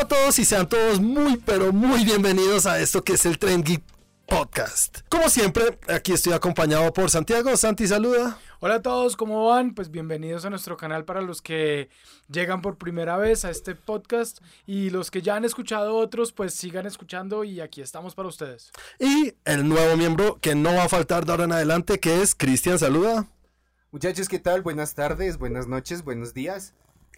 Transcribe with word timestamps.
Hola 0.00 0.06
a 0.06 0.18
todos 0.22 0.38
y 0.38 0.46
sean 0.46 0.66
todos 0.66 0.98
muy 0.98 1.36
pero 1.36 1.74
muy 1.74 2.06
bienvenidos 2.06 2.64
a 2.64 2.80
esto 2.80 3.04
que 3.04 3.12
es 3.12 3.26
el 3.26 3.38
Trend 3.38 3.66
Geek 3.66 3.82
Podcast. 4.26 5.00
Como 5.10 5.28
siempre, 5.28 5.78
aquí 5.88 6.12
estoy 6.12 6.32
acompañado 6.32 6.90
por 6.94 7.10
Santiago. 7.10 7.54
Santi, 7.54 7.86
saluda. 7.86 8.38
Hola 8.60 8.76
a 8.76 8.82
todos, 8.82 9.14
¿cómo 9.14 9.48
van? 9.48 9.74
Pues 9.74 9.90
bienvenidos 9.90 10.46
a 10.46 10.50
nuestro 10.50 10.78
canal 10.78 11.04
para 11.04 11.20
los 11.20 11.42
que 11.42 11.90
llegan 12.30 12.62
por 12.62 12.78
primera 12.78 13.18
vez 13.18 13.44
a 13.44 13.50
este 13.50 13.74
podcast 13.74 14.38
y 14.66 14.88
los 14.88 15.10
que 15.10 15.20
ya 15.20 15.36
han 15.36 15.44
escuchado 15.44 15.94
otros, 15.96 16.32
pues 16.32 16.54
sigan 16.54 16.86
escuchando 16.86 17.44
y 17.44 17.60
aquí 17.60 17.82
estamos 17.82 18.14
para 18.14 18.30
ustedes. 18.30 18.72
Y 18.98 19.34
el 19.44 19.68
nuevo 19.68 19.98
miembro 19.98 20.38
que 20.40 20.54
no 20.54 20.74
va 20.74 20.84
a 20.84 20.88
faltar 20.88 21.26
de 21.26 21.32
ahora 21.32 21.44
en 21.44 21.52
adelante, 21.52 22.00
que 22.00 22.22
es 22.22 22.34
Cristian, 22.34 22.78
saluda. 22.78 23.28
Muchachos, 23.90 24.30
¿qué 24.30 24.38
tal? 24.38 24.62
Buenas 24.62 24.94
tardes, 24.94 25.36
buenas 25.36 25.66
noches, 25.66 26.04
buenos 26.04 26.32
días. 26.32 26.72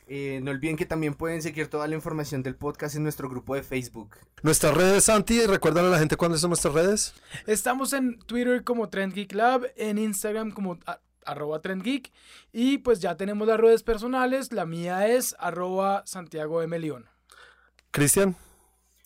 Eh, 0.07 0.41
no 0.43 0.51
olviden 0.51 0.77
que 0.77 0.87
también 0.87 1.15
pueden 1.15 1.43
seguir 1.43 1.69
toda 1.69 1.87
la 1.87 1.95
información 1.95 2.43
del 2.43 2.57
podcast 2.57 2.97
en 2.97 3.03
nuestro 3.03 3.29
grupo 3.29 3.55
de 3.55 3.63
Facebook. 3.63 4.17
Nuestras 4.43 4.75
redes, 4.75 5.05
Santi, 5.05 5.47
recuerdan 5.47 5.87
a 5.87 5.91
la 5.91 5.99
gente 5.99 6.17
cuáles 6.17 6.41
son 6.41 6.51
nuestras 6.51 6.75
redes. 6.75 7.15
Estamos 7.47 7.93
en 7.93 8.19
Twitter 8.19 8.65
como 8.65 8.89
Trend 8.89 9.15
Geek 9.15 9.33
Lab, 9.33 9.67
en 9.77 9.99
Instagram 9.99 10.51
como 10.51 10.79
arroba 11.25 11.61
trendgeek 11.61 12.13
y 12.53 12.79
pues 12.79 13.01
ya 13.01 13.17
tenemos 13.17 13.47
las 13.47 13.61
redes 13.61 13.83
personales, 13.83 14.53
la 14.53 14.67
mía 14.67 15.09
es 15.09 15.37
arroba 15.39 16.03
Santiago 16.07 16.63
M. 16.63 16.79
León. 16.79 17.07
Cristian. 17.91 18.37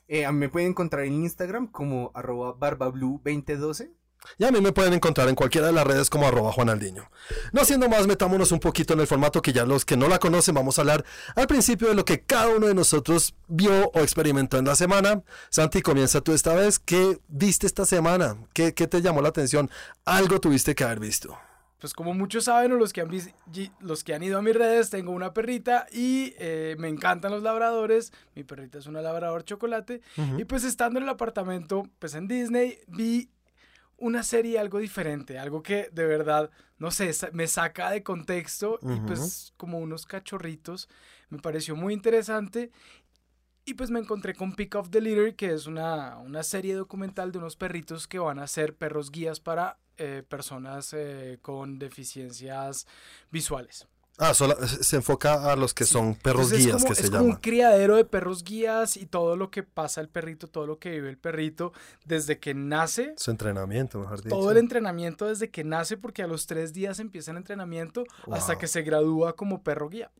Eh, 0.08 0.30
me 0.30 0.48
pueden 0.48 0.70
encontrar 0.70 1.04
en 1.04 1.14
Instagram 1.14 1.66
como 1.66 2.12
arroba 2.14 2.54
barbablue2012 2.56 3.90
y 4.38 4.44
a 4.44 4.50
mí 4.50 4.60
me 4.60 4.72
pueden 4.72 4.92
encontrar 4.92 5.28
en 5.28 5.34
cualquiera 5.34 5.66
de 5.66 5.72
las 5.72 5.86
redes 5.86 6.10
como 6.10 6.26
arroba 6.26 6.52
Juanaldiño. 6.52 7.10
No 7.52 7.60
haciendo 7.60 7.88
más, 7.88 8.06
metámonos 8.06 8.52
un 8.52 8.60
poquito 8.60 8.94
en 8.94 9.00
el 9.00 9.06
formato 9.06 9.42
que 9.42 9.52
ya 9.52 9.64
los 9.64 9.84
que 9.84 9.96
no 9.96 10.08
la 10.08 10.18
conocen 10.18 10.54
vamos 10.54 10.78
a 10.78 10.82
hablar 10.82 11.04
al 11.34 11.46
principio 11.46 11.88
de 11.88 11.94
lo 11.94 12.04
que 12.04 12.20
cada 12.20 12.48
uno 12.48 12.66
de 12.66 12.74
nosotros 12.74 13.34
vio 13.48 13.90
o 13.90 14.00
experimentó 14.00 14.58
en 14.58 14.66
la 14.66 14.76
semana. 14.76 15.22
Santi, 15.50 15.82
comienza 15.82 16.20
tú 16.20 16.32
esta 16.32 16.54
vez. 16.54 16.78
¿Qué 16.78 17.18
viste 17.28 17.66
esta 17.66 17.86
semana? 17.86 18.36
¿Qué, 18.52 18.74
qué 18.74 18.86
te 18.86 19.02
llamó 19.02 19.22
la 19.22 19.28
atención? 19.28 19.70
Algo 20.04 20.40
tuviste 20.40 20.74
que 20.74 20.84
haber 20.84 21.00
visto. 21.00 21.36
Pues 21.78 21.92
como 21.92 22.14
muchos 22.14 22.44
saben 22.44 22.72
o 22.72 22.76
los 22.76 22.92
que 22.92 23.02
han, 23.02 23.10
los 23.80 24.02
que 24.02 24.14
han 24.14 24.22
ido 24.22 24.38
a 24.38 24.42
mis 24.42 24.56
redes, 24.56 24.88
tengo 24.88 25.12
una 25.12 25.34
perrita 25.34 25.86
y 25.92 26.34
eh, 26.38 26.74
me 26.78 26.88
encantan 26.88 27.30
los 27.30 27.42
labradores. 27.42 28.12
Mi 28.34 28.44
perrita 28.44 28.78
es 28.78 28.86
una 28.86 29.02
labrador 29.02 29.44
chocolate. 29.44 30.00
Y 30.38 30.44
pues 30.44 30.64
estando 30.64 30.98
en 30.98 31.04
el 31.04 31.10
apartamento, 31.10 31.86
pues 31.98 32.14
en 32.14 32.28
Disney, 32.28 32.78
vi 32.86 33.28
una 33.98 34.22
serie 34.22 34.58
algo 34.58 34.78
diferente, 34.78 35.38
algo 35.38 35.62
que 35.62 35.88
de 35.92 36.06
verdad, 36.06 36.50
no 36.78 36.90
sé, 36.90 37.10
me 37.32 37.46
saca 37.46 37.90
de 37.90 38.02
contexto 38.02 38.78
y 38.82 39.00
pues 39.00 39.52
como 39.56 39.78
unos 39.78 40.06
cachorritos, 40.06 40.88
me 41.30 41.38
pareció 41.38 41.76
muy 41.76 41.94
interesante 41.94 42.70
y 43.64 43.74
pues 43.74 43.90
me 43.90 43.98
encontré 43.98 44.34
con 44.34 44.54
Pick 44.54 44.76
of 44.76 44.90
the 44.90 45.00
Litter, 45.00 45.34
que 45.34 45.52
es 45.52 45.66
una, 45.66 46.22
serie 46.42 46.74
documental 46.74 47.32
de 47.32 47.38
unos 47.38 47.56
perritos 47.56 48.06
que 48.06 48.18
van 48.18 48.38
a 48.38 48.46
ser 48.46 48.76
perros 48.76 49.10
guías 49.10 49.40
para 49.40 49.78
eh, 49.96 50.22
personas 50.28 50.92
eh, 50.92 51.38
con 51.42 51.78
deficiencias 51.78 52.86
visuales. 53.30 53.88
Ah, 54.18 54.32
se 54.34 54.96
enfoca 54.96 55.52
a 55.52 55.56
los 55.56 55.74
que 55.74 55.84
son 55.84 56.14
perros 56.14 56.50
guías, 56.50 56.84
que 56.84 56.94
se 56.94 57.02
es 57.04 57.10
como 57.10 57.24
un 57.24 57.36
criadero 57.36 57.96
de 57.96 58.04
perros 58.04 58.44
guías 58.44 58.96
y 58.96 59.04
todo 59.04 59.36
lo 59.36 59.50
que 59.50 59.62
pasa 59.62 60.00
el 60.00 60.08
perrito, 60.08 60.48
todo 60.48 60.66
lo 60.66 60.78
que 60.78 60.90
vive 60.90 61.10
el 61.10 61.18
perrito 61.18 61.72
desde 62.06 62.38
que 62.38 62.54
nace. 62.54 63.14
Su 63.18 63.30
entrenamiento, 63.30 63.98
mejor 63.98 64.22
dicho. 64.22 64.34
Todo 64.34 64.50
el 64.50 64.56
entrenamiento 64.56 65.26
desde 65.26 65.50
que 65.50 65.64
nace, 65.64 65.96
porque 65.98 66.22
a 66.22 66.26
los 66.26 66.46
tres 66.46 66.72
días 66.72 66.98
empieza 66.98 67.30
el 67.30 67.36
entrenamiento 67.36 68.04
hasta 68.30 68.56
que 68.56 68.68
se 68.68 68.82
gradúa 68.82 69.34
como 69.34 69.62
perro 69.62 69.90
guía. 69.90 70.10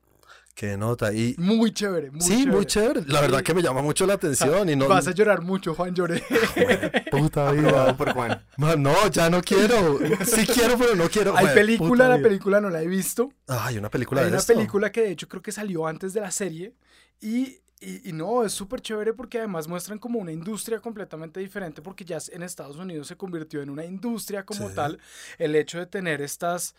Qué 0.57 0.75
nota. 0.79 1.13
Y... 1.13 1.35
Muy 1.37 1.71
chévere, 1.71 2.11
muy 2.11 2.23
sí, 2.23 2.47
muy 2.47 2.65
chévere. 2.65 3.03
La 3.09 3.21
verdad 3.21 3.43
que 3.43 3.53
me 3.53 3.61
llama 3.61 3.83
mucho 3.83 4.07
la 4.07 4.15
atención. 4.15 4.67
y 4.71 4.75
no... 4.75 4.89
Vas 4.89 5.07
a 5.07 5.11
llorar 5.11 5.43
mucho, 5.43 5.75
Juan, 5.75 5.95
lloré. 5.95 6.25
Puta 7.11 7.53
vida. 7.53 7.95
por 7.95 8.15
Juan. 8.15 8.43
no, 8.57 9.09
ya 9.11 9.29
no 9.29 9.43
quiero. 9.43 9.99
Sí 10.25 10.47
quiero, 10.47 10.79
pero 10.79 10.95
no 10.95 11.11
quiero. 11.11 11.37
Hay 11.37 11.49
película, 11.49 12.09
la 12.09 12.23
película 12.23 12.59
no 12.59 12.71
la 12.71 12.81
he 12.81 12.87
visto. 12.87 13.31
Ah, 13.47 13.67
hay 13.67 13.77
una 13.77 13.91
película 13.91 14.23
hay 14.23 14.31
de 14.31 14.33
una 14.33 14.43
película 14.43 14.91
que 14.91 15.03
de 15.03 15.11
hecho 15.11 15.29
creo 15.29 15.43
que 15.43 15.53
salió 15.53 15.87
antes 15.87 16.15
de 16.15 16.23
la 16.23 16.31
serie. 16.31 16.73
Y 17.21 17.59
y, 17.79 18.11
no, 18.15 18.43
es 18.43 18.55
súper 18.55 18.81
chévere 18.81 19.13
porque 19.13 19.37
además 19.37 19.69
muestran 19.69 19.99
como 19.99 20.19
una 20.19 20.33
industria 20.33 20.81
completamente 20.81 21.41
diferente 21.41 21.83
porque 21.83 22.07
ya 22.07 22.17
en 22.33 22.43
Estados 22.43 22.77
Unidos 22.77 23.07
se 23.07 23.19
convirtió 23.19 23.61
en 23.61 23.69
una 23.69 23.85
industria 23.85 24.47
como 24.47 24.71
tal 24.71 24.99
el 25.37 25.55
hecho 25.55 25.79
de 25.79 25.85
tener 25.85 26.23
estas 26.23 26.75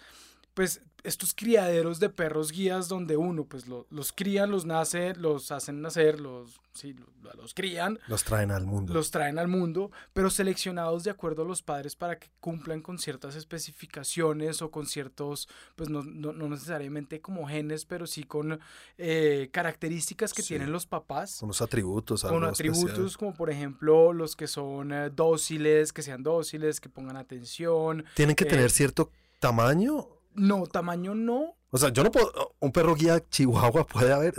pues 0.58 0.82
estos 1.04 1.36
criaderos 1.36 2.00
de 2.00 2.10
perros 2.10 2.52
guías 2.52 2.88
donde 2.88 3.16
uno 3.16 3.46
pues 3.46 3.66
los 3.68 4.12
crían, 4.12 4.50
los 4.50 4.66
nace, 4.66 5.14
los 5.14 5.52
hacen 5.52 5.84
nacer, 5.84 6.20
los, 6.20 6.60
sí, 6.74 6.96
los, 7.36 7.54
crían. 7.54 8.00
Los 8.08 8.24
traen 8.24 8.50
al 8.50 8.66
mundo. 8.66 8.92
Los 8.92 9.12
traen 9.12 9.38
al 9.38 9.48
mundo, 9.48 9.92
pero 10.14 10.32
seleccionados 10.32 11.04
de 11.04 11.12
acuerdo 11.12 11.44
a 11.44 11.46
los 11.46 11.62
padres 11.62 11.96
para 11.96 12.18
que 12.18 12.32
cumplan 12.40 12.82
con 12.82 12.98
ciertas 12.98 13.36
especificaciones 13.36 14.64
o 14.64 14.72
con 14.72 14.88
ciertos, 14.88 15.48
pues 15.76 15.92
no, 15.92 16.02
no, 16.02 16.34
necesariamente 16.50 17.22
como 17.22 17.48
genes, 17.48 17.86
pero 17.86 18.08
sí 18.08 18.24
con 18.24 18.60
eh, 18.98 19.50
características 19.54 20.34
que 20.34 20.42
tienen 20.42 20.72
los 20.72 20.88
papás. 20.88 21.38
Con 21.40 21.50
los 21.50 21.62
atributos. 21.62 22.24
Con 22.24 22.44
atributos 22.44 23.16
como 23.16 23.36
por 23.36 23.52
ejemplo 23.52 24.12
los 24.12 24.36
que 24.36 24.48
son 24.48 24.92
eh, 24.92 25.12
dóciles, 25.12 25.94
que 25.94 26.02
sean 26.02 26.24
dóciles, 26.24 26.82
que 26.82 26.90
pongan 26.90 27.16
atención. 27.16 28.06
Tienen 28.16 28.36
que 28.36 28.46
tener 28.46 28.66
eh, 28.66 28.70
cierto 28.70 29.12
tamaño 29.40 30.17
no, 30.38 30.66
tamaño 30.68 31.14
no. 31.16 31.58
O 31.72 31.78
sea, 31.78 31.90
yo 31.90 32.04
no 32.04 32.12
puedo. 32.12 32.56
Un 32.60 32.72
perro 32.72 32.96
guía 32.96 33.22
chihuahua 33.30 33.86
puede 33.86 34.14
haber. 34.14 34.34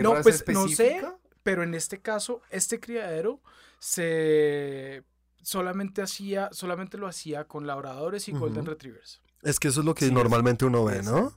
no, 0.00 0.14
pues 0.22 0.44
no 0.48 0.68
sé, 0.68 1.02
pero 1.42 1.62
en 1.62 1.74
este 1.74 2.00
caso, 2.00 2.42
este 2.50 2.78
criadero 2.78 3.40
se 3.78 5.02
solamente 5.42 6.02
hacía, 6.02 6.50
solamente 6.52 6.98
lo 6.98 7.06
hacía 7.06 7.44
con 7.44 7.66
labradores 7.66 8.28
y 8.28 8.32
golden 8.32 8.66
retrievers. 8.66 9.20
Es 9.42 9.58
que 9.58 9.68
eso 9.68 9.80
es 9.80 9.86
lo 9.86 9.94
que 9.94 10.10
normalmente 10.10 10.64
uno 10.66 10.84
ve, 10.84 11.02
¿no? 11.02 11.32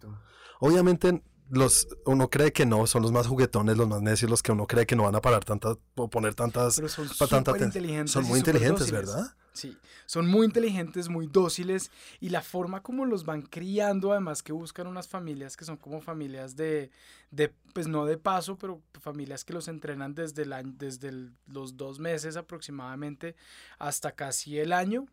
Obviamente 0.59 1.23
los 1.49 1.87
uno 2.05 2.29
cree 2.29 2.51
que 2.51 2.65
no, 2.65 2.87
son 2.87 3.01
los 3.01 3.11
más 3.11 3.27
juguetones, 3.27 3.77
los 3.77 3.87
más 3.87 4.01
necios, 4.01 4.29
los 4.29 4.41
que 4.41 4.51
uno 4.51 4.65
cree 4.65 4.85
que 4.85 4.95
no 4.95 5.03
van 5.03 5.15
a 5.15 5.21
parar 5.21 5.43
tantas 5.43 5.77
o 5.95 6.09
poner 6.09 6.35
tantas 6.35 6.75
Pero 6.75 6.89
son 6.89 7.29
tanta 7.29 7.57
inteligentes. 7.57 8.11
Son 8.11 8.25
muy 8.25 8.39
inteligentes, 8.39 8.91
¿verdad? 8.91 9.35
Sí, 9.53 9.77
son 10.07 10.27
muy 10.27 10.47
inteligentes, 10.47 11.09
muy 11.09 11.27
dóciles 11.27 11.91
y 12.19 12.29
la 12.29 12.41
forma 12.41 12.81
como 12.81 13.05
los 13.05 13.23
van 13.23 13.43
criando, 13.43 14.11
además 14.11 14.41
que 14.41 14.51
buscan 14.51 14.87
unas 14.87 15.07
familias 15.07 15.55
que 15.55 15.63
son 15.63 15.77
como 15.77 16.01
familias 16.01 16.55
de, 16.55 16.89
de 17.29 17.53
pues 17.73 17.87
no 17.87 18.05
de 18.05 18.17
paso, 18.17 18.57
pero 18.57 18.81
familias 18.99 19.45
que 19.45 19.53
los 19.53 19.67
entrenan 19.67 20.15
desde, 20.15 20.41
el 20.41 20.53
año, 20.53 20.73
desde 20.75 21.11
los 21.45 21.77
dos 21.77 21.99
meses 21.99 22.35
aproximadamente 22.35 23.35
hasta 23.77 24.11
casi 24.11 24.57
el 24.57 24.73
año. 24.73 25.05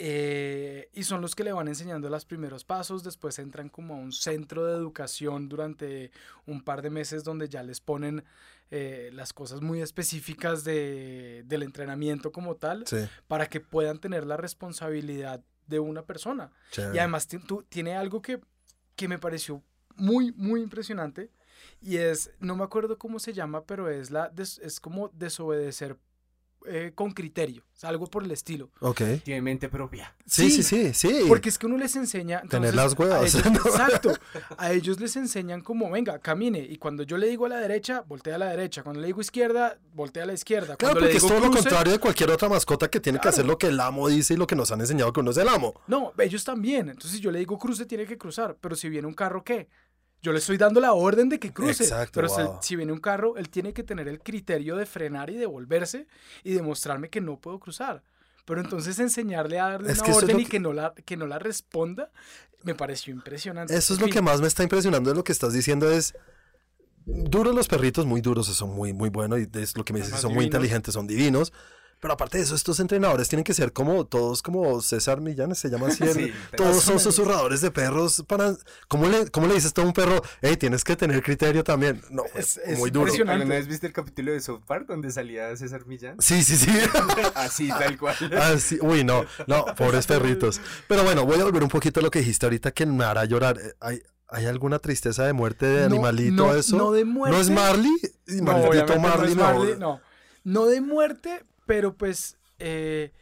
Eh, 0.00 0.90
y 0.94 1.02
son 1.02 1.20
los 1.20 1.34
que 1.34 1.42
le 1.42 1.52
van 1.52 1.66
enseñando 1.66 2.08
los 2.08 2.24
primeros 2.24 2.64
pasos, 2.64 3.02
después 3.02 3.36
entran 3.40 3.68
como 3.68 3.94
a 3.94 3.96
un 3.96 4.12
centro 4.12 4.64
de 4.64 4.76
educación 4.76 5.48
durante 5.48 6.12
un 6.46 6.62
par 6.62 6.82
de 6.82 6.90
meses 6.90 7.24
donde 7.24 7.48
ya 7.48 7.64
les 7.64 7.80
ponen 7.80 8.24
eh, 8.70 9.10
las 9.12 9.32
cosas 9.32 9.60
muy 9.60 9.82
específicas 9.82 10.62
de, 10.62 11.42
del 11.46 11.64
entrenamiento 11.64 12.30
como 12.30 12.54
tal, 12.54 12.84
para 13.26 13.46
que 13.46 13.60
puedan 13.60 13.98
tener 13.98 14.24
la 14.24 14.36
responsabilidad 14.36 15.42
de 15.66 15.80
una 15.80 16.02
persona. 16.02 16.52
Y 16.76 16.98
además 16.98 17.26
tú, 17.26 17.64
tiene 17.68 17.96
algo 17.96 18.22
que, 18.22 18.40
que 18.94 19.08
me 19.08 19.18
pareció 19.18 19.64
muy, 19.96 20.30
muy 20.32 20.60
impresionante. 20.62 21.32
Y 21.80 21.96
es, 21.96 22.30
no 22.38 22.54
me 22.54 22.62
acuerdo 22.62 22.98
cómo 22.98 23.18
se 23.18 23.32
llama, 23.32 23.64
pero 23.64 23.90
es, 23.90 24.12
la, 24.12 24.32
es 24.36 24.78
como 24.78 25.08
desobedecer 25.08 25.98
eh, 26.66 26.92
con 26.94 27.12
criterio, 27.12 27.62
algo 27.82 28.06
por 28.06 28.24
el 28.24 28.30
estilo. 28.30 28.70
Ok. 28.80 29.02
Tiene 29.24 29.42
mente 29.42 29.68
propia. 29.68 30.14
Sí, 30.26 30.50
sí, 30.50 30.62
sí, 30.62 30.92
sí. 30.94 31.24
Porque 31.28 31.48
es 31.48 31.58
que 31.58 31.66
uno 31.66 31.78
les 31.78 31.94
enseña... 31.96 32.42
Tener 32.42 32.74
las 32.74 32.98
huevas. 32.98 33.34
exacto. 33.34 34.12
A 34.58 34.72
ellos 34.72 35.00
les 35.00 35.16
enseñan 35.16 35.60
como, 35.60 35.90
venga, 35.90 36.18
camine. 36.18 36.58
Y 36.58 36.78
cuando 36.78 37.02
yo 37.02 37.16
le 37.16 37.28
digo 37.28 37.46
a 37.46 37.48
la 37.48 37.58
derecha, 37.58 38.02
voltea 38.06 38.34
a 38.34 38.38
la 38.38 38.46
derecha. 38.50 38.82
Cuando 38.82 39.00
le 39.00 39.06
digo 39.06 39.20
izquierda, 39.20 39.78
voltea 39.94 40.24
a 40.24 40.26
la 40.26 40.32
izquierda. 40.32 40.76
Claro, 40.76 40.98
porque 40.98 41.16
es 41.16 41.26
todo 41.26 41.40
lo 41.40 41.50
contrario 41.50 41.92
de 41.92 41.98
cualquier 41.98 42.30
otra 42.30 42.48
mascota 42.48 42.88
que 42.88 43.00
tiene 43.00 43.18
que 43.20 43.28
hacer 43.28 43.46
lo 43.46 43.56
que 43.56 43.68
el 43.68 43.80
amo 43.80 44.08
dice 44.08 44.34
y 44.34 44.36
lo 44.36 44.46
que 44.46 44.56
nos 44.56 44.72
han 44.72 44.80
enseñado 44.80 45.12
que 45.12 45.20
uno 45.20 45.30
es 45.30 45.36
el 45.36 45.48
amo. 45.48 45.80
No, 45.86 46.12
ellos 46.18 46.44
también. 46.44 46.88
Entonces 46.88 47.20
yo 47.20 47.30
le 47.30 47.38
digo 47.38 47.58
cruce, 47.58 47.86
tiene 47.86 48.06
que 48.06 48.18
cruzar. 48.18 48.56
Pero 48.60 48.76
si 48.76 48.88
viene 48.88 49.06
un 49.06 49.14
carro, 49.14 49.44
¿qué? 49.44 49.68
Yo 50.20 50.32
le 50.32 50.38
estoy 50.38 50.56
dando 50.56 50.80
la 50.80 50.92
orden 50.92 51.28
de 51.28 51.38
que 51.38 51.52
cruce. 51.52 51.84
Exacto, 51.84 52.12
pero 52.14 52.58
si, 52.60 52.76
viene 52.76 52.92
un 52.92 52.98
carro, 52.98 53.36
él 53.36 53.48
tiene 53.48 53.72
que 53.72 53.84
tener 53.84 54.08
el 54.08 54.20
criterio 54.20 54.76
de 54.76 54.84
frenar 54.84 55.30
y 55.30 55.36
devolverse 55.36 56.06
y 56.42 56.54
demostrarme 56.54 57.08
que 57.08 57.20
no 57.20 57.38
puedo 57.38 57.60
cruzar. 57.60 58.02
Pero 58.44 58.60
entonces 58.60 58.98
enseñarle 58.98 59.60
a 59.60 59.68
darle 59.70 59.92
una 59.92 60.14
orden 60.14 60.40
y 60.40 60.46
que... 60.46 60.58
no 60.58 60.72
la, 60.72 60.94
que 61.04 61.16
no 61.16 61.26
la 61.26 61.38
responda, 61.38 62.10
me 62.62 62.74
pareció 62.74 63.12
impresionante. 63.12 63.76
Eso 63.76 63.94
es 63.94 64.00
lo 64.00 64.08
que 64.08 64.22
más 64.22 64.40
me 64.40 64.48
está 64.48 64.62
impresionando 64.62 65.10
de 65.10 65.16
lo 65.16 65.22
que 65.22 65.32
estás 65.32 65.52
diciendo 65.52 65.90
es 65.90 66.14
duros 67.08 67.54
los 67.54 67.68
perritos, 67.68 68.06
muy 68.06 68.20
duros, 68.20 68.46
son 68.46 68.74
muy, 68.74 68.92
muy 68.92 69.10
buenos 69.10 69.38
y 69.40 69.48
es 69.58 69.76
lo 69.76 69.84
que 69.84 69.92
me 69.92 70.00
dices, 70.00 70.20
son 70.20 70.34
muy 70.34 70.44
inteligentes, 70.44 70.94
son 70.94 71.06
divinos. 71.06 71.52
Pero 72.00 72.14
aparte 72.14 72.38
de 72.38 72.44
eso, 72.44 72.54
estos 72.54 72.78
entrenadores 72.78 73.28
tienen 73.28 73.42
que 73.42 73.52
ser 73.54 73.72
como 73.72 74.04
todos 74.06 74.40
como 74.40 74.80
César 74.82 75.20
Millán, 75.20 75.54
se 75.56 75.68
llama 75.68 75.88
así. 75.88 76.04
el- 76.04 76.14
Sí, 76.14 76.32
todos 76.56 76.82
son 76.82 77.00
susurradores 77.00 77.60
de 77.60 77.70
perros 77.72 78.24
para... 78.28 78.54
¿Cómo 78.86 79.08
le, 79.08 79.28
cómo 79.30 79.48
le 79.48 79.54
dices 79.54 79.72
tú 79.74 79.80
a 79.80 79.84
un 79.84 79.92
perro? 79.92 80.22
Hey, 80.40 80.56
tienes 80.56 80.84
que 80.84 80.94
tener 80.94 81.20
criterio 81.22 81.64
también. 81.64 82.00
No, 82.10 82.22
Es- 82.34 82.56
es, 82.58 82.78
muy 82.78 82.90
duro. 82.90 83.06
impresionante. 83.06 83.42
¿Alguna 83.42 83.56
vez 83.56 83.66
viste 83.66 83.86
el 83.88 83.92
capítulo 83.92 84.30
de 84.32 84.40
South 84.40 84.62
Park 84.66 84.86
donde 84.86 85.10
salía 85.10 85.56
César 85.56 85.86
Millán? 85.86 86.16
Sí, 86.20 86.42
sí, 86.44 86.56
sí. 86.56 86.70
Así, 87.34 87.68
tal 87.68 87.98
cual. 87.98 88.14
Ah, 88.38 88.56
sí. 88.58 88.78
Uy, 88.80 89.02
no, 89.02 89.24
no, 89.48 89.64
pobres 89.76 90.06
perritos. 90.06 90.60
Pero 90.86 91.02
bueno, 91.02 91.26
voy 91.26 91.40
a 91.40 91.44
volver 91.44 91.62
un 91.64 91.68
poquito 91.68 91.98
a 92.00 92.02
lo 92.04 92.10
que 92.10 92.20
dijiste 92.20 92.46
ahorita 92.46 92.70
que 92.70 92.86
me 92.86 93.04
hará 93.04 93.24
llorar. 93.24 93.58
Eh, 93.58 93.74
¿Hay, 93.80 94.02
hay 94.28 94.46
alguna 94.46 94.78
tristeza 94.78 95.24
de 95.24 95.32
muerte 95.32 95.66
de 95.66 95.80
No, 95.80 95.86
animalito 95.96 96.46
no, 96.46 96.54
eso? 96.54 96.76
no 96.76 96.92
de 96.92 97.04
muerte. 97.04 97.34
¿No 97.36 97.42
es 97.42 97.50
Marley? 97.50 97.90
No, 98.26 98.52
no 98.52 98.52
Marley, 98.52 98.80
es 99.30 99.36
no. 99.36 99.42
Marley, 99.42 99.74
no. 99.78 100.00
No 100.44 100.66
de 100.66 100.80
muerte, 100.80 101.44
pero 101.68 101.94
pues 101.94 102.36
eh, 102.58 103.12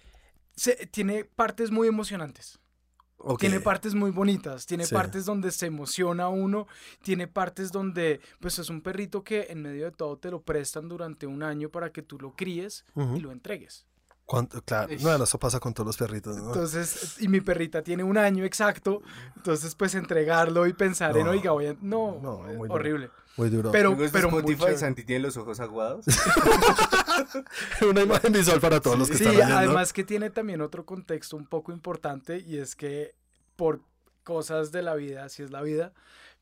se- 0.54 0.86
tiene 0.86 1.24
partes 1.24 1.70
muy 1.70 1.88
emocionantes. 1.88 2.58
Ok. 3.18 3.40
Tiene 3.40 3.60
partes 3.60 3.94
muy 3.94 4.10
bonitas, 4.12 4.66
tiene 4.66 4.86
Sí. 4.86 4.94
partes 4.94 5.24
donde 5.24 5.50
se 5.50 5.66
emociona 5.66 6.28
uno, 6.28 6.68
tiene 7.02 7.26
partes 7.26 7.72
donde 7.72 8.20
pues 8.40 8.58
es 8.60 8.70
un 8.70 8.82
perrito 8.82 9.24
que 9.24 9.46
en 9.50 9.62
medio 9.62 9.86
de 9.86 9.90
todo 9.90 10.16
te 10.16 10.30
lo 10.30 10.42
prestan 10.42 10.88
durante 10.88 11.26
un 11.26 11.42
año 11.42 11.68
para 11.70 11.90
que 11.90 12.02
tú 12.02 12.18
lo 12.20 12.36
críes 12.36 12.84
y 13.16 13.18
lo 13.20 13.32
entregues. 13.32 13.84
¿Cuánto? 14.26 14.60
Claro, 14.62 14.92
Ish. 14.92 15.02
no, 15.02 15.22
eso 15.24 15.38
pasa 15.38 15.60
con 15.60 15.72
todos 15.72 15.86
los 15.86 15.96
perritos, 15.96 16.36
¿no? 16.36 16.48
Entonces, 16.48 17.16
y 17.20 17.28
mi 17.28 17.40
perrita 17.40 17.82
tiene 17.82 18.02
un 18.04 18.18
año 18.18 18.44
exacto, 18.44 19.00
entonces 19.36 19.74
pues 19.76 19.94
entregarlo 19.94 20.66
y 20.66 20.72
pensar 20.72 21.16
en, 21.16 21.24
No. 21.26 21.30
oiga, 21.30 21.52
voy 21.52 21.66
a... 21.66 21.76
No, 21.80 22.18
No, 22.22 22.38
muy 22.38 22.54
duro. 22.68 22.74
horrible. 22.74 23.10
Muy 23.36 23.50
duro. 23.50 23.70
Pero, 23.70 23.96
pero 24.12 24.30
muy 24.30 24.40
Spotify. 24.40 24.76
Santi 24.78 25.04
tiene 25.04 25.22
los 25.24 25.36
ojos 25.36 25.60
aguados. 25.60 26.06
Una 27.88 28.02
imagen 28.02 28.32
visual 28.32 28.60
para 28.60 28.80
todos 28.80 28.98
los 28.98 29.08
que 29.10 29.16
Sí, 29.16 29.24
están 29.24 29.36
oyendo. 29.36 29.56
además 29.58 29.92
que 29.92 30.04
tiene 30.04 30.30
también 30.30 30.60
otro 30.60 30.84
contexto 30.84 31.36
un 31.36 31.46
poco 31.46 31.72
importante 31.72 32.38
y 32.38 32.58
es 32.58 32.76
que 32.76 33.14
por 33.56 33.80
cosas 34.24 34.72
de 34.72 34.82
la 34.82 34.94
vida, 34.94 35.24
así 35.24 35.42
es 35.42 35.50
la 35.50 35.62
vida, 35.62 35.92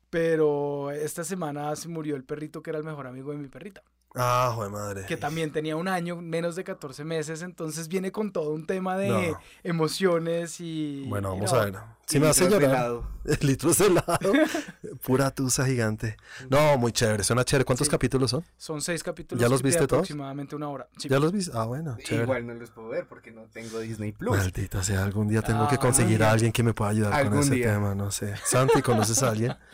pero 0.09 0.91
esta 0.91 1.23
semana 1.23 1.75
se 1.75 1.87
murió 1.87 2.15
el 2.15 2.23
perrito 2.23 2.61
que 2.63 2.69
era 2.71 2.79
el 2.79 2.85
mejor 2.85 3.07
amigo 3.07 3.31
de 3.31 3.37
mi 3.37 3.47
perrita, 3.47 3.83
Ah, 4.15 4.51
joder 4.55 4.71
madre. 4.71 5.05
que 5.05 5.17
también 5.17 5.51
tenía 5.51 5.75
un 5.75 5.87
año, 5.87 6.15
menos 6.21 6.55
de 6.55 6.63
14 6.63 7.03
meses, 7.03 7.41
entonces 7.41 7.87
viene 7.87 8.11
con 8.11 8.31
todo 8.31 8.51
un 8.51 8.65
tema 8.65 8.97
de 8.97 9.09
No. 9.31 9.39
emociones 9.63 10.59
y... 10.59 11.05
Bueno, 11.07 11.29
y 11.29 11.35
vamos 11.39 11.53
no, 11.53 11.59
a 11.59 11.65
ver. 11.65 11.75
Si 12.07 12.19
me 12.19 12.27
hace 12.27 12.43
Litros 12.43 12.59
de 12.61 12.67
llorar. 12.67 12.81
helado. 12.85 13.07
Litros 13.41 13.77
de 13.79 13.85
helado. 13.87 14.33
Pura 15.05 15.31
tusa 15.31 15.65
gigante. 15.65 16.17
No, 16.49 16.77
muy 16.77 16.91
chévere. 16.91 17.23
Suena 17.23 17.43
chévere. 17.43 17.65
¿Cuántos 17.65 17.87
Sí. 17.87 17.91
capítulos 17.91 18.29
son? 18.31 18.43
Son 18.57 18.79
seis 18.81 19.01
capítulos. 19.01 19.41
¿Ya 19.41 19.49
los 19.49 19.61
de 19.63 19.67
viste 19.69 19.87
todos? 19.87 20.01
Aproximadamente 20.01 20.55
una 20.55 20.69
hora. 20.69 20.87
Sí. 20.97 21.09
¿Ya 21.09 21.17
los 21.19 21.31
viste? 21.31 21.51
Ah, 21.55 21.65
bueno, 21.65 21.97
chévere. 22.03 22.23
Igual 22.25 22.45
no 22.47 22.53
los 22.53 22.69
puedo 22.69 22.89
ver 22.89 23.07
porque 23.07 23.31
no 23.31 23.41
tengo 23.51 23.79
Disney 23.79 24.11
Plus. 24.11 24.37
Maldita 24.37 24.83
sea, 24.83 25.03
algún 25.03 25.27
día 25.27 25.41
tengo 25.41 25.67
que 25.67 25.75
Ah, 25.75 25.79
conseguir 25.79 26.23
a 26.23 26.31
alguien 26.31 26.51
que 26.51 26.61
me 26.61 26.73
pueda 26.75 26.91
ayudar 26.91 27.27
con 27.29 27.39
ese 27.39 27.55
día. 27.55 27.73
tema, 27.73 27.95
no 27.95 28.11
sé. 28.11 28.35
Santi, 28.45 28.81
¿conoces 28.83 29.23
a 29.23 29.29
alguien? 29.29 29.55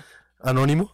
¿Anónimo? 0.43 0.91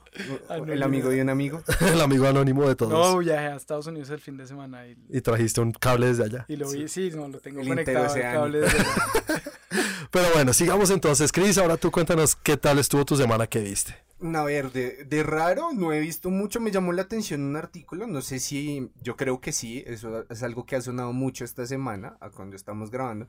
Ah, 0.50 0.58
El 0.58 0.84
amigo 0.84 1.10
de 1.10 1.22
un 1.22 1.30
amigo. 1.30 1.62
El 1.82 2.02
amigo 2.02 2.28
anónimo 2.28 2.68
de 2.68 2.76
todos. 2.76 2.92
No, 2.92 3.18
viajé 3.20 3.48
a 3.48 3.56
Estados 3.56 3.88
Unidos 3.88 4.10
el 4.10 4.20
fin 4.20 4.36
de 4.38 4.46
semana 4.48 4.88
y, 4.88 4.98
Y 5.10 5.22
trajiste 5.22 5.62
un 5.62 5.72
cable 5.72 6.08
desde 6.08 6.24
allá. 6.26 6.46
y 6.48 6.56
lo 6.56 6.70
vi. 6.70 6.88
Sí, 6.88 7.12
no, 7.16 7.28
lo 7.28 7.40
tengo 7.40 7.62
El 7.62 7.68
conectado 7.70 8.14
al 8.14 8.22
cable. 8.22 8.60
desde- 8.62 8.78
Pero 10.12 10.26
bueno, 10.34 10.54
sigamos 10.54 10.90
entonces. 10.90 11.32
Cris, 11.32 11.58
ahora 11.58 11.78
tú 11.78 11.92
cuéntanos 11.92 12.36
qué 12.36 12.58
tal 12.58 12.80
estuvo 12.80 13.06
tu 13.06 13.16
semana 13.16 13.48
que 13.48 13.60
viste. 13.60 13.96
A 14.34 14.44
ver, 14.44 14.72
de, 14.72 15.04
de 15.06 15.22
raro 15.24 15.70
no 15.74 15.94
he 15.94 16.00
visto 16.00 16.30
mucho, 16.32 16.60
me 16.60 16.72
llamó 16.72 16.92
la 16.92 17.04
atención 17.04 17.42
un 17.44 17.56
artículo, 17.56 18.08
no 18.08 18.22
sé 18.22 18.40
si, 18.40 18.90
yo 19.04 19.16
creo 19.16 19.42
que 19.42 19.52
sí, 19.52 19.84
eso 19.86 20.26
es 20.32 20.42
algo 20.42 20.66
que 20.66 20.76
ha 20.76 20.82
sonado 20.82 21.14
mucho 21.14 21.46
esta 21.46 21.68
semana, 21.68 22.18
a 22.20 22.32
cuando 22.32 22.56
estamos 22.56 22.90
grabando, 22.90 23.28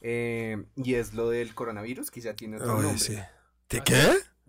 eh, 0.00 0.64
y 0.74 0.94
es 0.94 1.14
lo 1.14 1.30
del 1.30 1.54
coronavirus, 1.54 2.10
que 2.10 2.20
ya 2.20 2.34
tiene 2.34 2.56
otro 2.56 2.78
Ay, 2.78 2.82
nombre. 2.82 2.98
sí. 2.98 3.16
¿De 3.70 3.80
qué? 3.84 4.02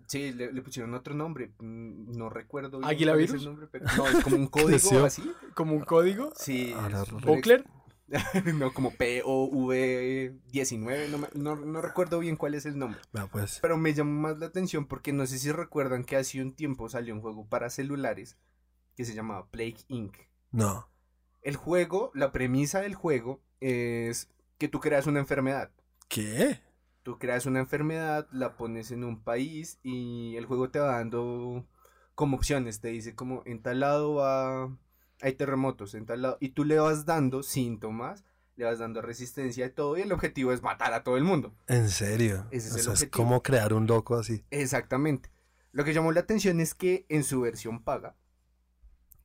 Sí, 0.06 0.32
le, 0.32 0.52
le 0.52 0.62
pusieron 0.62 0.94
otro 0.94 1.14
nombre, 1.14 1.50
mm, 1.58 2.12
no 2.16 2.30
recuerdo 2.30 2.78
bien 2.78 2.88
¿Águila 2.90 3.14
virus? 3.14 3.40
el 3.42 3.46
nombre, 3.46 3.66
pero 3.66 3.84
no, 3.96 4.06
es 4.06 4.16
como 4.24 4.36
un 4.36 4.46
código 4.46 5.04
así. 5.04 5.30
Como 5.54 5.74
un 5.74 5.84
código. 5.84 6.32
Sí, 6.36 6.72
A 6.76 6.88
la 6.88 7.02
es 7.02 7.08
re- 7.08 7.10
súper 7.10 7.26
Buckler. 7.26 7.64
no, 8.58 8.72
como 8.72 8.92
POV19, 8.92 11.08
no, 11.08 11.18
me- 11.18 11.28
no, 11.34 11.56
no 11.56 11.82
recuerdo 11.82 12.18
bien 12.20 12.36
cuál 12.36 12.54
es 12.54 12.66
el 12.66 12.78
nombre. 12.78 13.00
Bueno, 13.12 13.28
pues. 13.30 13.58
Pero 13.60 13.76
me 13.76 13.94
llamó 13.94 14.20
más 14.20 14.38
la 14.38 14.46
atención 14.46 14.86
porque 14.86 15.12
no 15.12 15.26
sé 15.26 15.38
si 15.38 15.50
recuerdan 15.52 16.04
que 16.04 16.16
hace 16.16 16.40
un 16.40 16.54
tiempo 16.54 16.88
salió 16.88 17.14
un 17.14 17.20
juego 17.20 17.46
para 17.48 17.70
celulares 17.70 18.36
que 18.96 19.04
se 19.04 19.14
llamaba 19.14 19.48
Plague 19.50 19.78
Inc. 19.88 20.16
No. 20.52 20.88
El 21.42 21.56
juego, 21.56 22.10
la 22.14 22.32
premisa 22.32 22.80
del 22.80 22.94
juego 22.94 23.40
es 23.60 24.28
que 24.58 24.68
tú 24.68 24.80
creas 24.80 25.06
una 25.06 25.20
enfermedad. 25.20 25.70
¿Qué? 26.08 26.60
Tú 27.06 27.20
creas 27.20 27.46
una 27.46 27.60
enfermedad, 27.60 28.26
la 28.32 28.56
pones 28.56 28.90
en 28.90 29.04
un 29.04 29.22
país 29.22 29.78
y 29.84 30.34
el 30.34 30.44
juego 30.44 30.70
te 30.70 30.80
va 30.80 30.96
dando 30.96 31.64
como 32.16 32.36
opciones. 32.36 32.80
Te 32.80 32.88
dice 32.88 33.14
como 33.14 33.44
en 33.46 33.62
tal 33.62 33.78
lado 33.78 34.16
va... 34.16 34.76
Hay 35.22 35.34
terremotos, 35.34 35.94
en 35.94 36.04
tal 36.04 36.22
lado... 36.22 36.36
Y 36.40 36.48
tú 36.48 36.64
le 36.64 36.80
vas 36.80 37.06
dando 37.06 37.44
síntomas, 37.44 38.24
le 38.56 38.64
vas 38.64 38.80
dando 38.80 39.02
resistencia 39.02 39.66
de 39.66 39.70
todo 39.70 39.96
y 39.96 40.00
el 40.00 40.10
objetivo 40.10 40.50
es 40.52 40.64
matar 40.64 40.94
a 40.94 41.04
todo 41.04 41.16
el 41.16 41.22
mundo. 41.22 41.54
¿En 41.68 41.90
serio? 41.90 42.48
Ese 42.50 42.70
es 42.70 42.74
o 42.74 42.76
el 42.78 42.82
sea, 42.82 42.92
es 42.94 43.02
objetivo. 43.02 43.22
como 43.24 43.40
crear 43.44 43.72
un 43.72 43.86
loco 43.86 44.16
así. 44.16 44.44
Exactamente. 44.50 45.30
Lo 45.70 45.84
que 45.84 45.94
llamó 45.94 46.10
la 46.10 46.22
atención 46.22 46.58
es 46.58 46.74
que 46.74 47.06
en 47.08 47.22
su 47.22 47.40
versión 47.40 47.84
paga, 47.84 48.16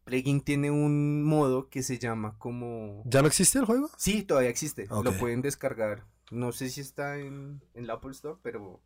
Plague 0.03 0.29
Inc. 0.29 0.45
tiene 0.45 0.69
un 0.69 1.23
modo 1.23 1.67
que 1.67 1.81
se 1.81 1.97
llama 1.97 2.37
como... 2.37 3.01
¿Ya 3.05 3.23
no 3.23 3.27
existe 3.27 3.57
el 3.57 3.65
juego? 3.65 3.89
Sí, 3.97 4.21
todavía 4.21 4.51
existe. 4.51 4.85
Lo 4.85 5.17
pueden 5.17 5.41
descargar. 5.41 6.05
No 6.31 6.51
sé 6.51 6.69
si 6.69 6.81
está 6.81 7.17
en, 7.19 7.61
en 7.73 7.87
la 7.87 7.93
Apple 7.93 8.11
Store, 8.11 8.39
pero 8.41 8.81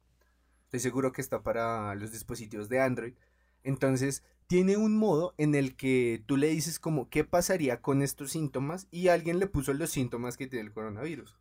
estoy 0.66 0.80
seguro 0.82 1.12
que 1.12 1.22
está 1.22 1.44
para 1.44 1.96
los 1.96 2.12
dispositivos 2.12 2.68
de 2.68 2.82
Android. 2.82 3.14
Entonces, 3.64 4.24
tiene 4.48 4.78
un 4.78 4.98
modo 4.98 5.34
en 5.38 5.56
el 5.56 5.76
que 5.76 6.24
tú 6.26 6.38
le 6.38 6.48
dices 6.48 6.80
como 6.80 7.10
qué 7.10 7.24
pasaría 7.24 7.82
con 7.82 8.02
estos 8.02 8.32
síntomas 8.32 8.88
y 8.92 9.08
alguien 9.08 9.40
le 9.40 9.48
puso 9.48 9.74
los 9.74 9.90
síntomas 9.90 10.38
que 10.38 10.48
tiene 10.48 10.66
el 10.66 10.74
coronavirus. 10.74 11.38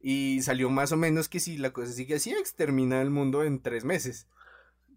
Y 0.00 0.42
salió 0.42 0.68
más 0.68 0.92
o 0.92 0.96
menos 0.96 1.28
que 1.28 1.40
si 1.40 1.56
la 1.56 1.72
cosa 1.72 1.92
sigue 1.92 2.16
así, 2.16 2.30
extermina 2.32 3.00
el 3.00 3.10
mundo 3.10 3.42
en 3.42 3.60
tres 3.60 3.84
meses. 3.84 4.28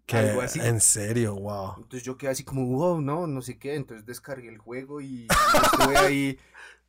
¿Qué? 0.04 0.18
Algo 0.18 0.42
así. 0.42 0.60
En 0.60 0.80
serio, 0.80 1.34
wow. 1.34 1.76
Entonces 1.78 2.02
yo 2.02 2.16
quedé 2.16 2.30
así 2.30 2.44
como, 2.44 2.66
wow, 2.66 3.00
no, 3.00 3.26
no 3.26 3.42
sé 3.42 3.58
qué. 3.58 3.74
Entonces 3.74 4.06
descargué 4.06 4.48
el 4.48 4.58
juego 4.58 5.00
y 5.00 5.26
estuve 5.62 5.96
ahí 5.96 6.38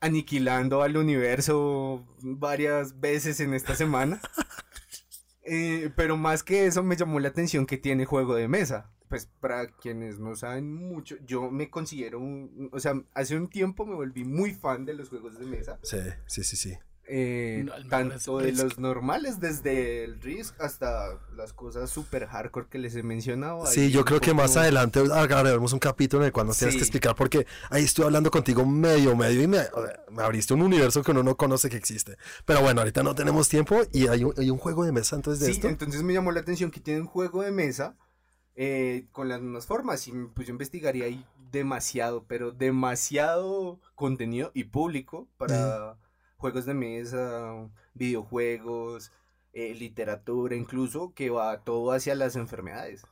aniquilando 0.02 0.82
al 0.82 0.98
universo 0.98 2.06
varias 2.22 3.00
veces 3.00 3.40
en 3.40 3.54
esta 3.54 3.76
semana. 3.76 4.22
Eh, 5.52 5.90
pero 5.96 6.16
más 6.16 6.44
que 6.44 6.68
eso 6.68 6.84
me 6.84 6.96
llamó 6.96 7.20
la 7.20 7.30
atención 7.30 7.66
que 7.66 7.80
tiene 7.80 8.06
juego 8.06 8.36
de 8.36 8.48
mesa. 8.48 8.92
Pues 9.08 9.26
para 9.26 9.66
quienes 9.66 10.20
no 10.20 10.36
saben 10.36 10.72
mucho, 10.72 11.16
yo 11.26 11.50
me 11.50 11.72
considero 11.72 12.20
un... 12.20 12.70
O 12.72 12.80
sea, 12.80 12.94
hace 13.16 13.36
un 13.36 13.50
tiempo 13.50 13.84
me 13.84 13.96
volví 13.96 14.26
muy 14.26 14.54
fan 14.54 14.86
de 14.86 14.94
los 14.94 15.10
juegos 15.10 15.40
de 15.40 15.48
mesa. 15.48 15.80
Sí, 15.82 15.98
sí, 16.28 16.44
sí, 16.44 16.56
sí. 16.56 16.78
Eh, 17.12 17.64
No, 17.66 17.74
tanto 17.90 18.38
de 18.38 18.52
Risk. 18.52 18.64
los 18.64 18.78
normales, 18.80 19.40
desde 19.40 20.04
el 20.04 20.22
Risk 20.22 20.60
hasta 20.62 21.18
las 21.36 21.54
cosas 21.54 21.90
super 21.90 22.28
hardcore 22.28 22.68
que 22.70 22.78
les 22.78 22.96
he 22.96 23.02
mencionado. 23.04 23.66
Sí, 23.66 23.90
yo 23.92 24.06
creo 24.06 24.22
que 24.22 24.34
más 24.34 24.56
adelante 24.58 25.02
haremos 25.12 25.74
un 25.74 25.80
capítulo 25.80 26.22
en 26.24 26.28
el 26.28 26.32
cual 26.32 26.48
nos 26.48 26.58
tienes 26.58 26.76
que 26.76 26.82
explicar 26.82 27.16
porque 27.16 27.48
ahí 27.72 27.84
estuve 27.84 28.06
hablando 28.06 28.30
contigo 28.30 28.66
medio, 28.66 29.16
medio 29.16 29.42
y 29.42 29.48
me, 29.48 29.62
me 30.12 30.22
abriste 30.24 30.54
un 30.54 30.62
universo 30.62 31.02
que 31.02 31.12
uno 31.12 31.24
no 31.24 31.36
conoce 31.36 31.70
que 31.70 31.78
existe. 31.78 32.16
Pero 32.46 32.62
bueno, 32.62 32.82
ahorita 32.82 33.02
no 33.02 33.16
tenemos 33.16 33.50
tiempo 33.50 33.82
y 33.92 34.08
hay 34.08 34.24
un, 34.24 34.34
hay 34.38 34.50
un 34.52 34.58
juego 34.60 34.86
de 34.86 34.92
mesa 34.92 35.16
antes 35.16 35.40
de 35.40 35.48
Sí, 35.48 35.52
esto. 35.54 35.68
entonces 35.68 36.04
me 36.04 36.14
llamó 36.14 36.32
la 36.32 36.42
atención 36.42 36.70
que 36.70 36.80
tiene 36.80 37.02
un 37.02 37.08
juego 37.08 37.42
de 37.42 37.52
mesa 37.52 37.96
eh, 38.56 39.08
con 39.12 39.30
las 39.30 39.42
mismas 39.42 39.66
formas 39.66 40.08
y 40.08 40.12
pues 40.36 40.48
yo 40.48 40.52
investigaría 40.52 41.06
ahí 41.06 41.26
demasiado, 41.52 42.26
pero 42.28 42.52
demasiado 42.52 43.80
contenido 43.96 44.52
y 44.54 44.66
público 44.66 45.28
para 45.38 45.98
juegos 46.40 46.66
de 46.66 46.74
mesa, 46.74 47.70
videojuegos, 47.94 49.12
eh, 49.54 49.76
literatura, 49.76 50.56
incluso 50.56 51.14
que 51.14 51.30
va 51.30 51.64
todo 51.64 51.92
hacia 51.92 52.16
las 52.16 52.36
enfermedades. 52.36 53.04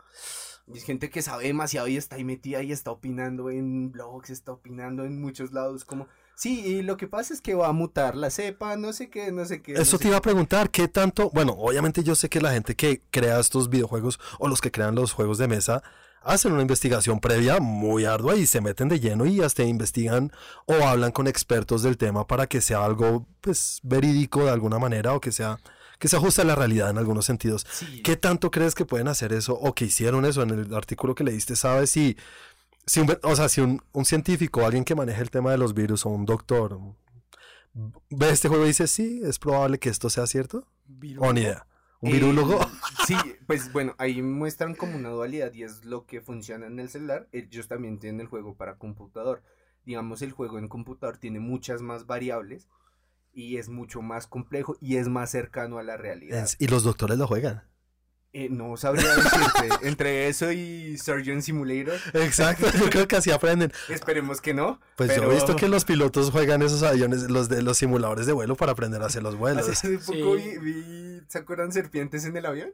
Y 0.67 0.77
es 0.77 0.84
gente 0.84 1.10
que 1.10 1.22
sabe 1.22 1.46
demasiado 1.46 1.88
y 1.88 1.98
está 1.98 2.15
ahí 2.15 2.24
metida 2.24 2.62
y 2.63 2.72
está 2.72 2.91
opinando 2.91 3.50
en 3.50 3.91
blogs, 3.91 4.29
está 4.29 4.53
opinando 4.53 5.05
en 5.05 5.22
muchos 5.22 5.53
lados 5.53 5.86
como, 5.86 6.07
sí, 6.36 6.65
y 6.65 6.81
lo 6.84 6.98
que 6.98 7.07
pasa 7.07 7.34
es 7.34 7.41
que 7.41 7.53
va 7.53 7.67
a 7.67 7.74
mutar 7.74 8.15
la 8.15 8.29
cepa, 8.29 8.75
no 8.75 8.91
sé 8.91 9.10
qué, 9.10 9.31
no 9.31 9.46
sé 9.46 9.62
qué. 9.62 9.74
no 9.74 9.81
Eso 9.81 9.98
sé 9.98 10.03
te 10.03 10.07
iba 10.10 10.17
a 10.17 10.22
preguntar, 10.22 10.69
¿qué 10.69 10.88
tanto? 10.88 11.29
Bueno, 11.34 11.53
obviamente 11.53 12.03
yo 12.03 12.15
sé 12.15 12.29
que 12.29 12.41
la 12.41 12.51
gente 12.51 12.75
que 12.75 13.01
crea 13.12 13.39
estos 13.39 13.69
videojuegos 13.69 14.19
o 14.39 14.48
los 14.48 14.60
que 14.60 14.72
crean 14.72 14.96
los 14.96 15.13
juegos 15.13 15.38
de 15.38 15.48
mesa 15.48 15.84
hacen 16.27 16.51
una 16.51 16.62
investigación 16.62 17.19
previa 17.19 17.60
muy 17.60 18.05
ardua 18.05 18.36
y 18.36 18.46
se 18.46 18.62
meten 18.62 18.89
de 18.89 19.00
lleno 19.00 19.25
y 19.25 19.41
hasta 19.41 19.63
investigan 19.63 20.31
o 20.65 20.74
hablan 20.74 21.12
con 21.12 21.27
expertos 21.27 21.81
del 21.81 21.98
tema 21.98 22.27
para 22.27 22.48
que 22.48 22.62
sea 22.62 22.84
algo 22.84 23.25
pues 23.41 23.79
verídico 23.84 24.43
de 24.43 24.51
alguna 24.51 24.77
manera 24.77 25.13
o 25.13 25.22
que 25.22 25.31
sea 25.31 25.57
que 26.00 26.07
se 26.07 26.17
ajuste 26.17 26.41
a 26.41 26.46
la 26.46 26.53
realidad 26.53 26.91
en 26.91 27.00
algunos 27.00 27.25
sentidos. 27.25 27.65
Sí. 27.72 28.03
¿Qué 28.03 28.17
tanto 28.17 28.51
crees 28.51 28.75
que 28.75 28.86
pueden 28.86 29.07
hacer 29.07 29.34
eso 29.34 29.53
o 29.53 29.74
que 29.74 29.86
hicieron 29.86 30.25
eso 30.25 30.43
en 30.43 30.51
el 30.51 30.75
artículo 30.75 31.15
que 31.15 31.24
leíste? 31.24 31.55
¿Sabes 31.55 31.89
si, 31.89 32.17
si 32.86 33.00
un, 33.00 33.17
o 33.24 33.36
sea, 33.36 33.50
si 33.50 33.62
un, 33.62 33.81
un 33.93 34.05
científico, 34.05 34.63
alguien 34.63 34.84
que 34.84 34.93
maneje 34.93 35.22
el 35.24 35.31
tema 35.31 35.50
de 35.50 35.57
los 35.57 35.74
virus 35.74 36.05
o 36.05 36.10
un 36.10 36.25
doctor, 36.25 36.79
ve 38.12 38.29
este 38.29 38.48
juego 38.48 38.65
y 38.65 38.67
dice, 38.67 38.86
sí, 38.86 39.22
es 39.24 39.39
probable 39.39 39.79
que 39.79 39.89
esto 39.89 40.10
sea 40.10 40.27
cierto. 40.27 40.67
O 41.17 41.34
ni 41.34 41.41
idea. 41.41 41.65
¿Un 42.01 42.10
Eh, 42.10 42.13
virúlogo? 42.13 42.60
sí, 43.08 43.16
pues 43.48 43.72
bueno, 43.74 43.96
ahí 43.98 44.22
muestran 44.22 44.75
como 44.75 44.96
una 44.98 45.10
dualidad 45.10 45.54
y 45.54 45.63
es 45.63 45.84
lo 45.86 46.06
que 46.06 46.22
funciona 46.22 46.68
en 46.68 46.80
el 46.80 46.89
celular. 46.89 47.27
Ellos 47.32 47.68
también 47.68 48.00
tienen 48.00 48.22
el 48.22 48.27
juego 48.27 48.56
para 48.56 48.75
computador. 48.77 49.42
Digamos, 49.86 50.22
el 50.22 50.32
juego 50.32 50.60
en 50.60 50.68
computador 50.68 51.18
tiene 51.18 51.39
muchas 51.39 51.82
más 51.82 52.06
variables 52.06 52.68
y 53.34 53.58
es 53.58 53.70
mucho 53.70 54.01
más 54.01 54.27
complejo 54.27 54.77
y 54.82 54.98
es 54.98 55.08
más 55.08 55.32
cercano 55.32 55.77
a 55.80 55.84
la 55.84 55.98
realidad. 55.98 56.48
Y 56.60 56.68
los 56.68 56.84
doctores 56.84 57.18
lo 57.18 57.25
juegan. 57.27 57.63
Eh, 58.34 58.50
no 58.50 58.75
sabría 58.77 59.16
decirte, 59.16 59.70
entre 59.88 60.27
eso 60.27 60.51
y 60.51 60.98
Surgeon 60.98 61.42
Simulator, 61.42 61.96
Exacto, 62.13 62.68
yo 62.77 62.89
creo 62.89 63.08
que 63.08 63.16
así 63.16 63.32
aprenden. 63.32 63.72
esperemos 63.89 64.42
que 64.42 64.54
no. 64.54 64.80
Pues 64.98 65.10
pero 65.10 65.24
yo 65.24 65.32
he 65.32 65.36
visto 65.36 65.56
que 65.56 65.68
los 65.70 65.86
pilotos 65.86 66.30
juegan 66.30 66.62
esos 66.62 66.84
aviones, 66.84 67.32
los 67.32 67.48
de 67.50 67.62
los 67.63 67.77
simuladores 67.77 68.25
de 68.27 68.34
vuelo 68.34 68.56
para 68.56 68.74
aprender 68.74 69.01
a 69.01 69.06
hacer 69.06 69.24
los 69.24 69.38
vuelos. 69.38 69.68
Hace 69.68 69.98
poco 70.00 70.38
Sí. 70.38 70.44
vi, 70.44 70.58
vi- 70.58 71.07
¿se 71.28 71.38
acuerdan 71.38 71.72
serpientes 71.72 72.26
en 72.26 72.36
el 72.38 72.46
avión? 72.46 72.74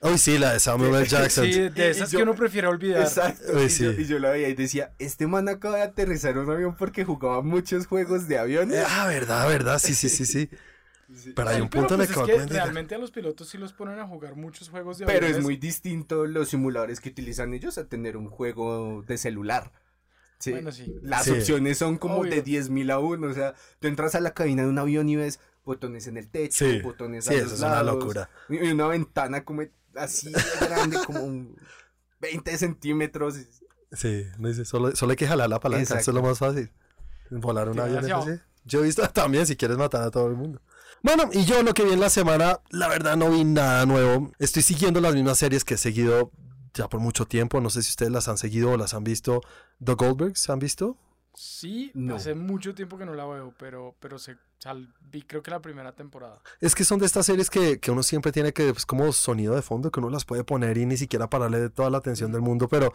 Uy, 0.00 0.18
sí, 0.18 0.36
la 0.38 0.52
de 0.52 0.60
Samuel 0.60 0.94
L. 0.94 1.06
Jackson. 1.06 1.44
Sí, 1.46 1.50
Y- 1.52 1.68
de 1.70 1.86
y 1.86 1.90
esas 1.90 2.10
yo- 2.10 2.18
que 2.18 2.22
uno 2.24 2.34
prefiere 2.34 2.66
olvidar. 2.68 3.02
Exacto. 3.02 3.42
Uy, 3.54 3.62
y, 3.64 3.70
sí. 3.70 3.84
yo, 3.84 3.92
y 3.92 4.04
yo 4.06 4.18
la 4.18 4.30
veía 4.30 4.48
y 4.50 4.54
decía, 4.54 4.92
este 4.98 5.26
man 5.26 5.48
acaba 5.48 5.76
de 5.76 5.82
aterrizar 5.82 6.36
un 6.36 6.50
avión 6.50 6.76
porque 6.76 7.04
jugaba 7.04 7.40
muchos 7.42 7.86
juegos 7.86 8.28
de 8.28 8.38
aviones. 8.38 8.76
Eh, 8.76 8.84
Ah, 8.86 9.06
verdad, 9.06 9.48
verdad, 9.48 9.78
sí, 9.78 9.94
sí, 9.94 10.08
sí, 10.08 10.26
sí. 10.26 10.50
Sí. 11.14 11.32
Pero 11.36 11.50
hay 11.50 11.60
un 11.60 11.68
pero 11.68 11.82
punto 11.82 11.94
en 11.94 12.00
el 12.00 12.06
pues 12.08 12.26
que 12.26 12.32
es 12.34 12.40
va 12.42 12.46
que 12.46 12.52
realmente 12.54 12.94
a 12.94 12.98
los 12.98 13.10
pilotos 13.12 13.48
sí 13.48 13.56
los 13.58 13.72
ponen 13.74 13.98
a 14.00 14.06
jugar 14.06 14.36
muchos 14.36 14.68
juegos 14.70 14.98
de 14.98 15.04
Pero 15.06 15.18
es 15.18 15.24
aviones. 15.34 15.44
muy 15.44 15.56
distinto 15.58 16.26
los 16.26 16.48
simuladores 16.48 16.98
que 17.00 17.10
utilizan 17.10 17.52
ellos 17.54 17.76
a 17.78 17.86
tener 17.86 18.16
un 18.16 18.28
juego 18.30 19.04
de 19.06 19.16
celular. 19.18 19.70
Sí. 20.38 20.50
Bueno, 20.52 20.72
sí. 20.72 20.96
Las 21.02 21.24
Sí. 21.26 21.32
opciones 21.32 21.78
son 21.78 21.98
como 21.98 22.16
Obvio. 22.16 22.32
de 22.32 22.42
10.000 22.42 22.90
a 22.90 22.98
1. 22.98 23.28
O 23.28 23.32
sea, 23.34 23.54
tú 23.80 23.86
entras 23.86 24.14
a 24.14 24.20
la 24.20 24.32
cabina 24.32 24.62
de 24.62 24.68
un 24.70 24.78
avión 24.78 25.08
y 25.08 25.14
ves 25.16 25.40
botones 25.64 26.06
en 26.06 26.16
el 26.16 26.28
techo, 26.28 26.64
Sí, 26.64 26.80
botones 26.80 27.26
a 27.28 27.32
sí, 27.32 27.36
los 27.38 27.46
eso 27.46 27.54
es 27.54 27.60
una 27.60 27.82
lados, 27.82 27.98
locura. 27.98 28.30
Y 28.48 28.70
una 28.70 28.86
ventana 28.88 29.44
como 29.44 29.62
así 29.96 30.30
de 30.30 30.42
grande, 30.60 30.98
como 31.06 31.22
un 31.24 31.56
20 32.20 32.58
centímetros. 32.58 33.36
Sí, 33.92 34.24
no 34.38 34.48
dice, 34.48 34.64
solo, 34.64 34.94
solo 34.96 35.12
hay 35.12 35.16
que 35.16 35.26
jalar 35.26 35.48
la 35.48 35.60
palanca, 35.60 35.98
eso 35.98 36.10
es 36.10 36.14
lo 36.14 36.22
más 36.22 36.38
fácil. 36.38 36.70
Volar 37.30 37.68
un 37.68 37.80
avión 37.80 38.04
así. 38.12 38.30
Yo 38.64 38.80
he 38.80 38.82
visto 38.84 39.06
también 39.12 39.46
si 39.46 39.56
quieres 39.56 39.76
matar 39.76 40.02
a 40.02 40.10
todo 40.10 40.26
el 40.26 40.34
mundo. 40.34 40.60
Bueno, 41.02 41.28
y 41.32 41.44
yo 41.44 41.62
lo 41.62 41.74
que 41.74 41.84
vi 41.84 41.92
en 41.92 42.00
la 42.00 42.08
semana, 42.08 42.60
la 42.70 42.88
verdad 42.88 43.16
no 43.16 43.30
vi 43.30 43.44
nada 43.44 43.84
nuevo. 43.84 44.32
Estoy 44.38 44.62
siguiendo 44.62 45.00
las 45.00 45.14
mismas 45.14 45.38
series 45.38 45.64
que 45.64 45.74
he 45.74 45.78
seguido 45.78 46.30
ya 46.72 46.88
por 46.88 46.98
mucho 47.00 47.26
tiempo. 47.26 47.60
No 47.60 47.68
sé 47.68 47.82
si 47.82 47.90
ustedes 47.90 48.10
las 48.10 48.26
han 48.28 48.38
seguido 48.38 48.70
o 48.70 48.76
las 48.78 48.94
han 48.94 49.04
visto. 49.04 49.42
The 49.84 49.94
Goldbergs, 49.94 50.48
¿han 50.48 50.58
visto? 50.60 50.96
Sí, 51.34 51.90
No. 51.94 52.16
hace 52.16 52.34
mucho 52.34 52.74
tiempo 52.74 52.96
que 52.96 53.04
no 53.04 53.14
la 53.14 53.24
veo, 53.26 53.52
pero, 53.58 53.94
pero 54.00 54.18
se, 54.18 54.36
sal- 54.58 54.92
vi 55.10 55.22
creo 55.22 55.42
que 55.42 55.50
la 55.50 55.60
primera 55.60 55.92
temporada. 55.92 56.40
Es 56.60 56.74
que 56.74 56.84
son 56.84 56.98
de 57.00 57.06
estas 57.06 57.26
series 57.26 57.50
que, 57.50 57.80
que 57.80 57.90
uno 57.90 58.02
siempre 58.02 58.30
tiene 58.32 58.52
que, 58.52 58.72
pues 58.72 58.86
como 58.86 59.12
sonido 59.12 59.54
de 59.54 59.62
fondo, 59.62 59.90
que 59.90 60.00
uno 60.00 60.10
las 60.10 60.24
puede 60.24 60.44
poner 60.44 60.78
y 60.78 60.86
ni 60.86 60.96
siquiera 60.96 61.28
pararle 61.28 61.58
de 61.60 61.70
toda 61.70 61.90
la 61.90 61.98
atención 61.98 62.30
del 62.32 62.40
mundo, 62.40 62.68
pero 62.68 62.92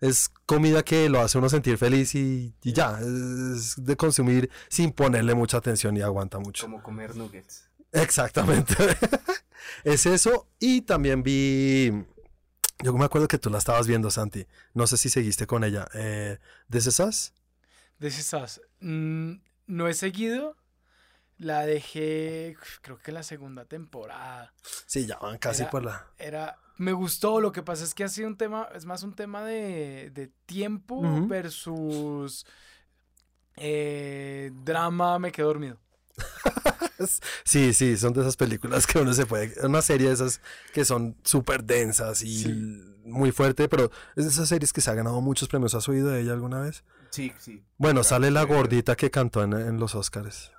es 0.00 0.30
comida 0.46 0.82
que 0.82 1.08
lo 1.08 1.20
hace 1.20 1.38
uno 1.38 1.48
sentir 1.48 1.78
feliz 1.78 2.14
y, 2.14 2.54
y 2.62 2.72
ya, 2.72 2.98
es 3.00 3.74
de 3.84 3.96
consumir 3.96 4.50
sin 4.68 4.90
ponerle 4.92 5.34
mucha 5.34 5.58
atención 5.58 5.96
y 5.96 6.00
aguanta 6.00 6.38
mucho. 6.38 6.64
Como 6.64 6.82
comer 6.82 7.14
nuggets. 7.14 7.68
Exactamente. 7.92 8.74
es 9.84 10.06
eso. 10.06 10.48
Y 10.58 10.80
también 10.82 11.22
vi, 11.22 11.92
yo 12.82 12.92
me 12.94 13.04
acuerdo 13.04 13.28
que 13.28 13.38
tú 13.38 13.50
la 13.50 13.58
estabas 13.58 13.86
viendo, 13.86 14.10
Santi, 14.10 14.46
no 14.74 14.86
sé 14.86 14.96
si 14.96 15.08
seguiste 15.08 15.46
con 15.46 15.62
ella, 15.62 15.86
eh, 15.94 16.38
¿This 16.70 16.86
Is 16.86 16.98
Us? 17.00 17.32
De 18.02 18.10
mm, 18.80 19.40
no 19.68 19.86
he 19.86 19.94
seguido, 19.94 20.56
la 21.38 21.64
dejé 21.64 22.56
creo 22.80 22.98
que 22.98 23.12
la 23.12 23.22
segunda 23.22 23.64
temporada. 23.64 24.52
Sí, 24.86 25.06
ya 25.06 25.18
van 25.18 25.38
casi 25.38 25.62
Era- 25.62 25.70
por 25.70 25.84
la... 25.84 26.06
Era, 26.18 26.58
me 26.78 26.92
gustó, 26.92 27.40
lo 27.40 27.52
que 27.52 27.62
pasa 27.62 27.84
es 27.84 27.94
que 27.94 28.02
ha 28.02 28.08
sido 28.08 28.26
un 28.26 28.36
tema, 28.36 28.68
es 28.74 28.86
más 28.86 29.04
un 29.04 29.14
tema 29.14 29.44
de, 29.44 30.10
de 30.10 30.32
tiempo 30.46 31.00
versus 31.28 32.44
eh, 33.54 34.50
drama, 34.64 35.20
me 35.20 35.30
quedé 35.30 35.46
dormido. 35.46 35.78
Sí, 37.44 37.74
sí, 37.74 37.96
son 37.96 38.12
de 38.12 38.20
esas 38.20 38.36
películas 38.36 38.86
que 38.86 38.98
uno 39.00 39.12
se 39.12 39.26
puede. 39.26 39.52
Una 39.66 39.82
serie 39.82 40.08
de 40.08 40.14
esas 40.14 40.40
que 40.72 40.84
son 40.84 41.16
súper 41.24 41.64
densas 41.64 42.22
y 42.22 42.42
Sí. 42.44 42.94
muy 43.04 43.32
fuerte, 43.32 43.68
pero 43.68 43.90
es 44.14 44.24
de 44.24 44.30
esas 44.30 44.48
series 44.48 44.72
que 44.72 44.80
se 44.80 44.90
ha 44.90 44.94
ganado 44.94 45.20
muchos 45.20 45.48
premios. 45.48 45.74
¿Has 45.74 45.88
oído 45.88 46.08
de 46.10 46.20
ella 46.20 46.32
alguna 46.32 46.60
vez? 46.60 46.84
Sí, 47.10 47.32
sí. 47.38 47.64
Bueno, 47.76 48.02
Claro, 48.02 48.04
sale 48.08 48.30
la 48.30 48.42
sí. 48.42 48.48
gordita 48.48 48.94
que 48.94 49.10
cantó 49.10 49.42
en, 49.42 49.52
en 49.54 49.78
los 49.80 49.94
Oscars. 49.96 50.52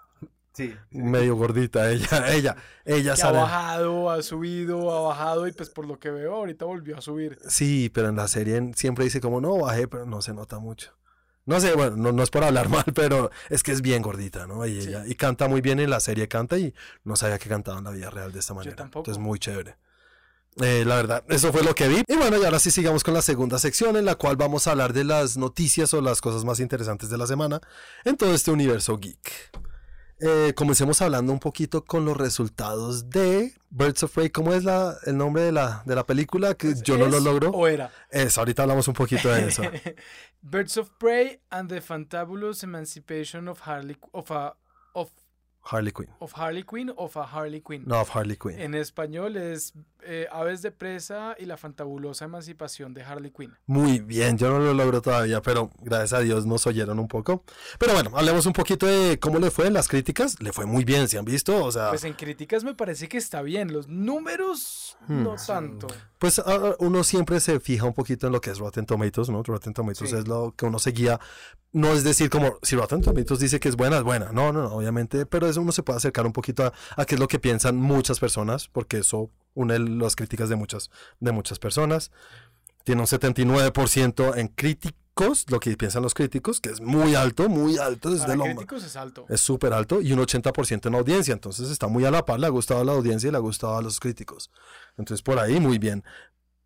Sí. 0.53 0.75
Medio 0.91 1.35
gordita, 1.35 1.89
ella, 1.91 2.31
ella, 2.33 2.55
ella 2.85 3.15
Que 3.15 3.21
ha 3.23 3.31
bajado, 3.31 4.11
ha 4.11 4.21
subido, 4.21 4.91
ha 4.95 5.01
bajado 5.07 5.47
y 5.47 5.51
pues 5.53 5.69
por 5.69 5.87
lo 5.87 5.97
que 5.97 6.11
veo 6.11 6.35
ahorita 6.35 6.65
volvió 6.65 6.97
a 6.97 7.01
subir. 7.01 7.39
Sí, 7.47 7.89
pero 7.91 8.09
en 8.09 8.17
la 8.17 8.27
serie 8.27 8.61
siempre 8.75 9.05
dice 9.05 9.19
como 9.21 9.39
no 9.41 9.57
bajé, 9.57 9.87
pero 9.87 10.05
no 10.05 10.21
se 10.21 10.33
nota 10.33 10.59
mucho. 10.59 10.91
No 11.45 11.59
sé, 11.59 11.73
bueno, 11.73 11.97
no, 11.97 12.11
no 12.11 12.23
es 12.23 12.29
por 12.29 12.43
hablar 12.43 12.69
mal, 12.69 12.85
pero 12.95 13.29
es 13.49 13.63
que 13.63 13.71
es 13.71 13.81
bien 13.81 14.01
gordita, 14.01 14.47
¿no? 14.47 14.65
Y 14.65 14.81
Sí. 14.81 14.89
ella, 14.89 15.03
y 15.05 15.15
canta 15.15 15.47
muy 15.47 15.61
bien 15.61 15.79
en 15.79 15.89
la 15.89 15.99
serie, 15.99 16.27
canta 16.27 16.57
y 16.57 16.73
no 17.03 17.15
sabía 17.15 17.37
que 17.39 17.49
cantaba 17.49 17.77
en 17.79 17.83
la 17.83 17.91
vida 17.91 18.09
real 18.09 18.31
de 18.31 18.39
esta 18.39 18.53
manera. 18.53 18.75
tampoco. 18.75 19.01
Entonces, 19.09 19.21
muy 19.21 19.39
chévere. 19.39 19.75
Eh, 20.61 20.83
la 20.85 20.97
verdad, 20.97 21.23
eso 21.29 21.51
fue 21.51 21.63
lo 21.63 21.73
que 21.73 21.87
vi. 21.87 22.03
Y 22.07 22.15
bueno, 22.15 22.37
y 22.37 22.45
ahora 22.45 22.59
sí 22.59 22.69
sigamos 22.69 23.03
con 23.03 23.15
la 23.15 23.23
segunda 23.23 23.57
sección 23.57 23.97
en 23.97 24.05
la 24.05 24.13
cual 24.15 24.35
vamos 24.35 24.67
a 24.67 24.71
hablar 24.71 24.93
de 24.93 25.03
las 25.03 25.35
noticias 25.35 25.93
o 25.95 26.01
las 26.01 26.21
cosas 26.21 26.45
más 26.45 26.59
interesantes 26.59 27.09
de 27.09 27.17
la 27.17 27.25
semana 27.25 27.59
en 28.05 28.15
todo 28.17 28.33
este 28.35 28.51
universo 28.51 28.97
geek. 28.99 29.49
Eh, 30.25 30.53
comencemos 30.53 31.01
hablando 31.01 31.33
un 31.33 31.39
poquito 31.39 31.83
con 31.83 32.05
los 32.05 32.15
resultados 32.15 33.09
de 33.09 33.51
Birds 33.69 34.03
of 34.03 34.13
Prey. 34.13 34.29
¿Cómo 34.29 34.53
es 34.53 34.63
la, 34.63 34.95
el 35.05 35.17
nombre 35.17 35.43
de 35.43 35.51
la, 35.51 35.83
de 35.85 35.95
la 35.95 36.05
película? 36.05 36.53
Que 36.53 36.75
yo 36.81 36.97
no 36.97 37.07
lo 37.07 37.17
¿Es 37.17 37.23
logro. 37.23 37.49
O 37.49 37.67
era. 37.67 37.91
Eso, 38.09 38.39
ahorita 38.39 38.61
hablamos 38.61 38.87
un 38.87 38.93
poquito 38.93 39.27
de 39.27 39.47
eso. 39.47 39.63
Birds 40.41 40.77
of 40.77 40.91
Prey 40.97 41.41
and 41.49 41.67
the 41.67 41.81
Fantabulous 41.81 42.63
Emancipation 42.63 43.49
of 43.49 43.59
Harley 43.67 43.97
of 44.13 44.31
a, 44.31 44.55
of, 44.93 45.11
Harley 45.65 45.91
Quinn. 45.93 46.09
of 46.19 46.33
Harley 46.35 46.63
Quinn 46.63 46.91
of 46.95 47.15
a 47.17 47.23
Harley 47.23 47.61
Quinn. 47.61 47.83
No, 47.85 48.01
of 48.01 48.15
Harley 48.15 48.35
Quinn. 48.37 48.59
En 48.59 48.73
español 48.75 49.37
es 49.37 49.73
eh, 50.05 50.27
Aves 50.31 50.61
de 50.61 50.71
presa 50.71 51.35
y 51.39 51.45
la 51.45 51.55
fantabulosa 51.55 52.25
emancipación 52.25 52.93
de 52.93 53.03
Harley 53.03 53.31
Quinn. 53.31 53.53
Muy 53.65 53.99
bien, 53.99 54.37
yo 54.37 54.49
no 54.49 54.59
lo 54.59 54.73
logro 54.73 55.01
todavía, 55.01 55.41
pero 55.41 55.69
gracias 55.79 56.13
a 56.13 56.19
Dios 56.19 56.45
nos 56.45 56.67
oyeron 56.67 56.99
un 56.99 57.07
poco. 57.07 57.43
Pero 57.79 57.93
bueno, 57.93 58.11
hablemos 58.15 58.45
un 58.45 58.51
poquito 58.53 58.85
de 58.85 59.17
cómo 59.19 59.39
le 59.39 59.49
fue 59.51 59.67
en 59.67 59.73
las 59.73 59.87
críticas. 59.87 60.41
Le 60.41 60.51
fue 60.51 60.65
muy 60.65 60.83
bien, 60.83 61.07
¿se 61.07 61.17
han 61.17 61.23
visto? 61.25 61.63
O 61.63 61.71
sea, 61.71 61.89
Pues 61.89 62.03
en 62.03 62.13
críticas 62.13 62.63
me 62.65 62.75
parece 62.75 63.07
que 63.07 63.17
está 63.17 63.41
bien. 63.41 63.71
Los 63.71 63.87
números 63.87 64.97
Hmm. 65.07 65.23
no 65.23 65.35
tanto. 65.35 65.87
pues 66.19 66.39
a- 66.39 66.75
uno 66.79 67.03
siempre 67.03 67.41
se 67.41 67.59
fija 67.59 67.85
un 67.85 67.93
poquito 67.93 68.27
en 68.27 68.31
lo 68.33 68.39
que 68.39 68.49
es 68.51 68.57
Rotten 68.59 68.85
Tomatoes, 68.85 69.27
¿no? 69.29 69.43
Rotten 69.43 69.73
Tomatoes 69.73 70.09
Sí. 70.11 70.15
es 70.15 70.25
lo 70.27 70.53
que 70.55 70.65
uno 70.65 70.79
se 70.79 70.91
guía. 70.91 71.19
No 71.73 71.91
es 71.91 72.05
decir 72.05 72.29
como, 72.29 72.57
si 72.61 72.77
Rotten 72.77 73.01
Tomatoes 73.01 73.39
dice 73.41 73.59
que 73.59 73.67
es 73.67 73.75
buena, 73.75 73.97
es 73.97 74.03
buena. 74.03 74.31
No, 74.31 74.53
no, 74.53 74.61
no, 74.63 74.75
obviamente, 74.75 75.25
pero 75.25 75.47
eso 75.53 75.61
uno 75.61 75.71
se 75.71 75.83
puede 75.83 75.97
acercar 75.97 76.25
un 76.25 76.33
poquito 76.33 76.65
a, 76.65 76.73
a 76.97 77.05
qué 77.05 77.15
es 77.15 77.19
lo 77.19 77.27
que 77.27 77.39
piensan 77.39 77.77
muchas 77.77 78.19
personas, 78.19 78.67
porque 78.67 78.97
eso 78.97 79.29
une 79.55 79.79
las 79.79 80.15
críticas 80.15 80.49
de 80.49 80.55
muchas, 80.55 80.89
de 81.19 81.31
muchas 81.31 81.59
personas. 81.59 82.11
Tiene 82.83 83.01
un 83.01 83.07
79% 83.07 84.37
en 84.37 84.47
críticos, 84.49 85.45
lo 85.49 85.59
que 85.59 85.77
piensan 85.77 86.03
los 86.03 86.13
críticos, 86.13 86.59
que 86.59 86.69
es 86.69 86.81
muy 86.81 87.15
alto, 87.15 87.47
muy 87.47 87.77
alto. 87.77 88.09
De 88.09 88.17
Para 88.17 88.35
lo, 88.35 88.43
críticos 88.43 88.83
es 88.83 88.95
alto. 88.95 89.25
es 89.29 89.39
súper 89.39 89.73
alto 89.73 90.01
y 90.01 90.11
un 90.11 90.19
80% 90.19 90.87
en 90.87 90.95
audiencia. 90.95 91.33
Entonces 91.33 91.69
está 91.69 91.87
muy 91.87 92.03
a 92.05 92.11
la 92.11 92.25
par, 92.25 92.39
le 92.39 92.47
ha 92.47 92.49
gustado 92.49 92.81
a 92.81 92.85
la 92.85 92.91
audiencia 92.91 93.29
y 93.29 93.31
le 93.31 93.37
ha 93.37 93.41
gustado 93.41 93.77
a 93.77 93.81
los 93.81 93.99
críticos. 93.99 94.51
Entonces 94.97 95.21
por 95.21 95.39
ahí 95.39 95.59
muy 95.59 95.77
bien. 95.77 96.03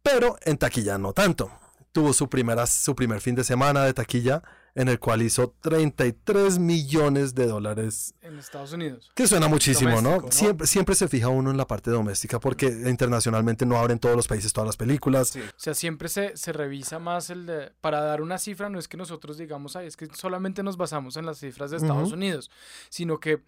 Pero 0.02 0.38
en 0.44 0.58
taquilla 0.58 0.98
no 0.98 1.14
tanto. 1.14 1.52
Tuvo 1.92 2.14
su, 2.14 2.30
primera, 2.30 2.66
su 2.68 2.96
primer 2.96 3.22
fin 3.22 3.36
de 3.36 3.44
semana 3.44 3.84
de 3.84 3.94
taquilla 3.94 4.44
en 4.78 4.90
el 4.90 5.00
cual 5.00 5.24
hizo 5.24 5.56
33 5.62 6.60
millones 6.60 7.34
de 7.34 7.48
dólares. 7.48 8.14
En 8.22 8.38
Estados 8.38 8.74
Unidos. 8.74 9.12
Que 9.16 9.26
suena 9.26 9.48
muchísimo, 9.48 9.90
¿no? 10.02 10.10
Doméstico, 10.10 10.26
¿no? 10.28 10.32
Siempre, 10.32 10.68
siempre 10.68 10.94
se 10.96 11.08
fija 11.08 11.30
uno 11.30 11.50
en 11.50 11.58
la 11.58 11.66
parte 11.66 11.90
doméstica 11.90 12.40
porque 12.40 12.68
internacionalmente 12.68 13.66
no 13.66 13.76
abren 13.78 13.98
todos 13.98 14.16
los 14.16 14.28
países 14.28 14.54
todas 14.54 14.68
las 14.68 14.78
películas. 14.78 15.30
Sí. 15.30 15.40
O 15.42 15.44
sea, 15.56 15.74
siempre 15.74 16.10
se, 16.10 16.38
se 16.38 16.54
revisa 16.54 17.00
más 17.00 17.32
el 17.32 17.48
de... 17.48 17.72
Para 17.82 18.02
dar 18.02 18.22
una 18.22 18.38
cifra, 18.38 18.70
no 18.70 18.78
es 18.78 18.88
que 18.88 18.98
nosotros 18.98 19.40
digamos, 19.40 19.76
ay, 19.76 19.88
es 19.88 19.98
que 19.98 20.06
solamente 20.14 20.62
nos 20.62 20.78
basamos 20.78 21.18
en 21.18 21.26
las 21.26 21.40
cifras 21.40 21.72
de 21.72 21.78
Estados. 21.78 22.12
Unidos, 22.12 22.52
sino 22.90 23.20
que 23.20 23.42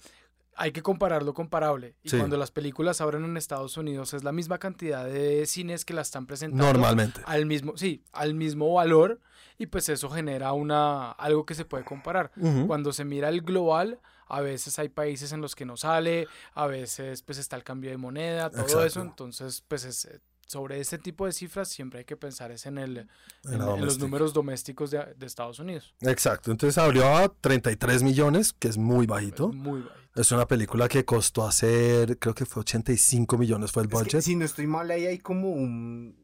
hay 0.56 0.72
que 0.72 0.82
comparar 0.82 1.22
lo 1.22 1.36
comparable. 1.36 1.96
Y 2.04 2.10
Sí. 2.10 2.18
cuando 2.18 2.38
las 2.38 2.50
películas 2.50 3.02
abren 3.02 3.24
en 3.24 3.38
Estados 3.38 3.78
Unidos 3.78 4.16
es 4.16 4.24
la 4.24 4.32
misma 4.32 4.58
cantidad 4.58 5.06
de 5.06 5.46
cines 5.46 5.86
que 5.86 5.94
la 5.94 6.02
están 6.02 6.26
presentando. 6.26 6.66
Normalmente. 6.66 7.22
Al 7.26 7.46
mismo, 7.46 7.78
sí, 7.78 8.04
al 8.12 8.34
mismo 8.34 8.74
valor 8.74 9.20
y 9.60 9.68
pues 9.68 9.88
eso 9.90 10.10
genera 10.10 10.54
una, 10.54 11.12
algo 11.12 11.46
que 11.46 11.54
se 11.54 11.66
puede 11.66 11.84
comparar. 11.86 12.32
Ujú. 12.38 12.66
Cuando 12.66 12.92
se 12.94 13.06
mira 13.06 13.30
el 13.30 13.42
global, 13.42 14.00
a 14.28 14.42
veces 14.42 14.80
hay 14.80 14.90
países 14.90 15.32
en 15.34 15.42
los 15.42 15.54
que 15.56 15.66
no 15.66 15.78
sale, 15.78 16.28
a 16.54 16.66
veces 16.66 17.22
pues 17.22 17.38
está 17.38 17.56
el 17.56 17.64
cambio 17.64 17.92
de 17.92 17.98
moneda, 17.98 18.50
todo 18.50 18.62
Exacto. 18.62 18.86
eso, 18.86 19.02
entonces 19.02 19.64
pues 19.68 19.84
es, 19.86 20.06
eh, 20.06 20.20
sobre 20.48 20.80
este 20.80 20.98
tipo 20.98 21.26
de 21.28 21.32
cifras 21.32 21.68
siempre 21.68 22.00
hay 22.00 22.06
que 22.06 22.16
pensar 22.18 22.52
es 22.52 22.66
en, 22.66 22.78
el, 22.80 22.98
en, 22.98 23.10
En 23.54 23.62
en 23.62 23.86
los 23.86 24.00
números 24.00 24.34
domésticos 24.34 24.90
de, 24.92 25.14
de 25.16 25.26
Estados 25.26 25.60
Unidos. 25.60 25.94
Exacto. 26.02 26.50
Entonces 26.52 26.78
abrió 26.80 27.06
a 27.18 27.28
33 27.30 28.02
millones, 28.02 28.54
que 28.54 28.68
es 28.68 28.78
muy 28.78 29.04
Es 29.04 29.08
bajito. 29.08 29.50
muy 29.50 29.82
bajito. 29.82 30.00
Es 30.16 30.32
una 30.32 30.48
película 30.48 30.88
que 30.88 31.06
costó 31.06 31.46
hacer, 31.48 32.18
creo 32.18 32.34
que 32.34 32.46
fue 32.46 32.62
85 32.62 33.38
millones 33.38 33.72
fue 33.72 33.84
el 33.84 33.90
Es 33.90 33.94
que, 33.94 33.98
budget. 34.04 34.22
si 34.22 34.36
no 34.36 34.46
estoy 34.46 34.66
mal, 34.68 34.90
ahí 34.90 35.06
hay 35.06 35.20
como 35.20 35.50
un. 35.52 36.18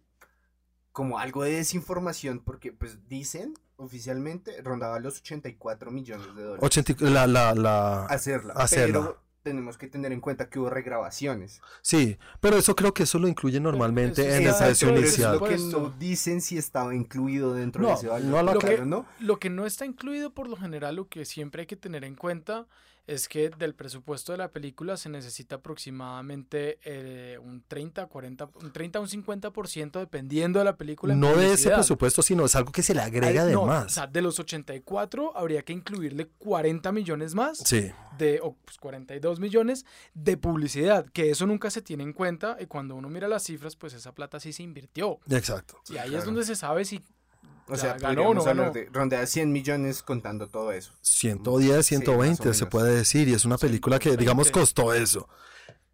Como 0.96 1.20
algo 1.20 1.44
de 1.44 1.52
desinformación, 1.52 2.40
porque 2.40 2.72
pues 2.72 2.98
dicen 3.10 3.54
oficialmente 3.76 4.62
rondaba 4.62 4.98
los 5.02 5.18
84 5.20 5.92
millones 5.92 6.34
de 6.34 6.42
dólares. 6.42 6.64
80 6.64 6.92
y- 6.94 7.10
la, 7.10 7.28
la, 7.28 7.54
la, 7.54 8.06
hacerla. 8.06 8.54
hacerla. 8.54 9.00
Pero 9.02 9.22
tenemos 9.44 9.78
que 9.78 9.88
tener 9.88 10.14
en 10.14 10.22
cuenta 10.22 10.50
que 10.50 10.58
hubo 10.58 10.70
regrabaciones. 10.70 11.62
Sí, 11.82 12.18
pero 12.40 12.56
eso 12.58 12.78
creo 12.78 12.94
que 12.94 13.04
eso 13.04 13.20
lo 13.20 13.28
incluyen 13.28 13.64
normalmente 13.64 14.22
en 14.38 14.48
está 14.48 14.64
el 14.64 14.70
precio 14.70 14.88
Pero 14.88 15.00
eso 15.02 15.08
es 15.08 15.14
inicial. 15.20 15.34
lo 15.38 15.46
que 15.46 15.58
no 15.58 15.90
dicen 16.00 16.40
si 16.42 16.58
estaba 16.58 16.96
incluido 16.96 17.54
dentro 17.54 17.86
de 17.86 17.94
ese 17.94 18.08
valor. 18.08 18.46
no 18.46 18.54
Lo 18.54 18.60
que- 18.60 18.78
¿no? 18.86 19.06
Lo 19.20 19.38
que 19.38 19.50
no 19.50 19.66
está 19.66 19.86
incluido 19.86 20.34
por 20.34 20.48
lo 20.48 20.56
general, 20.56 20.96
lo 20.96 21.10
que 21.10 21.26
siempre 21.26 21.64
hay 21.64 21.68
que 21.68 21.76
tener 21.76 22.06
en 22.06 22.16
cuenta 22.16 22.68
es 23.08 23.28
que 23.28 23.50
del 23.50 23.76
presupuesto 23.76 24.32
de 24.32 24.40
la 24.40 24.52
película 24.52 24.98
se 24.98 25.10
necesita 25.10 25.58
aproximadamente 25.58 26.80
eh, 26.84 27.38
un 27.40 27.64
30, 27.68 28.08
40, 28.08 28.50
un 28.62 28.72
30 28.74 29.00
a 29.00 29.02
un 29.02 29.08
50% 29.08 30.00
dependiendo 30.00 30.60
de 30.60 30.66
la 30.66 30.76
película. 30.76 31.16
No 31.16 31.36
de 31.36 31.54
ese 31.54 31.70
presupuesto, 31.70 32.22
sino 32.22 32.46
es 32.46 32.56
algo 32.56 32.72
que 32.72 32.84
se 32.84 32.94
le 32.94 33.02
agrega 33.02 33.44
Ay, 33.44 33.48
de 33.50 33.54
no, 33.54 33.64
O 33.64 33.90
sea, 33.90 34.08
de 34.08 34.22
los 34.22 34.40
84 34.40 35.38
habría 35.38 35.62
que 35.64 35.74
incluirle 35.74 36.28
40 36.40 36.92
millones 36.92 37.36
más 37.36 37.60
Sí, 37.60 37.92
de 38.18 38.40
o, 38.42 38.56
pues, 38.66 38.78
42 38.78 39.40
millones 39.40 39.86
de 40.14 40.38
publicidad, 40.38 41.06
que 41.08 41.30
eso 41.30 41.46
nunca 41.46 41.70
se 41.70 41.82
tiene 41.82 42.04
en 42.04 42.14
cuenta 42.14 42.58
y 42.60 42.66
cuando 42.66 42.96
uno 42.96 43.10
mira 43.10 43.28
las 43.28 43.44
cifras, 43.44 43.76
pues 43.76 43.94
esa 43.94 44.14
plata 44.14 44.40
sí 44.40 44.54
se 44.54 44.64
invirtió. 44.64 45.20
exacto. 45.30 45.80
y 45.90 45.98
ahí 45.98 46.16
es 46.16 46.26
donde 46.26 46.44
se 46.44 46.56
sabe 46.56 46.86
si 46.86 47.02
O 47.68 47.74
Ya, 47.74 47.78
sea, 47.82 47.94
ganó 47.98 48.34
ganó. 48.44 48.72
de 48.72 48.88
rondea 48.92 49.26
100 49.26 49.52
millones 49.52 50.04
contando 50.04 50.48
todo 50.48 50.72
eso. 50.72 50.92
110, 51.02 51.66
Sí, 51.86 51.96
más 51.96 52.04
120 52.04 52.50
o 52.50 52.54
se 52.54 52.66
puede 52.68 52.94
decir, 52.96 53.28
y 53.28 53.34
es 53.34 53.44
una 53.46 53.58
película 53.58 53.98
que, 53.98 54.16
digamos, 54.18 54.48
120. 54.48 54.52
costó 54.52 54.94
eso. 54.94 55.28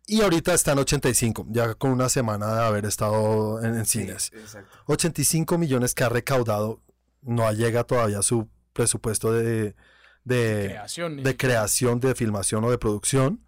Y 0.05 0.21
ahorita 0.21 0.53
está 0.53 0.73
en 0.73 0.79
85, 0.79 1.45
ya 1.49 1.73
con 1.75 1.91
una 1.91 2.09
semana 2.09 2.53
de 2.55 2.61
haber 2.65 2.85
estado 2.85 3.63
en, 3.63 3.75
en 3.75 3.85
Sí, 3.85 3.99
cines. 3.99 4.31
exacto. 4.33 4.69
85 4.87 5.57
millones 5.57 5.93
que 5.95 6.03
ha 6.03 6.09
recaudado, 6.09 6.81
no 7.21 7.49
llega 7.53 7.85
todavía 7.85 8.19
a 8.19 8.23
su 8.23 8.49
presupuesto 8.73 9.31
de, 9.31 9.75
de, 10.25 10.65
creación. 10.69 11.11
de 11.17 11.23
siquiera- 11.31 11.37
creación, 11.37 11.99
de 12.01 12.15
filmación 12.15 12.63
o 12.65 12.71
de 12.71 12.77
producción. 12.77 13.45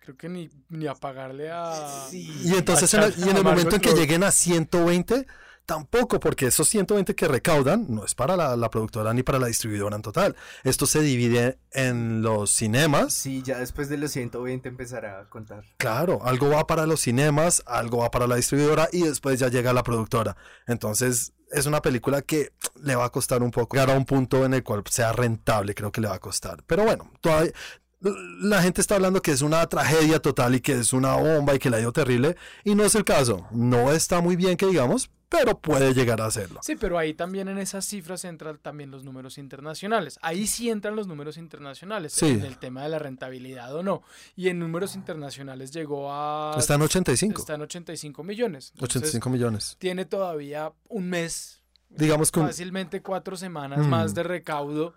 Creo 0.00 0.16
que 0.16 0.28
ni, 0.30 0.48
ni 0.70 0.86
a 0.86 0.94
pagarle 0.94 1.50
a... 1.50 2.06
Sí. 2.08 2.32
Y 2.44 2.54
entonces 2.54 2.94
en 2.94 3.02
el, 3.02 3.14
y 3.18 3.28
en 3.28 3.36
el 3.36 3.44
momento 3.44 3.74
en 3.76 3.82
que 3.82 3.92
lleguen 3.92 4.22
a 4.24 4.30
120, 4.30 5.26
tampoco, 5.68 6.18
porque 6.18 6.46
esos 6.46 6.66
120 6.66 7.14
que 7.14 7.28
recaudan 7.28 7.84
no 7.90 8.06
es 8.06 8.14
para 8.14 8.36
la, 8.38 8.56
la 8.56 8.70
productora 8.70 9.12
ni 9.12 9.22
para 9.22 9.38
la 9.38 9.48
distribuidora 9.48 9.96
en 9.96 10.02
total. 10.02 10.34
Esto 10.64 10.86
se 10.86 11.02
divide 11.02 11.58
en 11.72 12.22
los 12.22 12.50
cinemas. 12.50 13.12
Sí, 13.12 13.42
ya 13.42 13.58
después 13.58 13.90
de 13.90 13.98
los 13.98 14.10
120 14.12 14.66
empezará 14.66 15.20
a 15.20 15.28
contar. 15.28 15.64
Claro, 15.76 16.20
algo 16.24 16.48
va 16.48 16.66
para 16.66 16.86
los 16.86 17.00
cinemas, 17.00 17.62
algo 17.66 17.98
va 17.98 18.10
para 18.10 18.26
la 18.26 18.36
distribuidora 18.36 18.88
y 18.92 19.02
después 19.02 19.38
ya 19.38 19.48
llega 19.48 19.74
la 19.74 19.82
productora. 19.82 20.38
Entonces 20.66 21.34
es 21.50 21.66
una 21.66 21.82
película 21.82 22.22
que 22.22 22.50
le 22.82 22.96
va 22.96 23.04
a 23.04 23.10
costar 23.10 23.42
un 23.42 23.50
poco 23.50 23.76
llegar 23.76 23.90
a 23.90 23.98
un 23.98 24.06
punto 24.06 24.46
en 24.46 24.54
el 24.54 24.64
cual 24.64 24.82
sea 24.88 25.12
rentable, 25.12 25.74
creo 25.74 25.92
que 25.92 26.00
le 26.00 26.08
va 26.08 26.14
a 26.14 26.18
costar. 26.18 26.64
Pero 26.66 26.84
bueno, 26.84 27.12
todavía 27.20 27.52
la 28.00 28.62
gente 28.62 28.80
está 28.80 28.94
hablando 28.94 29.20
que 29.20 29.32
es 29.32 29.42
una 29.42 29.66
tragedia 29.66 30.20
total 30.20 30.54
y 30.54 30.60
que 30.60 30.78
es 30.78 30.94
una 30.94 31.16
bomba 31.16 31.54
y 31.54 31.58
que 31.58 31.68
la 31.68 31.76
ha 31.76 31.80
ido 31.80 31.92
terrible 31.92 32.36
y 32.64 32.74
no 32.74 32.84
es 32.84 32.94
el 32.94 33.04
caso. 33.04 33.46
No 33.50 33.92
está 33.92 34.22
muy 34.22 34.34
bien 34.36 34.56
que 34.56 34.66
digamos, 34.66 35.10
pero 35.28 35.58
puede 35.58 35.92
llegar 35.94 36.20
a 36.20 36.26
hacerlo. 36.26 36.60
Sí, 36.62 36.76
pero 36.76 36.96
ahí 36.98 37.12
también 37.14 37.48
en 37.48 37.58
esas 37.58 37.84
cifras 37.84 38.24
entran 38.24 38.58
también 38.58 38.90
los 38.90 39.04
números 39.04 39.36
internacionales. 39.38 40.18
Ahí 40.22 40.46
sí 40.46 40.70
entran 40.70 40.96
los 40.96 41.06
números 41.06 41.36
internacionales, 41.36 42.12
Sí. 42.14 42.26
en 42.26 42.44
el 42.44 42.58
tema 42.58 42.82
de 42.82 42.88
la 42.88 42.98
rentabilidad 42.98 43.74
o 43.74 43.82
no. 43.82 44.02
Y 44.36 44.48
en 44.48 44.58
números 44.58 44.94
internacionales 44.94 45.70
llegó 45.72 46.12
a... 46.12 46.54
Está 46.58 46.74
en 46.74 46.82
85, 46.82 47.40
Está 47.40 47.54
en 47.54 47.62
85 47.62 48.22
millones. 48.24 48.70
Entonces, 48.74 48.96
85 48.96 49.30
millones. 49.30 49.76
Tiene 49.78 50.04
todavía 50.04 50.72
un 50.88 51.08
mes, 51.10 51.62
Digamos 51.90 52.30
que 52.30 52.40
fácilmente 52.40 53.00
cuatro 53.02 53.36
semanas 53.36 53.78
Mm. 53.86 53.88
más 53.88 54.14
de 54.14 54.22
recaudo 54.22 54.94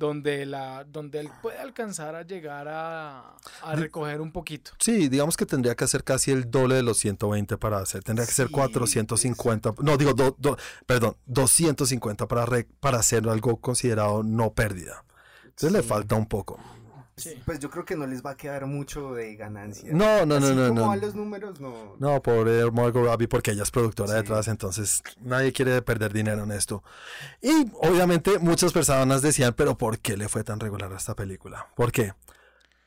donde, 0.00 0.46
la, 0.46 0.82
donde 0.84 1.20
él 1.20 1.28
puede 1.42 1.58
alcanzar 1.58 2.14
a 2.16 2.22
llegar 2.22 2.66
a, 2.68 3.36
a 3.62 3.74
recoger 3.76 4.20
un 4.20 4.32
poquito. 4.32 4.72
Sí, 4.80 5.08
digamos 5.08 5.36
que 5.36 5.44
tendría 5.46 5.76
que 5.76 5.84
hacer 5.84 6.02
casi 6.02 6.32
el 6.32 6.50
doble 6.50 6.74
de 6.76 6.82
los 6.82 6.96
100 6.98 7.18
para 7.60 7.78
hacer. 7.78 8.02
Tendría 8.02 8.26
que 8.26 8.32
ser 8.32 8.48
Sí, 8.48 8.52
450. 8.54 9.74
No, 9.82 9.96
digo, 9.98 10.14
do- 10.14 10.34
do- 10.38 10.56
perdón, 10.86 11.16
250 11.26 12.26
para, 12.26 12.46
re- 12.46 12.66
para 12.80 12.98
hacer 12.98 13.28
algo 13.28 13.58
considerado 13.58 14.22
no 14.22 14.52
pérdida. 14.54 15.04
Entonces 15.44 15.72
le 15.72 15.82
falta 15.82 16.14
un 16.14 16.26
poco. 16.26 16.58
Sí. 17.20 17.40
Pues 17.44 17.58
yo 17.58 17.70
creo 17.70 17.84
que 17.84 17.96
no 17.96 18.06
les 18.06 18.24
va 18.24 18.30
a 18.30 18.36
quedar 18.36 18.66
mucho 18.66 19.12
de 19.14 19.36
ganancia. 19.36 19.90
No, 19.92 20.26
no, 20.26 20.40
no, 20.40 20.46
Así 20.46 20.54
no, 20.54 20.68
como 20.68 20.80
no. 20.80 20.88
van 20.88 21.00
los 21.00 21.14
números, 21.14 21.60
no. 21.60 21.96
No, 21.98 22.22
pobre 22.22 22.70
Margot 22.70 23.04
Robbie, 23.04 23.28
porque 23.28 23.52
ella 23.52 23.62
es 23.62 23.70
productora 23.70 24.10
Sí. 24.10 24.16
detrás, 24.16 24.48
entonces 24.48 25.02
nadie 25.20 25.52
quiere 25.52 25.80
perder 25.82 26.12
dinero 26.12 26.42
en 26.44 26.52
esto. 26.52 26.82
Y 27.40 27.70
obviamente 27.82 28.38
muchas 28.38 28.72
personas 28.72 29.22
decían, 29.22 29.54
pero 29.56 29.76
¿por 29.78 29.98
qué 29.98 30.16
le 30.16 30.28
fue 30.28 30.44
tan 30.44 30.58
regular 30.60 30.92
a 30.92 30.96
esta 30.96 31.14
película? 31.14 31.68
¿Por 31.76 31.92
qué? 31.92 32.12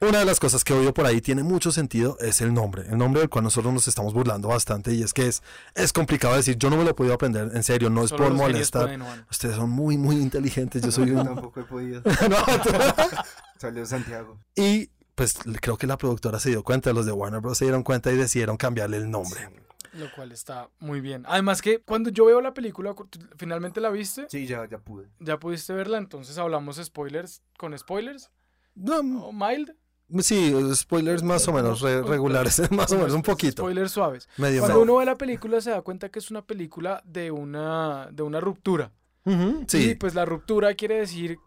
Una 0.08 0.20
de 0.20 0.26
las 0.26 0.39
cosas 0.39 0.63
que 0.63 0.74
oigo 0.74 0.94
por 0.94 1.06
ahí 1.06 1.22
tiene 1.22 1.44
mucho 1.44 1.72
sentido 1.72 2.18
es 2.20 2.42
el 2.42 2.54
nombre, 2.54 2.84
el 2.89 2.98
nombre 2.98 3.22
del 3.22 3.30
cual 3.30 3.44
nosotros 3.46 3.74
nos 3.74 3.88
estamos 3.88 4.13
burlando 4.13 4.50
bastante 4.50 4.94
y 4.94 5.02
es 5.02 5.13
que 5.13 5.28
es, 5.28 5.42
es 5.76 5.94
complicado 5.94 6.36
decir, 6.36 6.58
yo 6.58 6.70
no 6.70 6.76
me 6.78 6.84
lo 6.84 6.89
he 6.89 6.94
podido 6.94 7.13
aprender, 7.13 7.52
en 7.54 7.63
serio, 7.63 7.89
no 7.89 8.04
es 8.04 8.10
Solo 8.10 8.26
por 8.26 8.34
molestar. 8.34 8.84
pueden. 8.84 9.02
Ustedes 9.32 9.56
son 9.56 9.70
muy, 9.70 9.98
muy 9.98 10.16
inteligentes, 10.18 10.82
yo 10.82 10.92
soy 10.92 11.08
Yo 11.10 11.20
un... 11.20 11.26
tampoco 11.26 11.60
he 11.62 11.63
podido. 11.63 12.02
No, 12.30 12.36
Salió 13.60 13.86
Santiago. 13.86 14.39
y 14.56 14.89
pues 15.16 15.36
creo 15.62 15.78
que 15.78 15.88
la 15.88 15.98
productora 15.98 16.39
se 16.39 16.50
dio 16.50 16.63
cuenta, 16.63 16.92
los 16.92 17.06
de 17.06 17.12
Warner 17.12 17.39
Bros. 17.39 17.58
se 17.58 17.66
dieron 17.66 17.84
cuenta 17.84 18.12
y 18.12 18.18
decidieron 18.18 18.58
cambiarle 18.58 18.98
el 18.98 19.10
nombre. 19.12 19.50
Lo 19.94 20.12
cual 20.16 20.32
está 20.32 20.70
muy 20.80 21.02
bien. 21.02 21.24
Además 21.28 21.62
que 21.62 21.80
cuando 21.80 22.10
yo 22.10 22.26
veo 22.26 22.42
la 22.42 22.54
película, 22.56 22.94
cu- 22.96 23.06
¿tú 23.06 23.20
finalmente 23.38 23.80
la 23.80 23.89
viste, 23.92 24.26
Sí, 24.28 24.48
ya, 24.48 24.68
ya 24.68 24.80
pude. 24.80 25.08
ya 25.20 25.39
pudiste 25.39 25.72
verla, 25.74 26.00
entonces 26.00 26.38
hablamos 26.39 26.78
spoilers 26.84 27.44
con 27.60 27.78
spoilers 27.78 28.32
No, 28.74 29.00
o 29.24 29.32
mild. 29.32 29.76
Sí, 30.21 30.54
spoilers 30.76 31.23
más 31.23 31.47
o 31.47 31.54
menos 31.54 31.82
re- 31.82 32.02
regulares, 32.04 32.62
más 32.71 32.91
o 32.91 32.97
menos 32.97 33.13
un 33.13 33.21
poquito. 33.23 33.63
Spoilers 33.63 33.91
suaves. 33.91 34.28
Medio 34.38 34.60
Cuando 34.62 34.80
medio. 34.80 34.84
uno 34.91 34.99
ve 34.99 35.06
la 35.06 35.17
película 35.17 35.60
se 35.62 35.71
da 35.71 35.82
cuenta 35.82 36.10
que 36.10 36.19
es 36.19 36.30
una 36.32 36.41
película 36.45 37.02
de 37.06 37.32
una, 37.32 38.10
de 38.12 38.23
una 38.23 38.39
ruptura. 38.39 38.91
Ujú, 39.26 39.62
Y 39.63 39.65
sí, 39.67 39.95
pues 39.95 40.13
la 40.15 40.26
ruptura 40.26 40.73
quiere 40.73 40.99
decir 40.99 41.38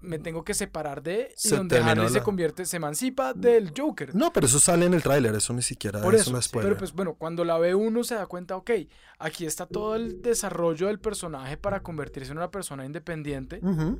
me 0.00 0.18
tengo 0.18 0.44
que 0.44 0.52
separar 0.52 1.02
de 1.02 1.30
y 1.34 1.48
Se 1.48 1.56
donde 1.56 1.78
Harry 1.78 2.10
se 2.10 2.22
convierte, 2.22 2.66
se 2.66 2.76
emancipa 2.76 3.32
del 3.32 3.72
Joker. 3.74 4.14
no, 4.14 4.34
pero 4.34 4.44
eso 4.46 4.60
sale 4.60 4.84
en 4.84 4.92
el 4.92 5.02
tráiler, 5.02 5.34
eso 5.34 5.54
ni 5.54 5.62
siquiera 5.62 6.02
Por 6.02 6.14
es 6.14 6.20
eso, 6.20 6.30
un 6.32 6.42
spoiler. 6.42 6.68
pero 6.72 6.78
pues 6.78 6.92
bueno, 6.92 7.14
cuando 7.14 7.42
la 7.42 7.56
ve 7.58 7.74
uno 7.74 8.04
se 8.04 8.14
da 8.14 8.26
cuenta, 8.26 8.54
ok, 8.54 8.70
aquí 9.18 9.46
está 9.46 9.64
todo 9.64 9.96
el 9.96 10.20
desarrollo 10.20 10.88
del 10.88 10.98
personaje 11.00 11.56
para 11.56 11.82
convertirse 11.82 12.32
en 12.32 12.36
una 12.36 12.50
persona 12.50 12.84
independiente 12.84 13.60
Ujú. 13.62 13.98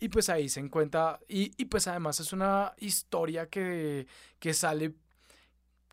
Y 0.00 0.08
pues 0.08 0.28
ahí 0.28 0.48
se 0.48 0.60
encuentra, 0.60 1.20
y, 1.28 1.52
y 1.56 1.66
pues 1.66 1.86
además 1.88 2.20
es 2.20 2.32
una 2.32 2.72
historia 2.78 3.48
que, 3.48 4.06
que 4.38 4.54
sale, 4.54 4.94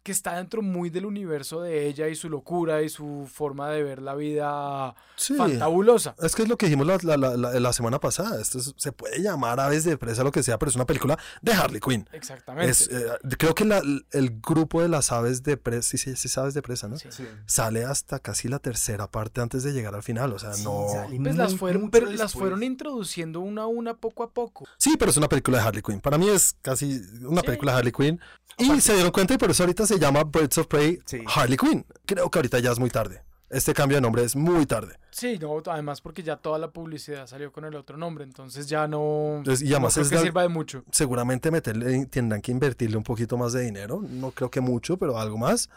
que 0.06 0.12
está 0.12 0.36
dentro 0.38 0.62
muy 0.62 0.92
del 0.92 1.04
universo 1.08 1.62
de 1.64 1.88
ella 1.88 2.08
y 2.08 2.14
su 2.16 2.30
locura 2.30 2.84
y 2.84 2.90
su 2.90 3.28
forma 3.28 3.72
de 3.72 3.82
ver 3.82 4.04
la 4.04 4.14
vida 4.14 4.94
Sí. 5.16 5.34
fantabulosa. 5.34 6.14
Es 6.22 6.36
que 6.36 6.44
es 6.44 6.48
lo 6.48 6.58
que 6.58 6.68
dijimos 6.68 6.86
la, 6.86 7.00
la- 7.18 7.36
la- 7.36 7.60
la- 7.60 7.74
semana 7.74 8.00
pasada. 8.00 8.40
Esto 8.40 8.60
es- 8.60 8.76
se 8.78 8.92
puede 8.92 9.20
llamar 9.24 9.60
Aves 9.60 9.84
de 9.84 9.98
Presa, 9.98 10.24
lo 10.24 10.32
que 10.32 10.44
sea, 10.44 10.60
pero 10.60 10.70
es 10.70 10.76
una 10.76 10.86
película 10.86 11.18
de 11.42 11.54
Harley 11.54 11.80
Quinn. 11.82 12.08
Exactamente. 12.14 12.70
Es, 12.70 12.88
eh, 12.92 13.08
creo 13.40 13.56
que 13.56 13.66
la- 13.66 13.82
el 14.12 14.40
grupo 14.42 14.80
de 14.84 14.90
las 14.90 15.12
aves 15.12 15.42
de 15.42 15.58
presa, 15.58 15.82
sí, 15.90 15.98
sí, 15.98 16.16
sí, 16.16 16.28
es 16.28 16.38
aves 16.38 16.54
de 16.54 16.62
presa, 16.62 16.88
¿no? 16.88 17.00
Sí. 17.00 17.08
Sí. 17.12 17.28
Sale 17.48 17.84
hasta 17.84 18.20
casi 18.20 18.48
la 18.48 18.60
tercera 18.60 19.10
parte 19.10 19.42
antes 19.42 19.64
de 19.64 19.74
llegar 19.74 19.96
al 19.96 20.04
final. 20.04 20.32
O 20.34 20.38
sea, 20.40 20.54
Sí, 20.54 20.64
no. 20.64 20.86
Pues 21.24 21.36
las 21.36 21.56
fueron, 21.56 21.90
pero 21.90 22.12
las 22.12 22.34
fueron 22.34 22.62
introduciendo 22.62 23.40
una 23.40 23.64
a 23.64 23.68
una 23.68 23.96
poco 23.96 24.22
a 24.22 24.30
poco. 24.30 24.66
Sí, 24.78 24.98
pero 25.00 25.10
es 25.10 25.18
una 25.18 25.28
película 25.30 25.58
de 25.58 25.64
Harley 25.64 25.82
Quinn. 25.82 26.00
Para 26.00 26.20
mí 26.20 26.30
es 26.30 26.56
casi 26.62 27.02
una 27.24 27.42
Sí. 27.42 27.48
película 27.48 27.72
de 27.72 27.78
Harley 27.80 27.92
Quinn. 27.92 28.20
Y 28.58 28.80
se 28.80 28.94
dieron 28.94 29.12
cuenta 29.12 29.34
y 29.34 29.38
por 29.38 29.52
eso 29.52 29.64
ahorita 29.64 29.86
se 29.86 29.95
llama 30.00 30.24
Birds 30.24 30.58
of 30.58 30.68
Prey 30.68 31.00
Sí. 31.06 31.22
Harley 31.34 31.58
Quinn. 31.58 31.86
Creo 32.06 32.30
que 32.30 32.40
ahorita 32.40 32.60
ya 32.60 32.72
es 32.72 32.80
muy 32.80 32.90
tarde. 32.90 33.24
Este 33.50 33.74
cambio 33.74 33.98
de 33.98 34.02
nombre 34.02 34.24
es 34.24 34.36
muy 34.36 34.66
tarde. 34.66 34.98
Sí, 35.12 35.38
no, 35.40 35.62
además 35.68 36.02
porque 36.02 36.24
ya 36.24 36.36
toda 36.36 36.58
la 36.58 36.72
publicidad 36.72 37.28
salió 37.28 37.52
con 37.52 37.64
el 37.64 37.76
otro 37.76 37.96
nombre, 37.96 38.24
entonces 38.24 38.68
ya 38.68 38.88
no, 38.88 39.36
Entonces, 39.38 39.62
y 39.66 39.70
no 39.70 39.76
además 39.78 39.94
creo 39.94 40.04
es 40.04 40.10
que 40.10 40.16
la- 40.16 40.22
sirva 40.24 40.42
de 40.42 40.50
mucho. 40.50 40.84
seguramente 40.92 41.52
meterle, 41.52 42.06
tendrán 42.08 42.42
que 42.42 42.52
invertirle 42.52 42.98
un 42.98 43.04
poquito 43.04 43.38
más 43.38 43.54
de 43.54 43.62
dinero. 43.62 44.02
No 44.02 44.32
creo 44.32 44.50
que 44.50 44.62
mucho, 44.62 44.98
pero 44.98 45.18
algo 45.20 45.38
más. 45.38 45.70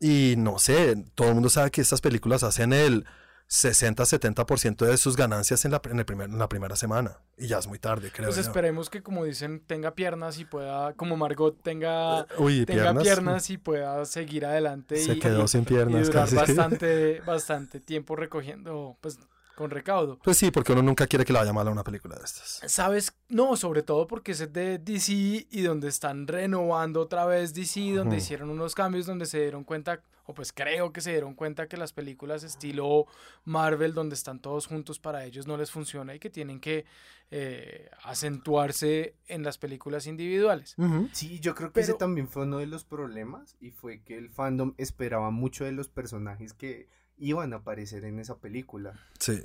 Y 0.00 0.34
no 0.38 0.58
sé, 0.58 0.96
todo 1.14 1.28
el 1.28 1.34
mundo 1.34 1.48
sabe 1.50 1.70
que 1.70 1.80
estas 1.80 2.00
películas 2.00 2.42
hacen 2.44 2.72
el 2.72 3.04
60-70% 3.52 4.86
de 4.86 4.96
sus 4.96 5.16
ganancias 5.16 5.64
en 5.66 5.72
la, 5.72 5.82
en, 5.84 5.98
el 5.98 6.04
primer, 6.06 6.30
en 6.30 6.38
la 6.38 6.48
primera 6.48 6.74
semana. 6.74 7.18
Y 7.36 7.48
ya 7.48 7.58
es 7.58 7.66
muy 7.66 7.78
tarde, 7.78 8.10
creo. 8.10 8.28
Pues 8.28 8.36
yo. 8.36 8.42
esperemos 8.42 8.88
que 8.88 9.02
como 9.02 9.24
dicen, 9.24 9.60
tenga 9.66 9.94
piernas 9.94 10.38
y 10.38 10.44
pueda, 10.46 10.94
como 10.94 11.16
Margot 11.16 11.60
tenga, 11.62 12.26
Uy, 12.38 12.64
tenga 12.64 12.82
piernas. 12.84 13.02
piernas. 13.04 13.50
y 13.50 13.58
pueda 13.58 14.04
seguir 14.06 14.46
adelante 14.46 14.96
Se 14.96 15.14
y, 15.14 15.18
quedó 15.18 15.44
y- 15.44 15.48
sin 15.48 15.60
y 15.62 15.64
piernas 15.64 16.06
durar 16.06 16.24
casi. 16.24 16.36
bastante, 16.36 17.20
bastante 17.26 17.80
tiempo 17.80 18.16
recogiendo, 18.16 18.96
pues 19.00 19.18
con 19.56 19.70
recaudo. 19.70 20.18
Pues 20.22 20.36
sí, 20.36 20.50
porque 20.50 20.72
uno 20.72 20.82
nunca 20.82 21.06
quiere 21.06 21.24
que 21.24 21.32
le 21.32 21.38
vaya 21.38 21.52
mal 21.52 21.68
a 21.68 21.70
una 21.70 21.84
película 21.84 22.16
de 22.16 22.24
estas. 22.24 22.60
¿Sabes? 22.66 23.14
No, 23.28 23.56
sobre 23.56 23.82
todo 23.82 24.06
porque 24.06 24.32
es 24.32 24.52
de 24.52 24.78
DC 24.78 25.12
y 25.50 25.62
donde 25.62 25.88
están 25.88 26.26
renovando 26.26 27.00
otra 27.00 27.26
vez 27.26 27.54
DC, 27.54 27.92
donde 27.92 28.16
hicieron 28.16 28.50
unos 28.50 28.74
cambios, 28.74 29.06
donde 29.06 29.26
se 29.26 29.40
dieron 29.40 29.64
cuenta, 29.64 30.02
o 30.24 30.34
pues 30.34 30.52
creo 30.52 30.92
que 30.92 31.00
se 31.00 31.10
dieron 31.10 31.34
cuenta 31.34 31.68
que 31.68 31.76
las 31.76 31.92
películas 31.92 32.44
estilo 32.44 33.06
Marvel, 33.44 33.94
donde 33.94 34.14
están 34.14 34.40
todos 34.40 34.66
juntos, 34.66 34.98
para 34.98 35.24
ellos 35.24 35.46
no 35.46 35.56
les 35.56 35.70
funciona 35.70 36.14
y 36.14 36.18
que 36.18 36.30
tienen 36.30 36.60
que 36.60 36.84
eh, 37.30 37.88
acentuarse 38.04 39.16
en 39.26 39.42
las 39.42 39.58
películas 39.58 40.06
individuales. 40.06 40.76
Sí, 41.12 41.40
yo 41.40 41.54
creo 41.54 41.72
que 41.72 41.80
ese 41.80 41.94
también 41.94 42.28
fue 42.28 42.42
uno 42.42 42.58
de 42.58 42.66
los 42.66 42.84
problemas 42.84 43.56
y 43.60 43.70
fue 43.70 44.02
que 44.02 44.18
el 44.18 44.28
fandom 44.30 44.74
esperaba 44.76 45.30
mucho 45.30 45.64
de 45.64 45.72
los 45.72 45.88
personajes 45.88 46.52
que 46.52 46.88
iban 47.22 47.52
a 47.52 47.56
aparecer 47.56 48.04
en 48.04 48.18
esa 48.18 48.36
película. 48.38 48.94
Sí. 49.18 49.42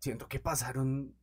Siento 0.00 0.28
que 0.28 0.40
pasaron 0.40 1.14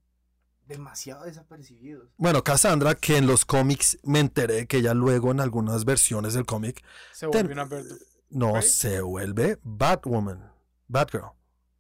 demasiado 0.65 1.25
desapercibidos. 1.25 2.09
Bueno, 2.17 2.43
Cassandra, 2.43 2.95
que 2.95 3.17
en 3.17 3.25
los 3.27 3.43
cómics 3.45 3.97
me 4.03 4.19
enteré 4.19 4.67
que 4.67 4.77
ella 4.77 4.93
luego 4.93 5.31
en 5.31 5.39
algunas 5.39 5.83
versiones 5.85 6.33
del 6.33 6.45
cómic 6.45 6.83
Se 7.11 7.27
Ten- 7.27 7.47
vuelve 7.47 7.53
una 7.53 7.83
no 8.29 8.53
Right. 8.55 8.63
se 8.63 9.01
vuelve 9.01 9.57
Batwoman, 9.63 10.51
Batgirl. 10.87 11.31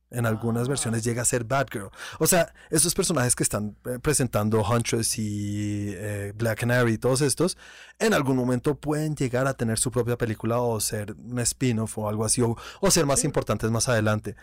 En 0.09 0.25
algunas 0.25 0.67
Ah. 0.67 0.69
versiones 0.69 1.03
llega 1.03 1.21
a 1.21 1.25
ser 1.25 1.43
Batgirl. 1.43 1.89
O 2.19 2.27
sea, 2.27 2.53
esos 2.69 2.95
personajes 2.95 3.35
que 3.35 3.43
están 3.43 3.75
eh, 3.85 3.99
presentando 4.01 4.61
Huntress 4.63 5.17
y 5.19 5.91
eh, 5.95 6.31
Black 6.35 6.59
Canary 6.61 6.93
y 6.93 6.97
todos 6.97 7.19
estos, 7.21 7.57
en 7.99 8.13
algún 8.13 8.37
momento 8.37 8.75
pueden 8.75 9.15
llegar 9.15 9.47
a 9.47 9.53
tener 9.53 9.77
su 9.79 9.91
propia 9.91 10.17
película 10.17 10.59
o 10.59 10.79
ser 10.79 11.13
un 11.17 11.39
spin-off 11.39 11.97
o 11.97 12.07
algo 12.07 12.23
así, 12.23 12.41
o, 12.41 12.55
o 12.79 12.89
ser 12.91 13.05
más 13.05 13.19
Sí. 13.19 13.27
importantes 13.27 13.69
más 13.69 13.89
adelante. 13.89 14.35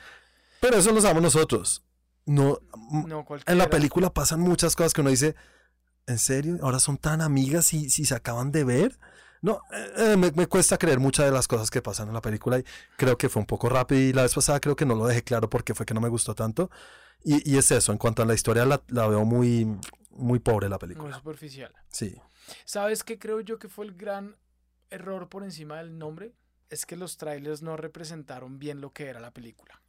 Pero 0.60 0.76
eso 0.76 0.92
lo 0.92 1.00
sabemos 1.00 1.22
nosotros. 1.22 1.82
No, 2.26 2.58
m- 2.92 3.04
No, 3.06 3.26
en 3.46 3.58
la 3.58 3.68
película 3.70 4.10
pasan 4.12 4.40
muchas 4.40 4.76
cosas 4.76 4.92
que 4.92 5.00
uno 5.00 5.10
dice, 5.10 5.34
¿en 6.06 6.18
serio? 6.18 6.58
¿Ahora 6.62 6.78
son 6.78 6.98
tan 6.98 7.22
amigas 7.22 7.72
y 7.72 7.88
si 7.88 8.04
se 8.04 8.14
acaban 8.14 8.50
de 8.52 8.64
ver? 8.64 8.98
No, 9.44 9.60
eh, 9.72 9.92
eh, 10.12 10.16
me, 10.16 10.30
me 10.32 10.46
cuesta 10.46 10.78
creer 10.78 10.98
muchas 11.00 11.26
de 11.26 11.32
las 11.32 11.46
cosas 11.46 11.70
que 11.70 11.82
pasan 11.82 12.08
en 12.08 12.14
la 12.14 12.20
película 12.22 12.58
y 12.58 12.64
creo 12.96 13.18
que 13.18 13.28
fue 13.28 13.40
un 13.40 13.46
poco 13.46 13.68
rápido 13.68 14.00
y 14.00 14.12
la 14.12 14.22
vez 14.22 14.34
pasada 14.34 14.58
creo 14.58 14.74
que 14.74 14.86
no 14.86 14.94
lo 14.94 15.06
dejé 15.06 15.22
claro 15.22 15.50
porque 15.50 15.74
fue 15.74 15.84
que 15.84 15.92
no 15.94 16.00
me 16.00 16.08
gustó 16.08 16.34
tanto. 16.34 16.70
Y, 17.22 17.50
y 17.50 17.58
es 17.58 17.70
eso, 17.70 17.92
en 17.92 17.98
cuanto 17.98 18.22
a 18.22 18.26
la 18.26 18.34
historia 18.34 18.64
la, 18.64 18.82
la 18.88 19.06
veo 19.06 19.24
muy, 19.24 19.66
muy 20.10 20.38
pobre 20.38 20.68
la 20.68 20.76
Muy 20.76 20.80
película. 20.80 21.14
superficial. 21.16 21.72
Sí. 21.88 22.16
¿Sabes 22.64 23.04
qué 23.04 23.18
creo 23.18 23.40
yo 23.40 23.58
que 23.58 23.68
fue 23.68 23.84
el 23.84 23.94
gran 23.94 24.36
error 24.90 25.28
por 25.28 25.42
encima 25.44 25.76
del 25.78 25.98
nombre? 25.98 26.32
Es 26.70 26.86
que 26.86 26.96
los 26.96 27.16
trailers 27.18 27.60
no 27.62 27.76
representaron 27.76 28.58
bien 28.58 28.80
lo 28.80 28.92
que 28.92 29.06
era 29.08 29.20
la 29.20 29.30
película. 29.30 29.80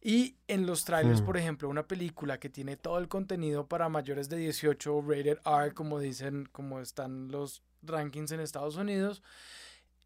Y 0.00 0.36
en 0.46 0.66
los 0.66 0.84
trailers, 0.84 1.22
Hmm. 1.22 1.26
por 1.26 1.36
ejemplo, 1.36 1.68
una 1.68 1.88
película 1.88 2.38
que 2.38 2.48
tiene 2.48 2.76
todo 2.76 2.98
el 2.98 3.08
contenido 3.08 3.66
para 3.66 3.88
mayores 3.88 4.28
de 4.28 4.36
18, 4.36 5.02
rated 5.06 5.38
R, 5.44 5.74
como 5.74 5.98
dicen, 5.98 6.48
como 6.52 6.78
están 6.80 7.28
los 7.32 7.62
rankings 7.82 8.32
en 8.32 8.40
Estados 8.40 8.76
Unidos, 8.76 9.22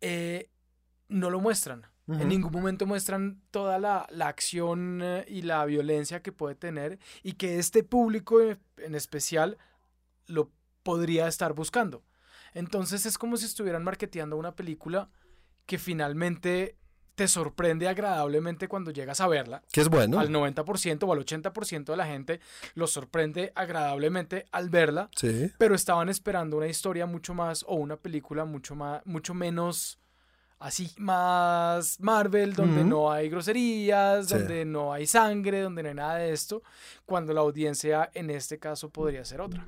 eh, 0.01 0.51
no 1.09 1.31
lo 1.31 1.41
muestran. 1.41 1.87
En 2.09 2.29
ningún 2.29 2.51
momento 2.53 2.85
muestran 2.85 3.41
toda 3.53 3.79
la, 3.79 4.07
la 4.11 4.27
acción 4.29 5.01
eh, 5.03 5.25
y 5.29 5.43
la 5.43 5.65
violencia 5.65 6.21
que 6.21 6.33
puede 6.33 6.55
tener 6.57 6.99
y 7.23 7.35
que 7.35 7.59
este 7.59 7.85
público 7.85 8.41
en- 8.43 8.59
en 8.79 8.95
especial 8.97 9.57
lo 10.27 10.51
podría 10.83 11.29
estar 11.29 11.53
buscando. 11.55 12.05
Entonces 12.55 13.07
es 13.07 13.17
como 13.19 13.37
si 13.37 13.47
estuvieran 13.47 13.85
marketeando 13.85 14.37
una 14.37 14.57
película 14.57 15.11
que 15.65 15.79
finalmente 15.79 16.77
te 17.15 17.29
sorprende 17.29 17.89
agradablemente 17.89 18.69
cuando 18.69 18.91
llegas 18.91 19.21
a 19.21 19.29
verla. 19.29 19.63
Que 19.73 19.81
es 19.83 19.89
bueno. 19.89 20.19
Al 20.19 20.31
90% 20.31 21.05
o 21.07 21.13
al 21.13 21.19
80% 21.25 21.85
de 21.93 21.97
la 21.97 22.07
gente 22.07 22.41
los 22.75 22.91
sorprende 22.91 23.53
agradablemente 23.55 24.47
al 24.53 24.71
verla, 24.71 25.09
Sí. 25.17 25.51
pero 25.59 25.75
estaban 25.75 26.09
esperando 26.09 26.57
una 26.57 26.69
historia 26.69 27.07
mucho 27.07 27.35
más 27.35 27.65
o 27.69 27.75
una 27.75 27.97
película 27.97 28.45
mucho 28.45 28.75
más 28.75 29.03
mucho 29.05 29.35
menos 29.35 29.99
así 30.63 30.91
más 30.99 31.99
Marvel 32.01 32.55
donde 32.55 32.85
no 32.85 33.11
hay 33.13 33.29
groserías, 33.29 34.29
Sí. 34.29 34.35
donde 34.35 34.65
no 34.65 34.93
hay 34.93 35.07
sangre, 35.07 35.61
donde 35.61 35.83
no 35.83 35.89
hay 35.91 35.95
nada 35.95 36.15
de 36.17 36.33
esto, 36.33 36.63
cuando 37.05 37.33
la 37.33 37.41
audiencia 37.41 38.11
en 38.15 38.31
este 38.31 38.59
caso 38.59 38.89
podría 38.91 39.25
ser 39.25 39.41
otra. 39.41 39.67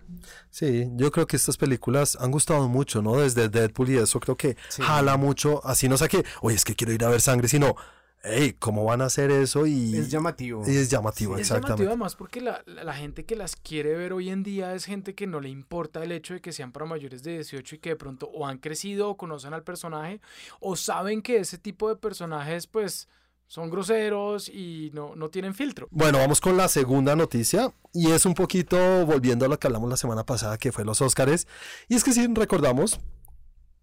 Sí, 0.50 0.88
yo 0.94 1.10
creo 1.10 1.26
que 1.26 1.36
estas 1.36 1.56
películas 1.56 2.16
han 2.20 2.30
gustado 2.30 2.68
mucho, 2.68 3.02
¿no? 3.02 3.16
Desde 3.18 3.48
Deadpool 3.48 3.90
y 3.90 3.96
eso 3.98 4.20
creo 4.20 4.36
que 4.36 4.56
Sí. 4.68 4.82
jala 4.82 5.16
mucho, 5.16 5.60
así 5.66 5.88
no 5.88 5.96
sé 5.96 6.08
qué, 6.08 6.24
oye, 6.40 6.56
es 6.56 6.64
que 6.64 6.74
quiero 6.74 6.92
ir 6.92 7.04
a 7.04 7.08
ver 7.08 7.20
sangre, 7.20 7.48
sino, 7.48 7.74
hey, 8.24 8.56
¿cómo 8.58 8.84
van 8.84 9.02
a 9.02 9.04
hacer 9.04 9.30
eso? 9.30 9.66
Y 9.66 9.96
Es 9.96 10.10
llamativo. 10.10 10.62
y 10.66 10.76
es 10.76 10.90
llamativo, 10.90 11.34
Sí. 11.36 11.42
Es 11.42 11.48
llamativo 11.48 11.58
exactamente. 11.60 11.86
además 11.86 12.16
porque 12.16 12.40
la, 12.40 12.62
la- 12.66 12.84
la 12.84 12.94
gente 12.94 13.24
que 13.24 13.36
las 13.36 13.54
quiere 13.56 13.94
ver 13.96 14.12
hoy 14.12 14.30
en 14.30 14.42
día 14.42 14.74
es 14.74 14.84
gente 14.86 15.14
que 15.14 15.26
no 15.26 15.40
le 15.40 15.48
importa 15.50 16.02
el 16.02 16.10
hecho 16.12 16.34
de 16.34 16.40
que 16.40 16.52
sean 16.52 16.72
para 16.72 16.86
mayores 16.86 17.22
de 17.22 17.32
18 17.34 17.74
y 17.76 17.78
que 17.78 17.90
de 17.90 17.96
pronto 17.96 18.26
o 18.32 18.46
han 18.46 18.58
crecido 18.58 19.10
o 19.10 19.16
conocen 19.16 19.52
al 19.54 19.62
personaje 19.62 20.20
o 20.60 20.74
saben 20.76 21.22
que 21.22 21.36
ese 21.38 21.58
tipo 21.58 21.88
de 21.88 21.96
personajes 21.96 22.66
pues 22.66 23.08
son 23.46 23.68
groseros 23.70 24.48
y 24.48 24.90
no, 24.94 25.14
no 25.14 25.28
tienen 25.28 25.54
filtro. 25.54 25.86
Bueno, 25.90 26.18
vamos 26.18 26.40
con 26.40 26.56
la 26.56 26.66
segunda 26.66 27.14
noticia 27.14 27.72
y 27.92 28.10
es 28.10 28.24
un 28.24 28.32
poquito 28.34 29.04
volviendo 29.06 29.44
a 29.44 29.48
lo 29.48 29.58
que 29.58 29.66
hablamos 29.66 29.90
la 29.90 29.98
semana 29.98 30.24
pasada 30.24 30.56
que 30.56 30.72
fue 30.72 30.84
los 30.84 31.02
Óscares 31.02 31.46
y 31.88 31.94
es 31.94 32.02
que 32.04 32.12
si 32.12 32.26
recordamos 32.26 32.98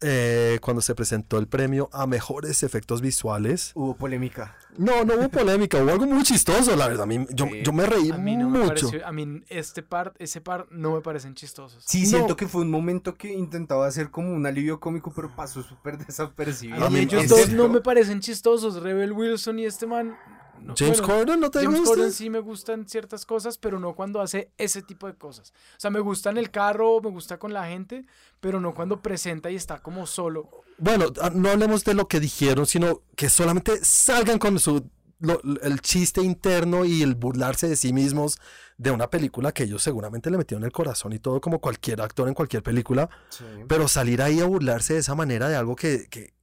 eh, 0.01 0.57
cuando 0.61 0.81
se 0.81 0.95
presentó 0.95 1.37
el 1.37 1.47
premio 1.47 1.89
a 1.93 2.07
mejores 2.07 2.63
efectos 2.63 3.01
visuales, 3.01 3.71
Hubo 3.75 3.95
polémica. 3.95 4.55
no, 4.77 5.03
no 5.05 5.13
hubo 5.15 5.29
polémica, 5.29 5.77
hubo 5.81 5.91
algo 5.91 6.05
muy 6.07 6.23
chistoso, 6.23 6.75
la 6.75 6.87
verdad, 6.87 7.03
a 7.03 7.05
mí, 7.05 7.25
yo, 7.31 7.45
Sí. 7.45 7.61
yo 7.63 7.71
me 7.73 7.85
reí 7.85 8.11
A 8.11 8.17
mí 8.17 8.35
no 8.35 8.49
me 8.49 8.59
mucho. 8.59 8.67
pareció, 8.87 9.05
a 9.07 9.11
mí 9.11 9.43
este 9.49 9.83
par, 9.83 10.13
ese 10.19 10.41
par 10.41 10.65
no 10.71 10.93
me 10.93 11.01
parecen 11.01 11.35
chistosos. 11.35 11.83
Sí, 11.85 12.01
No. 12.03 12.07
siento 12.09 12.35
que 12.35 12.47
fue 12.47 12.61
un 12.61 12.71
momento 12.71 13.15
que 13.15 13.31
intentaba 13.31 13.85
hacer 13.87 14.09
como 14.11 14.31
un 14.33 14.45
alivio 14.45 14.79
cómico, 14.79 15.11
pero 15.15 15.29
pasó 15.35 15.61
súper 15.63 15.97
desapercibido. 15.97 16.83
A 16.85 16.89
mí 16.89 16.95
mí- 16.95 17.01
ellos 17.03 17.27
dos 17.27 17.49
no 17.49 17.69
me 17.69 17.81
parecen 17.81 18.19
chistosos, 18.21 18.81
Rebel 18.81 19.11
Wilson 19.11 19.59
y 19.59 19.65
este 19.65 19.85
man. 19.87 20.15
No, 20.63 20.73
James 20.77 20.99
bueno, 21.01 21.13
Corden, 21.15 21.39
¿no 21.39 21.51
te 21.51 21.59
James 21.63 21.79
gusta? 21.79 21.95
Corden 21.95 22.11
sí 22.13 22.29
me 22.29 22.39
gustan 22.39 22.87
ciertas 22.87 23.25
cosas, 23.25 23.57
pero 23.57 23.79
no 23.79 23.93
cuando 23.95 24.21
hace 24.21 24.51
ese 24.57 24.81
tipo 24.81 25.07
de 25.07 25.15
cosas. 25.15 25.51
O 25.51 25.79
sea, 25.79 25.89
me 25.91 25.99
gusta 25.99 26.29
en 26.29 26.37
el 26.37 26.51
carro, 26.51 27.01
me 27.01 27.09
gusta 27.09 27.37
con 27.39 27.53
la 27.53 27.67
gente, 27.67 28.05
pero 28.39 28.59
no 28.61 28.73
cuando 28.73 29.01
presenta 29.01 29.49
y 29.51 29.55
está 29.55 29.81
como 29.81 30.05
solo. 30.05 30.49
Bueno, 30.77 31.05
ah, 31.21 31.31
no 31.33 31.49
hablemos 31.49 31.83
de 31.83 31.93
lo 31.93 32.07
que 32.07 32.19
dijeron, 32.19 32.65
sino 32.65 33.01
que 33.15 33.29
solamente 33.29 33.83
salgan 33.83 34.39
con 34.39 34.59
su 34.59 34.89
lo- 35.19 35.39
el 35.61 35.81
chiste 35.81 36.21
interno 36.23 36.83
y 36.83 37.03
el 37.03 37.13
burlarse 37.13 37.67
de 37.69 37.75
sí 37.75 37.93
mismos 37.93 38.39
de 38.77 38.89
una 38.89 39.07
película 39.11 39.51
que 39.51 39.63
ellos 39.65 39.83
seguramente 39.83 40.31
le 40.31 40.37
metieron 40.39 40.63
el 40.63 40.71
corazón 40.71 41.13
y 41.13 41.19
todo 41.19 41.39
como 41.39 41.59
cualquier 41.61 42.01
actor 42.01 42.27
en 42.27 42.33
cualquier 42.33 42.63
película, 42.63 43.07
Sí. 43.29 43.45
pero 43.67 43.87
salir 43.87 44.23
ahí 44.23 44.39
a 44.39 44.45
burlarse 44.45 44.95
de 44.95 45.01
esa 45.01 45.13
manera 45.13 45.47
de 45.47 45.55
algo 45.55 45.75
que, 45.75 46.07
que, 46.09 46.33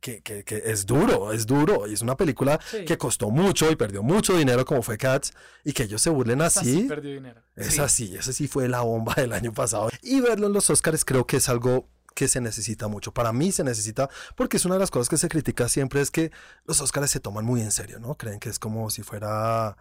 que, 0.00 0.20
que- 0.22 0.44
que 0.44 0.62
es 0.66 0.86
duro, 0.86 1.32
es 1.32 1.46
duro, 1.46 1.86
y 1.86 1.94
es 1.94 2.02
una 2.02 2.16
película 2.16 2.58
Sí. 2.70 2.84
que 2.84 2.98
costó 2.98 3.30
mucho 3.30 3.70
y 3.70 3.76
perdió 3.76 4.02
mucho 4.02 4.36
dinero 4.36 4.64
como 4.64 4.82
fue 4.82 4.98
Cats, 4.98 5.32
y 5.64 5.72
que 5.72 5.84
ellos 5.84 6.02
se 6.02 6.10
burlen 6.10 6.40
Esa 6.40 6.62
sí 6.62 6.76
así. 6.78 6.82
perdió 6.88 7.12
dinero. 7.12 7.42
Es 7.56 7.74
Sí. 7.74 7.80
así, 7.80 8.16
esa 8.16 8.32
sí 8.32 8.48
fue 8.48 8.68
la 8.68 8.80
bomba 8.82 9.14
del 9.14 9.32
año 9.32 9.52
pasado. 9.52 9.88
Y 10.02 10.20
verlo 10.20 10.46
en 10.48 10.52
los 10.52 10.68
Oscars 10.70 11.04
creo 11.04 11.26
que 11.26 11.38
es 11.38 11.48
algo 11.48 11.88
que 12.14 12.26
se 12.28 12.40
necesita 12.40 12.88
mucho. 12.88 13.12
Para 13.12 13.32
mí 13.32 13.52
se 13.52 13.62
necesita, 13.62 14.10
porque 14.34 14.56
es 14.56 14.64
una 14.64 14.74
de 14.74 14.80
las 14.80 14.90
cosas 14.90 15.08
que 15.08 15.16
se 15.18 15.28
critica 15.28 15.68
siempre, 15.68 16.00
es 16.00 16.10
que 16.10 16.32
los 16.64 16.80
Oscars 16.80 17.10
se 17.10 17.20
toman 17.20 17.44
muy 17.44 17.60
en 17.60 17.70
serio, 17.70 18.00
¿no? 18.00 18.16
Creen 18.16 18.40
que 18.40 18.48
es 18.48 18.58
como 18.58 18.90
si 18.90 19.02
fuera, 19.02 19.76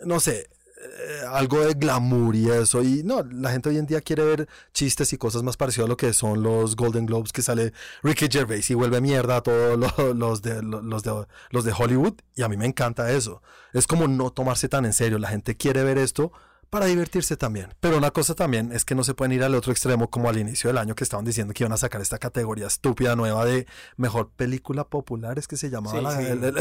no 0.00 0.20
sé, 0.20 0.50
eh, 0.76 1.20
algo 1.30 1.60
de 1.60 1.74
glamour 1.74 2.34
y 2.36 2.50
eso. 2.50 2.82
Y 2.82 3.02
no, 3.04 3.22
la 3.22 3.50
gente 3.50 3.68
hoy 3.68 3.78
en 3.78 3.86
día 3.86 4.00
quiere 4.00 4.24
ver 4.24 4.48
chistes 4.72 5.12
y 5.12 5.18
cosas 5.18 5.42
más 5.42 5.56
parecidas 5.56 5.86
a 5.86 5.88
lo 5.88 5.96
que 5.96 6.12
son 6.12 6.42
los 6.42 6.76
Golden 6.76 7.06
Globes, 7.06 7.32
que 7.32 7.42
sale 7.42 7.72
Ricky 8.02 8.28
Gervais 8.30 8.68
y 8.70 8.74
vuelve 8.74 9.00
mierda 9.00 9.36
a 9.36 9.40
todos 9.42 9.78
lo- 9.78 10.14
los 10.14 10.42
de, 10.42 10.62
lo- 10.62 10.82
los, 10.82 11.02
de, 11.02 11.26
los 11.50 11.64
de 11.64 11.72
Hollywood. 11.76 12.14
Y 12.34 12.42
a 12.42 12.48
mí 12.48 12.56
me 12.56 12.66
encanta 12.66 13.10
eso. 13.12 13.42
Es 13.72 13.86
como 13.86 14.08
no 14.08 14.30
tomarse 14.30 14.68
tan 14.68 14.84
en 14.84 14.92
serio. 14.92 15.18
La 15.18 15.28
gente 15.28 15.56
quiere 15.56 15.82
ver 15.84 15.98
esto 15.98 16.32
para 16.70 16.86
divertirse 16.86 17.36
también. 17.36 17.68
Pero 17.80 17.96
una 17.98 18.10
cosa 18.10 18.34
también 18.34 18.72
es 18.72 18.84
que 18.84 18.94
no 18.94 19.04
se 19.04 19.14
pueden 19.14 19.32
ir 19.32 19.42
al 19.42 19.54
otro 19.54 19.72
extremo 19.72 20.10
como 20.10 20.28
al 20.28 20.38
inicio 20.38 20.68
del 20.68 20.78
año 20.78 20.94
que 20.94 21.04
estaban 21.04 21.24
diciendo 21.24 21.52
que 21.54 21.62
iban 21.64 21.72
a 21.72 21.76
sacar 21.76 22.00
esta 22.00 22.18
categoría 22.18 22.66
estúpida 22.66 23.14
nueva 23.16 23.44
de 23.44 23.66
mejor 23.96 24.30
película 24.30 24.84
popular, 24.84 25.38
es 25.38 25.46
que 25.48 25.56
se 25.56 25.70
llamaba 25.70 25.98
Sí, 25.98 26.04
la... 26.04 26.16
sí. 26.18 26.24
el- 26.26 26.44
el- 26.44 26.56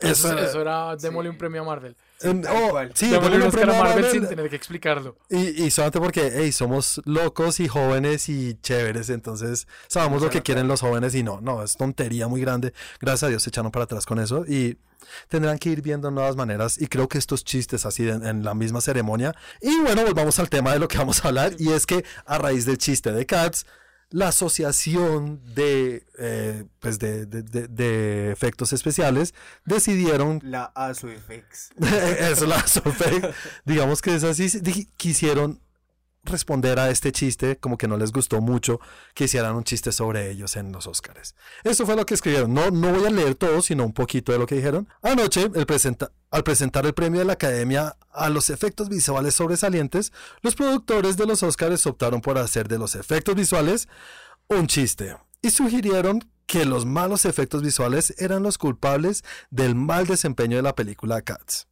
Eso, 0.00 0.28
eso- 0.28 0.38
eso 0.38 0.60
era, 0.60 0.96
démosle 0.96 1.30
Sí. 1.30 1.32
un 1.32 1.38
premio 1.38 1.62
a 1.62 1.64
Marvel. 1.64 1.96
oh, 2.24 2.78
sí, 2.94 3.10
démosle 3.10 3.44
un 3.44 3.50
premio 3.50 3.74
a 3.74 3.78
Marvel 3.78 4.02
Marvel. 4.04 4.10
sin 4.10 4.28
tener 4.28 4.48
que 4.48 4.56
explicarlo. 4.56 5.16
Y, 5.28 5.64
y 5.64 5.70
solamente 5.70 5.98
porque, 6.00 6.32
hey, 6.34 6.52
somos 6.52 7.00
locos 7.04 7.58
y 7.60 7.68
jóvenes 7.68 8.28
y 8.28 8.54
chéveres, 8.62 9.10
entonces 9.10 9.66
sabemos 9.88 10.22
lo 10.22 10.30
que 10.30 10.42
quieren 10.42 10.68
los 10.68 10.80
jóvenes 10.80 11.14
y 11.14 11.22
no, 11.22 11.40
no, 11.40 11.62
es 11.62 11.76
tontería 11.76 12.28
muy 12.28 12.40
grande. 12.40 12.72
Gracias 13.00 13.24
a 13.24 13.28
Dios 13.28 13.42
se 13.42 13.50
echaron 13.50 13.70
para 13.72 13.84
atrás 13.84 14.06
con 14.06 14.18
eso 14.20 14.44
y 14.46 14.78
tendrán 15.28 15.58
que 15.58 15.70
ir 15.70 15.82
viendo 15.82 16.10
nuevas 16.10 16.36
maneras 16.36 16.80
y 16.80 16.86
creo 16.86 17.08
que 17.08 17.18
estos 17.18 17.44
chistes 17.44 17.86
así 17.86 18.08
en, 18.08 18.24
en 18.26 18.44
la 18.44 18.54
misma 18.54 18.80
ceremonia. 18.80 19.34
Y 19.60 19.80
bueno, 19.80 20.02
volvamos 20.04 20.38
al 20.38 20.48
tema 20.48 20.72
de 20.72 20.78
lo 20.78 20.88
que 20.88 20.98
vamos 20.98 21.24
a 21.24 21.28
hablar 21.28 21.52
y 21.58 21.70
es 21.72 21.86
que 21.86 22.04
a 22.26 22.38
raíz 22.38 22.64
del 22.66 22.78
chiste 22.78 23.12
de 23.12 23.26
Cats, 23.26 23.66
la 24.10 24.28
asociación 24.28 25.40
de, 25.54 26.04
eh, 26.18 26.64
pues 26.80 26.98
de, 26.98 27.24
de- 27.26 27.42
de- 27.42 27.66
de 27.68 28.30
efectos 28.30 28.72
especiales 28.74 29.32
decidieron 29.64 30.40
La 30.44 30.64
ASOFX. 30.74 31.70
eso 32.20 32.46
la 32.46 32.56
ASOFX, 32.56 33.28
digamos 33.64 34.02
que 34.02 34.14
es 34.14 34.24
así 34.24 34.50
quisieron 34.98 35.60
responder 36.24 36.78
a 36.78 36.90
este 36.90 37.12
chiste 37.12 37.56
como 37.58 37.76
que 37.76 37.88
no 37.88 37.96
les 37.96 38.12
gustó 38.12 38.40
mucho 38.40 38.80
que 39.14 39.24
hicieran 39.24 39.54
un 39.54 39.64
chiste 39.64 39.92
sobre 39.92 40.30
ellos 40.30 40.56
en 40.56 40.72
los 40.72 40.86
Oscars. 40.86 41.34
Eso 41.64 41.84
fue 41.84 41.96
lo 41.96 42.06
que 42.06 42.14
escribieron. 42.14 42.54
No, 42.54 42.70
no 42.70 42.92
voy 42.92 43.06
a 43.06 43.10
leer 43.10 43.34
todo, 43.34 43.60
sino 43.62 43.84
un 43.84 43.92
poquito 43.92 44.32
de 44.32 44.38
lo 44.38 44.46
que 44.46 44.54
dijeron. 44.54 44.88
Anoche, 45.02 45.50
al 46.30 46.44
presentar 46.44 46.86
el 46.86 46.94
premio 46.94 47.20
de 47.20 47.26
la 47.26 47.34
Academia 47.34 47.96
a 48.12 48.28
los 48.30 48.50
efectos 48.50 48.88
visuales 48.88 49.34
sobresalientes, 49.34 50.12
los 50.42 50.54
productores 50.54 51.16
de 51.16 51.26
los 51.26 51.42
Oscars 51.42 51.86
optaron 51.86 52.20
por 52.20 52.38
hacer 52.38 52.68
de 52.68 52.78
los 52.78 52.94
efectos 52.94 53.34
visuales 53.34 53.88
un 54.48 54.66
chiste 54.66 55.16
y 55.40 55.50
sugirieron 55.50 56.20
que 56.46 56.64
los 56.64 56.84
malos 56.84 57.24
efectos 57.24 57.62
visuales 57.62 58.14
eran 58.18 58.42
los 58.42 58.58
culpables 58.58 59.24
del 59.50 59.74
mal 59.74 60.06
desempeño 60.06 60.56
de 60.56 60.62
la 60.62 60.74
película 60.74 61.22
Cats. 61.22 61.66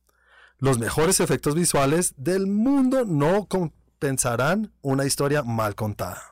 Los 0.59 0.79
mejores 0.79 1.21
efectos 1.21 1.55
visuales 1.55 2.15
del 2.17 2.47
mundo 2.47 3.05
no 3.07 3.47
compensarán 4.05 4.73
una 4.81 5.05
historia 5.05 5.43
mal 5.43 5.75
contada. 5.75 6.23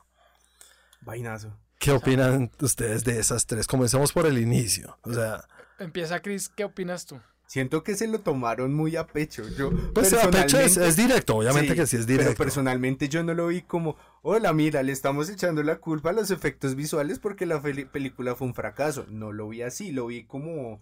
Vainazo. 1.01 1.55
¿Qué 1.77 1.91
opinan 1.91 2.51
ustedes 2.59 3.03
de 3.03 3.19
esas 3.19 3.45
tres? 3.45 3.67
Comencemos 3.67 4.11
por 4.11 4.25
el 4.25 4.37
inicio. 4.39 4.97
O 5.03 5.13
sea, 5.13 5.43
Empieza, 5.77 6.19
Chris, 6.21 6.49
¿qué 6.49 6.63
opinas 6.65 7.05
tú? 7.05 7.19
Siento 7.47 7.83
que 7.83 7.95
se 7.95 8.07
lo 8.07 8.19
tomaron 8.21 8.73
muy 8.73 8.95
a 8.97 9.05
pecho. 9.07 9.43
Yo, 9.57 9.69
pues 9.93 10.11
a 10.13 10.29
pecho 10.29 10.59
es, 10.59 10.73
personalmente- 10.77 10.87
es 10.87 10.95
directo, 10.97 11.35
obviamente 11.37 11.75
que 11.75 11.85
sí 11.87 11.95
es 11.95 12.05
Pero 12.05 12.19
directo. 12.23 12.43
personalmente 12.43 13.07
yo 13.07 13.23
no 13.23 13.33
lo 13.35 13.47
vi 13.47 13.61
como, 13.61 13.95
hola, 14.23 14.51
mira, 14.51 14.81
le 14.83 14.91
estamos 14.91 15.29
echando 15.29 15.61
la 15.63 15.77
culpa 15.77 16.09
a 16.09 16.13
los 16.13 16.31
efectos 16.31 16.75
visuales 16.75 17.19
porque 17.19 17.45
la 17.45 17.61
película 17.61 18.35
fue 18.35 18.47
un 18.47 18.53
fracaso. 18.55 19.05
No 19.09 19.31
lo 19.31 19.47
vi 19.47 19.61
así, 19.61 19.91
lo 19.91 20.07
vi 20.07 20.25
como 20.25 20.81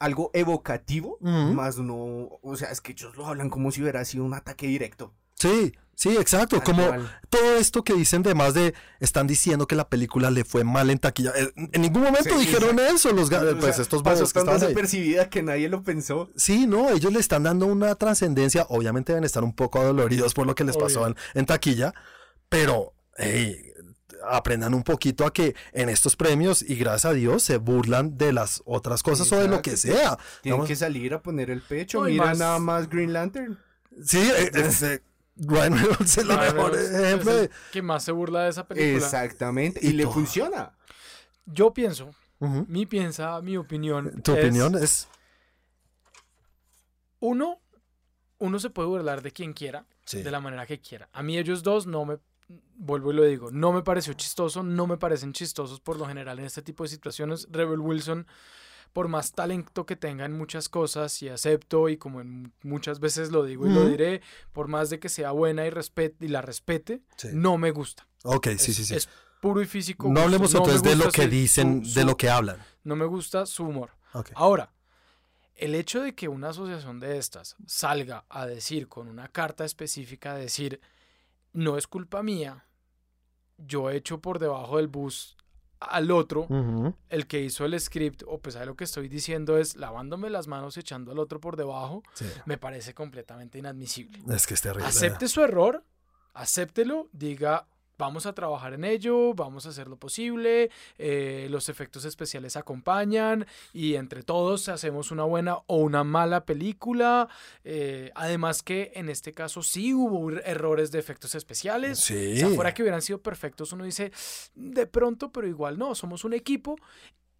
algo 0.00 0.30
evocativo, 0.34 1.18
más 1.20 1.78
no, 1.78 2.28
o 2.42 2.56
sea, 2.56 2.70
es 2.72 2.80
que 2.80 2.92
ellos 2.92 3.16
lo 3.16 3.26
hablan 3.26 3.48
como 3.48 3.70
si 3.70 3.80
hubiera 3.80 4.04
sido 4.04 4.24
un 4.24 4.34
ataque 4.34 4.66
directo. 4.66 5.14
Sí, 5.38 5.72
sí, 5.94 6.16
exacto. 6.16 6.56
Tal 6.56 6.64
Como 6.64 6.86
cual. 6.86 7.20
todo 7.28 7.56
esto 7.56 7.84
que 7.84 7.94
dicen 7.94 8.22
de 8.22 8.34
más 8.34 8.54
de 8.54 8.74
están 9.00 9.26
diciendo 9.26 9.66
que 9.66 9.76
la 9.76 9.88
película 9.88 10.30
le 10.30 10.44
fue 10.44 10.64
mal 10.64 10.90
en 10.90 10.98
taquilla. 10.98 11.32
Eh, 11.36 11.52
En 11.72 11.82
ningún 11.82 12.02
momento 12.02 12.30
Sí, 12.38 12.46
dijeron 12.46 12.78
eso 12.80 13.12
los 13.12 13.28
O 13.32 13.58
pues 13.58 13.76
sea, 13.76 13.82
estos 13.82 14.02
bobos 14.02 14.32
que 14.32 14.38
estaban 14.40 14.60
desapercibida 14.60 15.28
que 15.30 15.42
nadie 15.42 15.68
lo 15.68 15.82
pensó. 15.82 16.30
Sí, 16.36 16.66
no, 16.66 16.90
ellos 16.90 17.12
le 17.12 17.20
están 17.20 17.44
dando 17.44 17.66
una 17.66 17.94
trascendencia. 17.94 18.66
Obviamente 18.68 19.12
deben 19.12 19.24
estar 19.24 19.44
un 19.44 19.54
poco 19.54 19.80
adoloridos 19.80 20.34
por 20.34 20.46
lo 20.46 20.54
que 20.54 20.64
les 20.64 20.76
pasó 20.76 21.12
en, 21.34 21.46
taquilla, 21.46 21.94
pero 22.48 22.92
hey, 23.16 23.64
aprendan 24.28 24.74
un 24.74 24.82
poquito 24.82 25.24
a 25.24 25.32
que 25.32 25.54
en 25.72 25.88
estos 25.88 26.16
premios, 26.16 26.62
y 26.62 26.74
gracias 26.74 27.04
a 27.04 27.12
Dios, 27.14 27.42
se 27.44 27.58
burlan 27.58 28.18
de 28.18 28.32
las 28.32 28.62
otras 28.64 29.02
cosas 29.04 29.30
o 29.32 29.38
de 29.38 29.46
lo 29.48 29.62
que 29.62 29.76
sea. 29.76 30.16
Tienen 30.16 30.18
Digamos, 30.42 30.66
que 30.66 30.74
salir 30.76 31.14
a 31.14 31.22
poner 31.22 31.50
el 31.50 31.62
pecho. 31.62 32.00
No, 32.00 32.08
y 32.08 32.14
Mira 32.14 32.24
más- 32.26 32.38
nada 32.38 32.58
más 32.58 32.88
Green 32.90 33.12
Lantern. 33.12 33.58
Sí, 34.04 34.18
eh, 34.18 34.50
es, 34.54 34.82
eh, 34.82 35.02
Ryan 35.38 35.72
Reynolds 35.78 36.00
es 36.00 36.18
el 36.18 36.28
Ryan 36.28 36.56
mejor 36.56 36.72
Reynolds 36.72 36.94
ejemplo. 37.00 37.30
es 37.32 37.36
de- 37.36 37.44
el 37.44 37.50
que 37.72 37.82
más 37.82 38.04
se 38.04 38.12
burla 38.12 38.42
de 38.44 38.50
esa 38.50 38.66
película. 38.66 38.96
Exactamente. 39.04 39.80
Y 39.82 39.88
Y, 39.88 39.92
le 39.92 40.02
todo. 40.04 40.12
funciona. 40.14 40.72
Yo 41.46 41.72
pienso, 41.72 42.10
mi 42.40 42.86
piensa, 42.86 43.40
mi 43.42 43.56
opinión. 43.56 44.20
Tu 44.22 44.32
es, 44.32 44.38
opinión 44.38 44.74
es. 44.76 45.08
Uno, 47.20 47.60
uno 48.38 48.58
se 48.58 48.70
puede 48.70 48.88
burlar 48.88 49.22
de 49.22 49.32
quien 49.32 49.52
quiera, 49.52 49.86
Sí. 50.04 50.22
de 50.22 50.30
la 50.30 50.40
manera 50.40 50.66
que 50.66 50.80
quiera. 50.80 51.08
A 51.12 51.22
mí 51.22 51.36
ellos 51.38 51.62
dos 51.62 51.86
no 51.86 52.04
me, 52.04 52.18
vuelvo 52.76 53.10
y 53.12 53.14
lo 53.16 53.24
digo, 53.24 53.50
no 53.50 53.72
me 53.72 53.82
pareció 53.82 54.12
chistoso, 54.14 54.62
no 54.62 54.86
me 54.86 54.96
parecen 54.96 55.32
chistosos 55.32 55.80
por 55.80 55.98
lo 55.98 56.06
general 56.06 56.38
en 56.38 56.44
este 56.46 56.62
tipo 56.62 56.84
de 56.84 56.88
situaciones. 56.90 57.48
Rebel 57.50 57.80
Wilson, 57.80 58.26
por 58.92 59.08
más 59.08 59.32
talento 59.32 59.86
que 59.86 59.96
tenga 59.96 60.24
en 60.24 60.32
muchas 60.36 60.68
cosas 60.68 61.22
y 61.22 61.28
acepto 61.28 61.88
y 61.88 61.96
como 61.96 62.20
en 62.20 62.52
muchas 62.62 63.00
veces 63.00 63.30
lo 63.30 63.44
digo 63.44 63.66
y 63.66 63.70
lo 63.72 63.86
diré, 63.88 64.20
por 64.52 64.68
más 64.68 64.90
de 64.90 64.98
que 64.98 65.08
sea 65.08 65.30
buena 65.32 65.66
y, 65.66 65.70
respet 65.70 66.14
y 66.22 66.28
la 66.28 66.42
respete, 66.42 67.02
Sí. 67.16 67.28
no 67.32 67.58
me 67.58 67.70
gusta. 67.70 68.06
Ok, 68.24 68.48
sí, 68.58 68.70
es, 68.70 68.76
sí, 68.76 68.84
sí. 68.84 68.94
es 68.94 69.08
puro 69.40 69.62
y 69.62 69.66
físico. 69.66 70.08
no 70.10 70.20
hablemos 70.22 70.52
entonces 70.54 70.82
de 70.82 70.96
lo 70.96 71.10
que 71.10 71.28
dicen, 71.28 71.84
su- 71.84 71.94
de 71.94 72.04
lo 72.04 72.16
que 72.16 72.28
hablan. 72.30 72.58
No 72.84 72.96
me 72.96 73.04
gusta 73.04 73.46
su 73.46 73.64
humor. 73.64 73.90
Ahora, 74.34 74.72
el 75.54 75.74
hecho 75.74 76.00
de 76.02 76.14
que 76.14 76.28
una 76.28 76.48
asociación 76.50 76.98
de 77.00 77.18
estas 77.18 77.56
salga 77.66 78.24
a 78.28 78.46
decir 78.46 78.88
con 78.88 79.06
una 79.08 79.28
carta 79.28 79.64
específica, 79.64 80.34
decir, 80.34 80.80
no 81.52 81.76
es 81.76 81.86
culpa 81.86 82.22
mía, 82.22 82.64
yo 83.58 83.90
echo 83.90 84.20
por 84.20 84.38
debajo 84.38 84.76
del 84.76 84.88
bus 84.88 85.36
al 85.80 86.10
otro, 86.10 86.46
el 87.08 87.26
que 87.26 87.40
hizo 87.40 87.64
el 87.64 87.78
script, 87.80 88.22
o 88.26 88.38
pues 88.38 88.56
ahí 88.56 88.66
lo 88.66 88.74
que 88.76 88.84
estoy 88.84 89.08
diciendo 89.08 89.58
es 89.58 89.76
lavándome 89.76 90.28
las 90.30 90.46
manos 90.48 90.76
echando 90.76 91.12
al 91.12 91.18
otro 91.18 91.40
por 91.40 91.56
debajo, 91.56 92.02
Sí. 92.14 92.24
me 92.46 92.58
parece 92.58 92.94
completamente 92.94 93.58
inadmisible. 93.58 94.18
Es 94.34 94.46
que 94.46 94.54
es 94.54 94.60
terrible. 94.60 94.86
Acepte 94.88 95.28
su 95.28 95.40
error, 95.42 95.84
acéptelo, 96.34 97.08
diga, 97.12 97.66
vamos 97.98 98.26
a 98.26 98.32
trabajar 98.32 98.74
en 98.74 98.84
ello, 98.84 99.34
vamos 99.34 99.66
a 99.66 99.70
hacer 99.70 99.88
lo 99.88 99.96
posible, 99.96 100.70
eh, 100.98 101.48
los 101.50 101.68
efectos 101.68 102.04
especiales 102.04 102.56
acompañan 102.56 103.44
y 103.72 103.96
entre 103.96 104.22
todos 104.22 104.68
hacemos 104.68 105.10
una 105.10 105.24
buena 105.24 105.58
o 105.66 105.78
una 105.78 106.04
mala 106.04 106.44
película. 106.44 107.28
eh, 107.64 108.10
además 108.14 108.62
que 108.62 108.92
en 108.94 109.08
este 109.08 109.32
caso 109.32 109.62
sí 109.62 109.92
hubo 109.92 110.30
er- 110.30 110.42
errores 110.46 110.90
de 110.92 110.98
efectos 111.00 111.34
especiales. 111.34 111.98
Sí. 111.98 112.34
O 112.34 112.36
sea, 112.36 112.48
fuera 112.50 112.72
que 112.72 112.82
hubieran 112.82 113.02
sido 113.02 113.20
perfectos, 113.20 113.72
uno 113.72 113.84
dice, 113.84 114.12
de 114.54 114.86
pronto, 114.86 115.32
pero 115.32 115.46
igual 115.48 115.78
no, 115.78 115.94
somos 115.94 116.24
un 116.24 116.32
equipo 116.34 116.76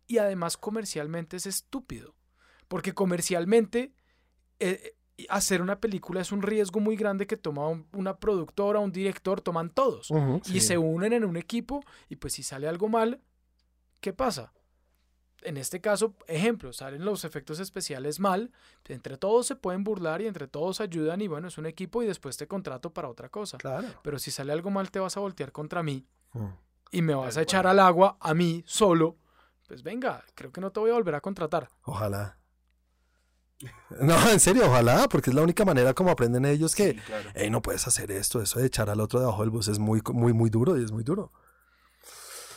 y 0.07 0.19
además 0.19 0.57
comercialmente 0.57 1.37
es 1.37 1.47
estúpido, 1.47 2.15
porque 2.67 2.93
comercialmente 2.95 3.93
eh, 4.61 4.95
hacer 5.29 5.61
una 5.63 5.81
película 5.81 6.21
es 6.21 6.31
un 6.33 6.43
riesgo 6.43 6.81
muy 6.81 6.97
grande 6.97 7.27
que 7.27 7.37
toma 7.37 7.67
un- 7.69 7.87
una 7.93 8.17
productora, 8.19 8.79
un 8.79 8.93
director, 8.93 9.41
toman 9.41 9.71
todos 9.71 10.11
y 10.47 10.61
sí. 10.61 10.61
se 10.61 10.79
unen 10.79 11.13
en 11.13 11.25
un 11.25 11.37
equipo 11.37 11.83
y 12.09 12.17
pues 12.17 12.35
si 12.35 12.43
sale 12.43 12.69
algo 12.69 12.89
mal, 12.89 13.21
¿qué 14.01 14.13
pasa? 14.13 14.53
En 15.43 15.57
este 15.57 15.81
caso, 15.81 16.15
ejemplo, 16.27 16.73
salen 16.73 17.05
los 17.05 17.25
efectos 17.25 17.61
especiales 17.61 18.19
mal, 18.19 18.51
entre 18.89 19.17
todos 19.17 19.47
se 19.47 19.55
pueden 19.57 19.85
burlar 19.85 20.21
y 20.21 20.27
entre 20.27 20.49
todos 20.49 20.81
ayudan 20.81 21.21
y 21.21 21.29
bueno, 21.29 21.47
es 21.49 21.59
un 21.59 21.67
equipo 21.67 22.03
y 22.03 22.07
después 22.07 22.37
te 22.37 22.49
contrato 22.49 22.93
para 22.93 23.09
otra 23.09 23.29
cosa. 23.29 23.57
Claro. 23.59 23.87
Pero 24.03 24.19
si 24.19 24.31
sale 24.31 24.53
algo 24.53 24.71
mal 24.71 24.91
te 24.91 24.99
vas 24.99 25.17
a 25.17 25.21
voltear 25.21 25.53
contra 25.53 25.83
mí 25.83 26.07
y 26.91 27.03
me 27.03 27.15
vas 27.15 27.37
a 27.37 27.43
echar 27.43 27.67
al 27.67 27.79
agua 27.81 28.17
a 28.21 28.35
mí 28.35 28.63
solo, 28.67 29.17
pues 29.67 29.83
venga, 29.83 30.25
creo 30.35 30.51
que 30.51 30.61
no 30.61 30.71
te 30.73 30.81
voy 30.81 30.91
a 30.91 30.95
volver 30.95 31.15
a 31.15 31.21
contratar. 31.21 31.69
Ojalá. 31.83 32.38
No, 34.01 34.31
en 34.31 34.41
serio, 34.41 34.67
ojalá, 34.67 35.09
porque 35.09 35.31
es 35.31 35.37
la 35.37 35.43
única 35.43 35.65
manera 35.65 35.95
como 35.95 36.11
aprenden 36.11 36.45
ellos 36.45 36.75
que, 36.75 36.93
Sí, 36.93 36.99
claro. 36.99 37.31
hey, 37.35 37.51
no 37.51 37.63
puedes 37.63 37.87
hacer 37.87 38.11
esto, 38.11 38.41
eso 38.43 38.61
de 38.61 38.67
echar 38.67 38.91
al 38.91 39.01
otro 39.01 39.19
debajo 39.21 39.43
del 39.43 39.51
bus 39.51 39.69
es 39.69 39.79
muy, 39.79 40.01
muy, 40.13 40.33
muy 40.33 40.51
duro 40.51 40.79
y 40.79 40.85
es 40.85 40.93
muy 40.93 41.03
duro. 41.03 41.33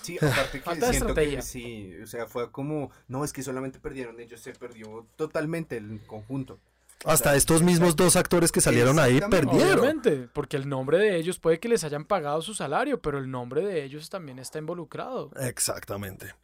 Sí, 0.02 0.18
aparte 0.22 0.62
que 0.62 0.70
siento 0.70 0.86
que 0.88 0.92
estrategia. 0.98 1.42
sí, 1.42 1.94
o 2.04 2.08
sea, 2.08 2.28
fue 2.28 2.52
como, 2.52 2.92
no, 3.08 3.24
es 3.24 3.34
que 3.34 3.44
solamente 3.44 3.80
perdieron 3.80 4.20
ellos, 4.20 4.40
se 4.42 4.54
perdió 4.54 5.08
totalmente 5.16 5.78
el 5.78 6.02
conjunto. 6.06 6.60
Hasta 7.04 7.36
estos 7.36 7.64
mismos 7.64 7.96
dos 7.96 8.16
actores 8.16 8.52
que 8.52 8.62
salieron 8.62 9.00
ahí 9.00 9.20
perdieron. 9.22 9.80
Obviamente, 9.80 10.30
porque 10.32 10.56
el 10.56 10.70
nombre 10.70 11.00
de 11.00 11.16
ellos 11.18 11.40
puede 11.40 11.60
que 11.60 11.68
les 11.68 11.84
hayan 11.84 12.06
pagado 12.06 12.44
su 12.44 12.54
salario, 12.54 13.02
pero 13.02 13.18
el 13.18 13.32
nombre 13.32 13.64
de 13.66 13.84
ellos 13.84 14.10
también 14.12 14.38
está 14.38 14.60
involucrado. 14.60 15.32
Exactamente. 15.40 16.36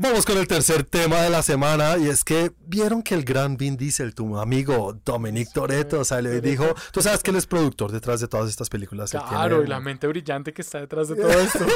Vamos 0.00 0.24
con 0.24 0.38
el 0.38 0.46
tercer 0.48 0.84
tema 0.84 1.20
de 1.20 1.28
la 1.28 1.42
semana 1.42 1.98
y 1.98 2.08
es 2.08 2.24
que 2.24 2.52
vieron 2.66 3.02
que 3.02 3.14
el 3.14 3.24
gran 3.24 3.56
Vin 3.58 3.76
Diesel, 3.76 4.14
tu 4.14 4.38
amigo 4.38 4.98
Dominic 5.04 5.52
Toretto, 5.52 6.02
salió 6.04 6.34
y 6.34 6.40
dijo, 6.40 6.74
tú 6.92 7.02
sabes 7.02 7.22
que 7.22 7.30
él 7.30 7.36
es 7.36 7.46
productor 7.46 7.92
detrás 7.92 8.20
de 8.20 8.28
todas 8.28 8.48
estas 8.48 8.70
películas. 8.70 9.10
Claro, 9.10 9.56
tiene- 9.56 9.64
y 9.64 9.68
la 9.68 9.80
mente 9.80 10.06
brillante 10.06 10.54
que 10.54 10.62
está 10.62 10.80
detrás 10.80 11.08
de 11.08 11.16
todo 11.16 11.30
esto, 11.32 11.66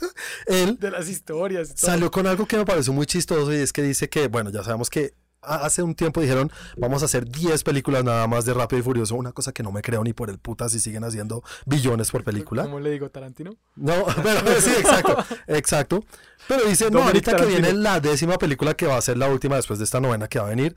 Él 0.46 0.78
de 0.78 0.90
las 0.90 1.08
historias. 1.08 1.70
y 1.70 1.74
todo. 1.74 1.86
salió 1.86 2.10
con 2.10 2.26
algo 2.26 2.46
que 2.46 2.56
me 2.56 2.64
pareció 2.64 2.92
muy 2.94 3.04
chistoso 3.04 3.52
y 3.52 3.56
es 3.56 3.72
que 3.74 3.82
dice 3.82 4.08
que, 4.08 4.28
bueno, 4.28 4.50
ya 4.50 4.62
sabemos 4.62 4.88
que 4.88 5.12
hace 5.46 5.82
un 5.82 5.94
tiempo 5.94 6.20
dijeron, 6.20 6.50
vamos 6.76 7.02
a 7.02 7.06
hacer 7.06 7.28
10 7.28 7.62
películas 7.64 8.04
nada 8.04 8.26
más 8.26 8.44
de 8.44 8.54
Rápido 8.54 8.80
y 8.80 8.82
Furioso, 8.82 9.14
una 9.14 9.32
cosa 9.32 9.52
que 9.52 9.62
no 9.62 9.72
me 9.72 9.82
creo 9.82 10.02
ni 10.04 10.12
por 10.12 10.30
el 10.30 10.38
puta 10.38 10.68
si 10.68 10.80
siguen 10.80 11.04
haciendo 11.04 11.42
billones 11.64 12.10
por 12.10 12.24
película. 12.24 12.64
¿Cómo 12.64 12.80
le 12.80 12.90
digo, 12.90 13.10
Tarantino? 13.10 13.56
No, 13.76 14.04
pero 14.22 14.60
sí, 14.60 14.70
exacto, 14.78 15.24
exacto. 15.46 16.04
Pero 16.48 16.64
dice, 16.64 16.90
no, 16.90 17.02
ahorita 17.02 17.36
que 17.36 17.46
viene 17.46 17.72
la 17.72 18.00
décima 18.00 18.38
película 18.38 18.74
que 18.74 18.86
va 18.86 18.96
a 18.96 19.00
ser 19.00 19.16
la 19.18 19.28
última 19.28 19.56
después 19.56 19.78
de 19.78 19.84
esta 19.84 20.00
novena 20.00 20.28
que 20.28 20.38
va 20.38 20.46
a 20.46 20.50
venir, 20.50 20.76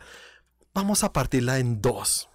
vamos 0.73 1.03
a 1.03 1.11
partirla 1.11 1.59
en 1.59 1.81
dos. 1.81 2.29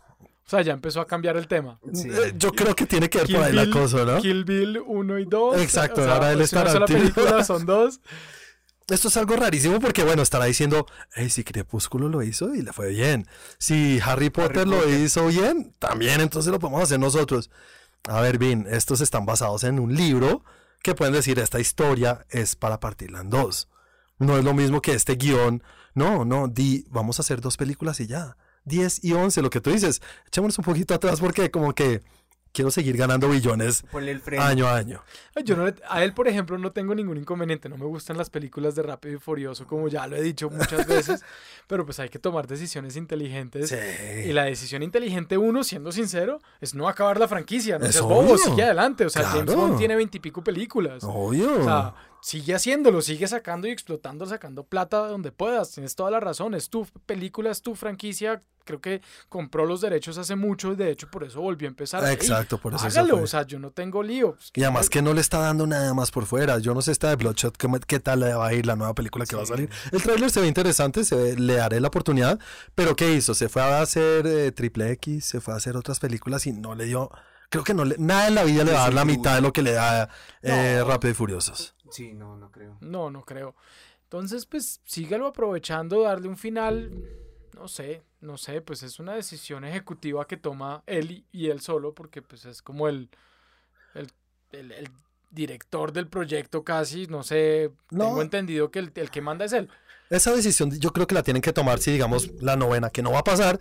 O 0.47 0.51
sea, 0.51 0.61
ya 0.61 0.75
empezó 0.75 1.01
a 1.01 1.07
cambiar 1.07 1.39
el 1.39 1.49
tema. 1.49 1.81
Sí. 1.93 2.09
Eh, 2.11 2.35
Yo 2.37 2.53
creo 2.53 2.75
que 2.75 2.85
tiene 2.85 3.09
que 3.09 3.19
ver 3.19 3.27
Kill 3.27 3.37
por 3.37 3.45
ahí 3.47 3.53
Bill, 3.53 3.71
la 3.71 3.81
cosa, 3.81 4.05
¿no? 4.05 4.21
Kill 4.21 4.45
Bill 4.45 4.79
1 4.87 5.19
y 5.19 5.25
2. 5.25 5.63
Exacto, 5.63 6.03
o 6.03 6.05
sea, 6.05 6.15
ahora 6.15 6.33
él 6.33 6.39
pues, 6.39 6.53
es 6.53 6.63
Tarantino. 6.63 6.99
película, 6.99 7.45
son 7.45 7.65
dos. 7.65 8.01
Esto 8.89 9.09
es 9.09 9.17
algo 9.17 9.35
rarísimo 9.37 9.81
porque, 9.81 10.05
bueno, 10.05 10.21
estará 10.23 10.45
diciendo, 10.45 10.87
hey, 11.15 11.31
si 11.31 11.43
Crepúsculo 11.43 12.09
lo 12.11 12.23
hizo 12.23 12.55
y 12.55 12.61
le 12.61 12.73
fue 12.73 12.89
bien. 12.89 13.27
Si 13.59 13.99
Harry 14.05 14.29
Potter 14.29 14.69
lo 14.69 14.77
Potter. 14.79 15.01
hizo 15.01 15.27
bien, 15.29 15.73
también, 15.79 16.21
entonces 16.21 16.53
lo 16.53 16.59
podemos 16.59 16.83
hacer 16.83 17.01
nosotros. 17.01 17.51
A 18.07 18.21
ver, 18.21 18.37
Vin, 18.37 18.67
estos 18.69 19.01
están 19.01 19.25
basados 19.25 19.65
en 19.65 19.81
un 19.81 19.95
libro 19.95 20.45
que 20.83 20.95
pueden 20.95 21.15
decir 21.15 21.39
esta 21.39 21.61
historia 21.61 22.27
es 22.29 22.57
para 22.57 22.79
partirla 22.79 23.21
en 23.21 23.31
dos. 23.31 23.69
No 24.19 24.37
es 24.37 24.45
lo 24.45 24.53
mismo 24.53 24.83
que 24.83 24.93
este 24.93 25.15
guion. 25.15 25.63
No, 25.95 26.27
no, 26.27 26.49
di, 26.49 26.85
vamos 26.91 27.19
a 27.19 27.23
hacer 27.23 27.41
dos 27.41 27.57
películas 27.57 28.01
y 28.01 28.07
ya. 28.07 28.37
10 28.67 29.05
y 29.05 29.13
11, 29.15 29.41
lo 29.41 29.49
que 29.51 29.63
tú 29.63 29.71
dices. 29.71 30.03
Echémonos 30.27 30.59
un 30.59 30.65
poquito 30.65 30.93
atrás 30.95 31.21
porque 31.21 31.51
como 31.51 31.75
que 31.75 32.03
quiero 32.55 32.71
seguir 32.71 32.97
ganando 32.97 33.29
billones 33.29 33.85
año 34.39 34.67
a 34.69 34.77
año. 34.77 35.03
Ay, 35.35 35.43
Yo 35.45 35.57
no 35.57 35.67
le- 35.67 35.75
a 35.91 36.03
él, 36.05 36.15
por 36.15 36.29
ejemplo, 36.29 36.57
no 36.57 36.71
tengo 36.73 36.95
ningún 36.95 37.19
inconveniente. 37.19 37.69
No 37.69 37.77
me 37.77 37.85
gustan 37.85 38.17
las 38.17 38.31
películas 38.31 38.75
de 38.77 38.83
Rápido 38.85 39.17
y 39.17 39.19
Furioso, 39.19 39.67
como 39.67 39.89
ya 39.89 40.07
lo 40.07 40.17
he 40.17 40.23
dicho 40.23 40.49
muchas 40.49 40.87
veces. 40.87 41.23
pero 41.67 41.85
pues 41.85 41.99
hay 42.01 42.09
que 42.09 42.19
tomar 42.19 42.47
decisiones 42.47 42.97
inteligentes. 42.97 43.75
Y 44.25 44.33
la 44.33 44.45
decisión 44.45 44.83
inteligente, 44.83 45.37
uno, 45.37 45.65
siendo 45.65 45.91
sincero, 45.93 46.41
es 46.61 46.75
no 46.75 46.89
acabar 46.89 47.19
la 47.19 47.27
franquicia. 47.29 47.79
No 47.79 47.87
Es 47.87 47.93
seas 47.97 48.05
bobo, 48.05 48.39
sigue 48.39 48.63
adelante. 48.63 49.05
O 49.05 49.11
sea, 49.11 49.25
James 49.25 49.45
Claro. 49.47 49.61
Bond 49.61 49.79
tiene 49.79 49.97
veintipico 49.97 50.43
películas. 50.45 51.03
Obvio. 51.05 51.61
O 51.61 51.65
sea, 51.65 51.95
sigue 52.25 52.55
haciéndolo, 52.55 53.03
sigue 53.03 53.29
sacando 53.29 53.69
y 53.69 53.71
explotando, 53.71 54.25
sacando 54.25 54.65
plata 54.65 55.05
de 55.05 55.11
donde 55.11 55.31
puedas. 55.31 55.71
Tienes 55.73 55.95
toda 55.95 56.11
la 56.11 56.21
razón. 56.21 56.55
Es 56.55 56.71
tu 56.71 56.87
película, 57.05 57.51
es 57.51 57.61
tu 57.61 57.75
franquicia. 57.75 58.41
Creo 58.65 58.81
que 58.81 59.03
compró 59.29 59.67
los 59.67 59.83
derechos 59.83 60.17
hace 60.17 60.37
mucho 60.37 60.73
y 60.73 60.77
de 60.77 60.91
hecho 60.91 61.11
por 61.11 61.23
eso 61.23 61.39
volvió 61.43 61.69
a 61.69 61.71
empezar. 61.71 62.03
Exacto, 62.11 62.57
por 62.57 62.73
eso 62.73 62.87
hágalo. 62.87 63.23
O 63.23 63.27
sea, 63.27 63.43
yo 63.47 63.59
no 63.59 63.73
tengo 63.73 64.03
lío. 64.03 64.39
Y 64.55 64.63
además 64.63 64.89
que 64.89 65.03
no 65.03 65.13
le 65.13 65.21
está 65.21 65.39
dando 65.39 65.67
nada 65.67 65.93
más 65.93 66.11
por 66.11 66.25
fuera. 66.25 66.59
Yo 66.61 66.73
no 66.73 66.81
sé 66.81 66.93
esta 66.93 67.11
de 67.11 67.17
Bloodshot, 67.17 67.59
¿qué, 67.59 67.69
qué 67.87 68.01
tal 68.01 68.21
le 68.21 68.33
va 68.33 68.47
a 68.47 68.55
ir 68.55 68.65
la 68.65 68.75
nueva 68.75 68.95
película 68.95 69.27
que 69.27 69.37
va 69.37 69.43
a 69.43 69.47
salir? 69.47 69.69
El 69.93 70.03
tráiler 70.03 70.31
se 70.31 70.41
ve 70.41 70.47
interesante, 70.47 71.05
se 71.05 71.15
ve- 71.15 71.37
le 71.37 71.57
daré 71.57 71.79
la 71.79 71.89
oportunidad. 71.89 72.39
Pero 72.75 72.97
¿qué 72.97 73.13
hizo? 73.13 73.35
Se 73.35 73.51
fue 73.51 73.61
a 73.61 73.83
hacer 73.83 74.27
eh, 74.27 74.51
Triple 74.51 74.93
X, 74.93 75.27
se 75.27 75.43
fue 75.43 75.53
a 75.53 75.59
hacer 75.59 75.77
otras 75.77 76.01
películas 76.01 76.47
y 76.47 76.53
no 76.55 76.75
le 76.75 76.87
dio... 76.87 77.11
Creo 77.51 77.63
que 77.65 77.75
no 77.75 77.85
le, 77.85 77.97
nada 77.99 78.27
en 78.29 78.35
la 78.35 78.43
vida 78.45 78.65
le 78.65 78.73
va 78.73 78.81
a 78.81 78.83
dar 78.85 78.95
la 78.95 79.05
mitad 79.05 79.35
de 79.37 79.43
lo 79.43 79.53
que 79.53 79.61
le 79.63 79.73
da 79.73 80.09
eh, 80.43 80.77
No. 80.79 80.87
Rápido 80.89 81.11
y 81.13 81.15
Furiosos. 81.15 81.74
Sí, 81.95 82.13
no, 82.13 82.37
no 82.37 82.51
creo. 82.51 82.77
No, 82.81 83.11
no 83.11 83.25
creo. 83.25 83.55
Entonces, 84.05 84.47
pues 84.47 84.81
sígalo 84.85 85.27
aprovechando, 85.27 86.03
darle 86.03 86.29
un 86.29 86.37
final. 86.37 86.91
No 87.55 87.69
sé, 87.69 88.03
no 88.21 88.37
sé, 88.37 88.61
pues 88.61 88.83
es 88.83 88.99
una 88.99 89.15
decisión 89.15 89.65
ejecutiva 89.65 90.27
que 90.27 90.37
toma 90.37 90.83
él 90.87 91.11
y, 91.11 91.25
y 91.31 91.51
él 91.51 91.61
solo, 91.61 91.95
porque 91.95 92.21
pues 92.21 92.45
es 92.47 92.63
como 92.63 92.89
el, 92.89 93.09
el, 93.95 94.11
el- 94.53 94.73
el 94.73 94.89
director 95.31 95.93
del 95.93 96.07
proyecto 96.09 96.63
casi, 96.65 97.07
no 97.09 97.23
sé, 97.25 97.71
No. 97.91 98.05
tengo 98.07 98.23
entendido 98.23 98.71
que 98.71 98.79
el, 98.81 98.93
el 98.95 99.11
que 99.11 99.21
manda 99.21 99.45
es 99.45 99.53
él. 99.53 99.69
Esa 100.11 100.33
decisión 100.33 100.71
yo 100.79 100.93
creo 100.93 101.07
que 101.09 101.15
la 101.15 101.23
tienen 101.25 101.43
que 101.43 101.53
tomar 101.53 101.79
si 101.81 101.91
digamos 101.93 102.31
la 102.41 102.55
novena, 102.57 102.91
que 102.91 103.03
no 103.03 103.11
va 103.13 103.21
a 103.21 103.25
pasar, 103.25 103.59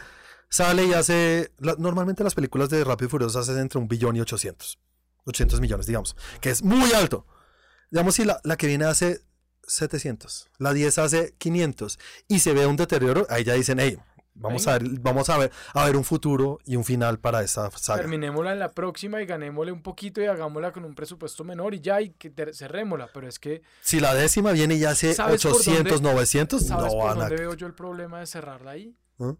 sale 0.49 0.85
y 0.85 0.93
hace... 0.93 1.51
la- 1.59 1.75
normalmente 1.79 2.23
las 2.23 2.35
películas 2.35 2.69
de 2.69 2.83
Rápido 2.83 3.07
y 3.07 3.09
Furioso 3.09 3.39
hacen 3.39 3.57
entre 3.57 3.79
un 3.79 3.87
billón 3.87 4.15
y 4.15 4.21
800. 4.21 4.77
800 5.25 5.61
millones, 5.61 5.85
digamos, 5.87 6.15
que 6.41 6.49
es 6.51 6.61
muy 6.63 6.91
alto. 6.93 7.25
Digamos 7.93 8.15
si 8.15 8.25
la, 8.25 8.41
la 8.43 8.57
que 8.57 8.65
viene 8.65 8.85
hace 8.85 9.21
700, 9.67 10.49
la 10.57 10.73
10 10.73 10.97
hace 10.97 11.35
500 11.37 11.99
y 12.27 12.39
se 12.39 12.53
ve 12.53 12.65
un 12.65 12.75
deterioro, 12.75 13.27
ahí 13.29 13.43
ya 13.43 13.53
dicen, 13.53 13.79
hey, 13.79 13.99
vamos 14.33 14.67
a 14.67 14.79
ver, 14.79 14.89
vamos 14.99 15.29
a 15.29 15.37
ver, 15.37 15.51
a 15.75 15.85
ver 15.85 15.95
un 15.95 16.03
futuro 16.03 16.57
y 16.65 16.75
un 16.75 16.83
final 16.83 17.19
para 17.19 17.43
esta 17.43 17.69
saga. 17.71 18.01
Terminémosla 18.01 18.53
en 18.53 18.59
la 18.59 18.71
próxima 18.71 19.21
y 19.21 19.27
ganémosle 19.27 19.71
un 19.71 19.83
poquito 19.83 20.21
y 20.21 20.25
hagámosla 20.25 20.71
con 20.71 20.85
un 20.85 20.95
presupuesto 20.95 21.43
menor 21.43 21.75
y 21.75 21.81
ya, 21.81 22.01
y 22.01 22.09
que 22.09 22.33
cerrémosla. 22.53 23.09
Pero 23.13 23.27
es 23.27 23.37
que, 23.37 23.61
Si 23.81 23.99
la 23.99 24.13
décima 24.15 24.51
viene 24.53 24.73
y 24.75 24.85
hace 24.85 25.13
¿Sabes 25.13 25.43
por 25.43 25.51
800, 25.53 26.01
dónde- 26.01 26.09
900, 26.13 26.65
¿sabes 26.65 26.85
no 26.85 26.89
por 26.99 27.07
van 27.09 27.17
a... 27.17 27.27
dónde 27.29 27.35
veo 27.35 27.53
yo 27.53 27.67
el 27.67 27.73
problema 27.75 28.19
de 28.21 28.25
cerrarla 28.27 28.71
ahí? 28.71 28.97
¿Ah? 29.19 29.35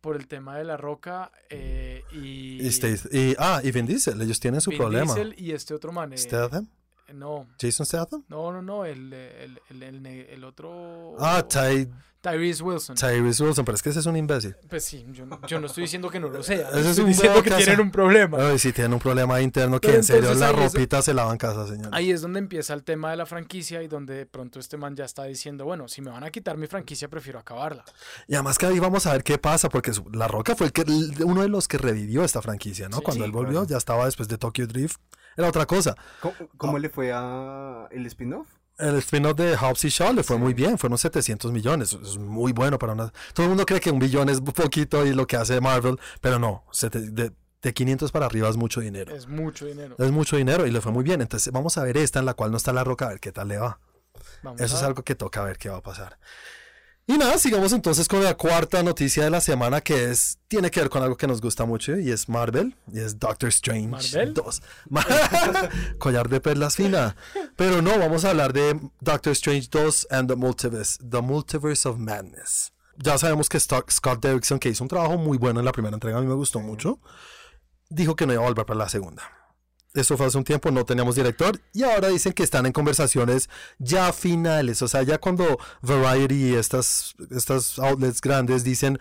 Por 0.00 0.16
el 0.16 0.26
tema 0.28 0.56
de 0.56 0.64
la 0.64 0.76
roca 0.76 1.30
eh, 1.50 2.02
y... 2.12 2.62
Y 2.66 2.68
Stath- 2.70 3.12
y- 3.12 3.36
ah, 3.38 3.60
y 3.62 3.70
Vin 3.70 3.86
Diesel, 3.86 4.20
ellos 4.22 4.40
tienen 4.40 4.60
su 4.62 4.70
Vin 4.70 4.78
problema. 4.78 5.14
Diesel 5.14 5.34
y 5.38 5.52
este 5.52 5.74
otro 5.74 5.92
man. 5.92 6.12
eh, 6.12 6.18
Statham, 6.18 6.68
no, 7.14 7.46
Jason 7.60 7.86
Statham. 7.86 8.24
no, 8.28 8.52
no, 8.52 8.62
no, 8.62 8.84
el, 8.84 9.12
el, 9.12 9.60
el, 9.82 10.06
el 10.06 10.44
otro... 10.44 11.14
Ah, 11.18 11.42
Ty, 11.48 11.88
Tyrese 12.20 12.62
Wilson. 12.64 12.96
Tyrese 12.96 13.44
Wilson, 13.44 13.64
pero 13.64 13.76
es 13.76 13.82
que 13.82 13.90
ese 13.90 14.00
es 14.00 14.06
un 14.06 14.16
imbécil. 14.16 14.56
Pues 14.68 14.84
sí, 14.84 15.06
yo, 15.10 15.24
no- 15.26 15.40
yo 15.46 15.60
no 15.60 15.66
estoy 15.68 15.82
diciendo 15.82 16.10
que 16.10 16.18
no 16.18 16.28
lo 16.28 16.42
sea. 16.42 16.68
Ese 16.70 16.80
es 16.80 16.86
estoy 16.86 17.04
un 17.04 17.10
diciendo 17.10 17.40
que 17.42 17.50
tienen 17.52 17.78
un 17.80 17.92
problema. 17.92 18.38
Ay, 18.48 18.58
sí, 18.58 18.72
tienen 18.72 18.94
un 18.94 18.98
problema 18.98 19.40
interno 19.40 19.78
que 19.80 19.86
Pero 19.88 19.98
en 19.98 20.04
serio 20.04 20.34
la 20.34 20.50
es- 20.50 20.56
ropita 20.56 21.02
se 21.02 21.14
lava 21.14 21.30
en 21.30 21.38
casa, 21.38 21.68
señor. 21.68 21.90
Ahí 21.92 22.10
es 22.10 22.22
donde 22.22 22.40
empieza 22.40 22.74
el 22.74 22.82
tema 22.82 23.12
de 23.12 23.16
la 23.16 23.26
franquicia 23.26 23.80
y 23.82 23.86
donde 23.86 24.14
de 24.14 24.26
pronto 24.26 24.58
este 24.58 24.76
man 24.76 24.96
ya 24.96 25.04
está 25.04 25.22
diciendo, 25.24 25.64
bueno, 25.66 25.86
si 25.86 26.02
me 26.02 26.10
van 26.10 26.24
a 26.24 26.30
quitar 26.32 26.56
mi 26.56 26.66
franquicia, 26.66 27.06
prefiero 27.08 27.38
acabarla. 27.38 27.84
Y 28.26 28.34
además 28.34 28.58
que 28.58 28.66
ahí 28.66 28.80
vamos 28.80 29.06
a 29.06 29.12
ver 29.12 29.22
qué 29.22 29.38
pasa, 29.38 29.68
porque 29.68 29.92
La 30.12 30.26
Roca 30.26 30.56
fue 30.56 30.66
el 30.66 30.72
que, 30.72 30.82
uno 31.24 31.42
de 31.42 31.48
los 31.48 31.68
que 31.68 31.78
revivió 31.78 32.24
esta 32.24 32.42
franquicia, 32.42 32.88
¿no? 32.88 32.96
Sí, 32.96 33.02
Cuando 33.04 33.22
sí, 33.22 33.26
él 33.26 33.32
volvió, 33.32 33.52
claro. 33.60 33.68
ya 33.68 33.76
estaba 33.76 34.04
después 34.06 34.26
de 34.26 34.36
Tokyo 34.36 34.66
Drift. 34.66 34.96
Era 35.36 35.48
otra 35.48 35.66
cosa. 35.66 35.94
¿Cómo, 36.20 36.34
cómo 36.56 36.78
le 36.78 36.88
fue 36.88 37.12
a 37.12 37.88
el 37.90 38.06
spin-off? 38.06 38.48
El 38.78 38.96
spin-off 38.96 39.36
de 39.36 39.56
Hobbs 39.56 39.84
y 39.84 39.88
Shaw 39.88 40.12
le 40.12 40.22
fue 40.22 40.36
muy 40.38 40.52
bien, 40.54 40.76
fueron 40.78 40.98
700 40.98 41.50
millones. 41.52 41.92
Es 41.94 42.18
muy 42.18 42.52
bueno 42.52 42.78
para 42.78 42.92
una. 42.92 43.12
Todo 43.32 43.44
el 43.44 43.48
mundo 43.50 43.64
cree 43.64 43.80
que 43.80 43.90
un 43.90 43.98
billón 43.98 44.28
es 44.28 44.40
poquito 44.40 45.06
y 45.06 45.14
lo 45.14 45.26
que 45.26 45.36
hace 45.36 45.60
Marvel, 45.60 45.98
pero 46.20 46.38
no, 46.38 46.64
sete- 46.72 47.10
de, 47.10 47.32
de 47.62 47.72
500 47.74 48.12
para 48.12 48.26
arriba 48.26 48.48
es 48.50 48.56
mucho 48.56 48.80
dinero. 48.80 49.14
Es 49.14 49.26
mucho 49.26 49.64
dinero. 49.66 49.96
Es 49.98 50.10
mucho 50.10 50.36
dinero 50.36 50.66
y 50.66 50.70
le 50.70 50.80
fue 50.82 50.92
muy 50.92 51.04
bien. 51.04 51.22
Entonces, 51.22 51.50
vamos 51.52 51.78
a 51.78 51.82
ver 51.84 51.96
esta 51.96 52.18
en 52.18 52.26
la 52.26 52.34
cual 52.34 52.50
no 52.50 52.58
está 52.58 52.72
La 52.74 52.84
Roca, 52.84 53.06
a 53.06 53.08
ver 53.10 53.20
qué 53.20 53.32
tal 53.32 53.48
le 53.48 53.56
va. 53.58 53.78
Vamos 54.42 54.60
Eso 54.60 54.76
es 54.76 54.82
a- 54.82 54.86
algo 54.86 55.02
que 55.04 55.14
toca 55.14 55.42
ver 55.42 55.56
qué 55.56 55.68
va 55.70 55.78
a 55.78 55.82
pasar. 55.82 56.18
Y 57.08 57.18
nada, 57.18 57.38
sigamos 57.38 57.72
entonces 57.72 58.08
con 58.08 58.24
la 58.24 58.34
cuarta 58.34 58.82
noticia 58.82 59.22
de 59.22 59.30
la 59.30 59.40
semana 59.40 59.80
que 59.80 60.10
es 60.10 60.38
tiene 60.48 60.72
que 60.72 60.80
ver 60.80 60.90
con 60.90 61.04
algo 61.04 61.16
que 61.16 61.28
nos 61.28 61.40
gusta 61.40 61.64
mucho 61.64 61.96
y 61.96 62.10
es 62.10 62.28
Marvel 62.28 62.74
y 62.92 62.98
es 62.98 63.20
Doctor 63.20 63.48
Strange 63.50 63.86
¿Marvel? 63.86 64.34
2. 64.34 64.62
Collar 65.98 66.28
de 66.28 66.40
perlas 66.40 66.74
fina. 66.74 67.14
Pero 67.54 67.80
no, 67.80 67.96
vamos 67.96 68.24
a 68.24 68.30
hablar 68.30 68.52
de 68.52 68.80
Doctor 69.00 69.32
Strange 69.34 69.68
2 69.70 70.08
and 70.10 70.28
the 70.28 70.34
Multiverse, 70.34 70.98
the 70.98 71.20
Multiverse 71.22 71.88
of 71.88 71.98
Madness. 71.98 72.72
Ya 72.96 73.16
sabemos 73.18 73.48
que 73.48 73.60
Scott 73.60 74.20
Derrickson, 74.20 74.58
que 74.58 74.70
hizo 74.70 74.82
un 74.82 74.88
trabajo 74.88 75.16
muy 75.16 75.38
bueno 75.38 75.60
en 75.60 75.66
la 75.66 75.72
primera 75.72 75.94
entrega, 75.94 76.18
a 76.18 76.20
mí 76.20 76.26
me 76.26 76.34
gustó 76.34 76.58
mucho, 76.58 76.98
dijo 77.88 78.16
que 78.16 78.26
no 78.26 78.32
iba 78.32 78.42
a 78.42 78.48
volver 78.48 78.66
para 78.66 78.78
la 78.78 78.88
segunda. 78.88 79.35
Eso 79.96 80.16
fue 80.16 80.26
hace 80.26 80.38
un 80.38 80.44
tiempo, 80.44 80.70
no 80.70 80.84
teníamos 80.84 81.14
director 81.16 81.60
y 81.72 81.82
ahora 81.82 82.08
dicen 82.08 82.32
que 82.32 82.42
están 82.42 82.66
en 82.66 82.72
conversaciones 82.72 83.48
ya 83.78 84.12
finales, 84.12 84.82
o 84.82 84.88
sea, 84.88 85.02
ya 85.02 85.18
cuando 85.18 85.58
Variety 85.82 86.50
y 86.50 86.54
estas, 86.54 87.14
estas 87.30 87.78
outlets 87.78 88.20
grandes 88.20 88.62
dicen, 88.62 88.98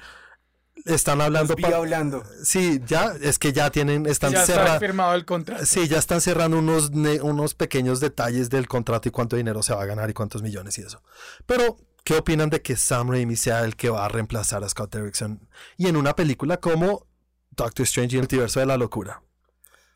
están 0.85 1.19
hablando 1.21 1.55
hablando. 1.73 2.23
Sí, 2.43 2.79
ya, 2.85 3.13
es 3.21 3.39
que 3.39 3.53
ya 3.53 3.71
tienen, 3.71 4.05
están 4.05 4.33
ya 4.33 4.45
cerrando. 4.45 4.79
firmado 4.79 5.15
el 5.15 5.25
contrato. 5.25 5.65
Sí, 5.65 5.87
ya 5.87 5.97
están 5.97 6.21
cerrando 6.21 6.59
unos, 6.59 6.91
ne- 6.91 7.21
unos 7.21 7.55
pequeños 7.55 7.99
detalles 7.99 8.49
del 8.49 8.67
contrato 8.67 9.09
y 9.09 9.11
cuánto 9.11 9.35
dinero 9.35 9.63
se 9.63 9.73
va 9.73 9.81
a 9.81 9.85
ganar 9.85 10.09
y 10.09 10.13
cuántos 10.13 10.41
millones 10.43 10.77
y 10.77 10.81
eso. 10.81 11.01
Pero, 11.47 11.77
¿qué 12.03 12.15
opinan 12.17 12.49
de 12.51 12.61
que 12.61 12.75
Sam 12.75 13.09
Raimi 13.09 13.35
sea 13.35 13.63
el 13.63 13.75
que 13.75 13.89
va 13.89 14.05
a 14.05 14.09
reemplazar 14.09 14.63
a 14.63 14.69
Scott 14.69 14.93
Derrickson? 14.93 15.47
Y 15.77 15.87
en 15.87 15.97
una 15.97 16.15
película 16.15 16.57
como 16.57 17.07
Doctor 17.51 17.83
Strange 17.85 18.15
y 18.15 18.17
el 18.17 18.23
multiverso 18.23 18.59
de 18.59 18.65
la 18.67 18.77
locura. 18.77 19.21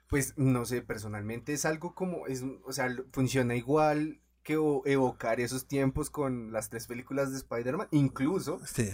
Pues 0.09 0.33
no 0.37 0.65
sé, 0.65 0.81
personalmente 0.81 1.53
es 1.53 1.65
algo 1.65 1.93
como, 1.93 2.27
es, 2.27 2.43
o 2.65 2.73
sea, 2.73 2.89
funciona 3.11 3.55
igual 3.55 4.19
que 4.43 4.53
evocar 4.85 5.39
esos 5.39 5.67
tiempos 5.67 6.09
con 6.09 6.51
las 6.51 6.69
tres 6.69 6.87
películas 6.87 7.31
de 7.31 7.37
Spider-Man. 7.37 7.87
Incluso 7.91 8.59
Sí. 8.65 8.89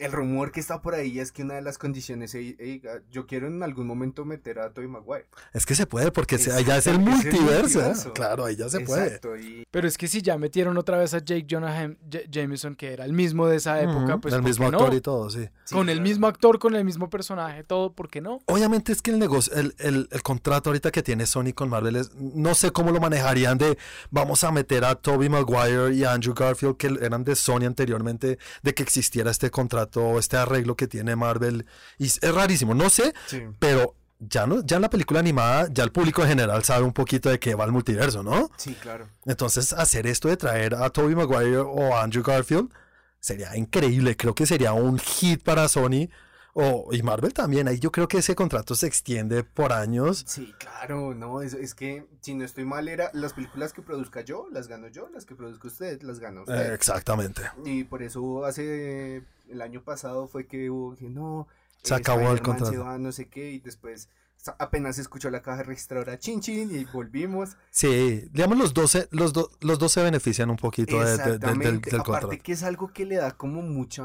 El 0.00 0.12
rumor 0.12 0.50
que 0.52 0.60
está 0.60 0.82
por 0.82 0.94
ahí 0.94 1.20
es 1.20 1.30
que 1.32 1.42
una 1.42 1.54
de 1.54 1.62
las 1.62 1.78
condiciones, 1.78 2.34
ey, 2.34 2.56
ey, 2.58 2.82
yo 3.10 3.26
quiero 3.26 3.46
en 3.46 3.62
algún 3.62 3.86
momento 3.86 4.24
meter 4.24 4.58
a 4.58 4.70
Tobey 4.72 4.88
Maguire. 4.88 5.26
Es 5.52 5.66
que 5.66 5.74
se 5.74 5.86
puede 5.86 6.10
porque 6.10 6.36
Exacto, 6.36 6.58
allá 6.58 6.76
es 6.78 6.86
el 6.86 6.94
es 6.94 6.98
el 6.98 7.04
multiverso. 7.04 7.80
¿eh? 7.86 7.92
Claro, 8.14 8.44
ahí 8.44 8.56
ya 8.56 8.68
se 8.68 8.80
puede. 8.80 9.20
Y 9.40 9.64
Pero 9.70 9.86
es 9.86 9.96
que 9.98 10.08
si 10.08 10.22
ya 10.22 10.36
metieron 10.38 10.76
otra 10.78 10.98
vez 10.98 11.14
a 11.14 11.18
Jake 11.18 11.46
Jonah 11.48 11.90
Jameson, 12.30 12.74
que 12.74 12.92
era 12.92 13.04
el 13.04 13.12
mismo 13.12 13.46
de 13.46 13.56
esa 13.56 13.80
época, 13.80 14.14
Ujú, 14.14 14.20
pues 14.22 14.34
el 14.34 14.40
¿por 14.40 14.48
mismo 14.48 14.66
qué 14.66 14.72
no? 14.72 14.78
actor 14.78 14.94
y 14.94 15.00
todo, 15.00 15.30
sí. 15.30 15.48
sí, 15.64 15.74
Con 15.74 15.88
el 15.88 16.00
mismo 16.00 16.26
actor, 16.26 16.58
con 16.58 16.74
el 16.76 16.84
mismo 16.84 17.10
personaje, 17.10 17.64
todo, 17.64 17.92
¿por 17.92 18.08
qué 18.08 18.20
no? 18.20 18.40
Obviamente 18.46 18.92
es 18.92 19.02
que 19.02 19.10
el 19.10 19.18
negocio, 19.18 19.52
el, 19.54 19.74
el- 19.78 20.08
el 20.10 20.22
contrato 20.22 20.70
ahorita 20.70 20.90
que 20.90 21.02
tiene 21.02 21.26
Sony 21.26 21.52
con 21.54 21.68
Marvel 21.68 21.96
es, 21.96 22.14
no 22.14 22.54
sé 22.54 22.70
cómo 22.70 22.90
lo 22.90 23.00
manejarían 23.00 23.58
de 23.58 23.76
vamos 24.10 24.44
a 24.44 24.52
meter 24.52 24.84
a 24.84 24.94
Tobey 24.94 25.28
Maguire 25.28 25.94
y 25.94 26.04
a 26.04 26.12
Andrew 26.12 26.34
Garfield 26.34 26.76
que 26.76 26.86
eran 27.00 27.24
de 27.24 27.34
Sony 27.36 27.64
anteriormente, 27.66 28.38
de 28.62 28.74
que 28.74 28.82
existiera 28.82 29.30
este 29.30 29.50
contrato 29.50 29.89
o 29.96 30.18
este 30.18 30.36
arreglo 30.36 30.76
que 30.76 30.86
tiene 30.86 31.16
Marvel. 31.16 31.66
Y 31.98 32.06
es 32.06 32.20
rarísimo, 32.34 32.74
no 32.74 32.90
sé, 32.90 33.14
Sí. 33.26 33.42
pero 33.58 33.94
ya 34.20 34.46
no, 34.46 34.62
ya 34.64 34.76
en 34.76 34.82
la 34.82 34.90
película 34.90 35.20
animada, 35.20 35.66
ya 35.70 35.82
el 35.82 35.92
público 35.92 36.22
en 36.22 36.28
general 36.28 36.62
sabe 36.62 36.84
un 36.84 36.92
poquito 36.92 37.30
de 37.30 37.38
qué 37.38 37.54
va 37.54 37.64
el 37.64 37.72
multiverso, 37.72 38.22
¿no? 38.22 38.50
Sí, 38.58 38.74
claro. 38.74 39.08
Entonces, 39.24 39.72
hacer 39.72 40.06
esto 40.06 40.28
de 40.28 40.36
traer 40.36 40.74
a 40.74 40.90
Tobey 40.90 41.14
Maguire 41.14 41.56
o 41.58 41.94
a 41.96 42.02
Andrew 42.02 42.22
Garfield 42.22 42.70
sería 43.18 43.56
increíble. 43.56 44.16
Creo 44.16 44.34
que 44.34 44.44
sería 44.46 44.72
un 44.74 44.98
hit 44.98 45.42
para 45.42 45.68
Sony 45.68 46.08
o, 46.52 46.88
y 46.92 47.02
Marvel 47.02 47.32
también. 47.32 47.66
Ahí 47.68 47.78
yo 47.78 47.90
creo 47.92 48.08
que 48.08 48.18
ese 48.18 48.34
contrato 48.34 48.74
se 48.74 48.86
extiende 48.86 49.42
por 49.42 49.72
años. 49.72 50.24
Sí, 50.26 50.52
claro, 50.58 51.14
no, 51.14 51.40
es, 51.40 51.54
es 51.54 51.74
que 51.74 52.06
si 52.20 52.34
no 52.34 52.44
estoy 52.44 52.64
mal 52.66 52.88
era 52.88 53.10
las 53.14 53.32
películas 53.32 53.72
que 53.72 53.80
produzca 53.82 54.20
yo, 54.22 54.48
las 54.52 54.68
gano 54.68 54.88
yo, 54.88 55.08
las 55.14 55.24
que 55.24 55.34
produzca 55.34 55.68
usted, 55.68 56.02
las 56.02 56.18
gana 56.18 56.42
usted. 56.42 56.72
Eh, 56.72 56.74
exactamente. 56.74 57.42
Y 57.64 57.84
por 57.84 58.02
eso 58.02 58.44
hace 58.44 59.22
el 59.50 59.62
año 59.62 59.82
pasado 59.82 60.28
fue 60.28 60.46
que 60.46 60.70
hubo 60.70 60.94
que 60.96 61.08
no, 61.08 61.48
Se 61.82 61.94
eh, 61.94 61.96
acabó 61.98 62.30
el 62.32 62.40
contrato. 62.42 62.70
se 62.72 62.78
va, 62.78 62.98
no 62.98 63.12
sé 63.12 63.28
qué, 63.28 63.50
y 63.52 63.60
después 63.60 64.08
apenas 64.58 64.98
escuchó 64.98 65.28
la 65.28 65.42
caja 65.42 65.62
registradora 65.64 66.18
chin 66.18 66.40
chin 66.40 66.74
y 66.74 66.84
volvimos. 66.86 67.56
Sí, 67.70 68.24
digamos 68.32 68.56
los 68.56 68.72
12, 68.72 69.08
los, 69.10 69.34
do- 69.34 69.50
los 69.60 69.78
dos 69.78 69.92
se 69.92 70.02
benefician 70.02 70.48
un 70.48 70.56
poquito 70.56 70.98
de- 71.04 71.16
de- 71.18 71.38
de- 71.38 71.38
del, 71.38 71.76
Aparte 71.76 71.90
contrato. 71.98 72.30
que 72.42 72.52
es 72.52 72.62
algo 72.62 72.92
que 72.92 73.04
le 73.04 73.16
da 73.16 73.32
como 73.36 73.60
mucha... 73.62 74.02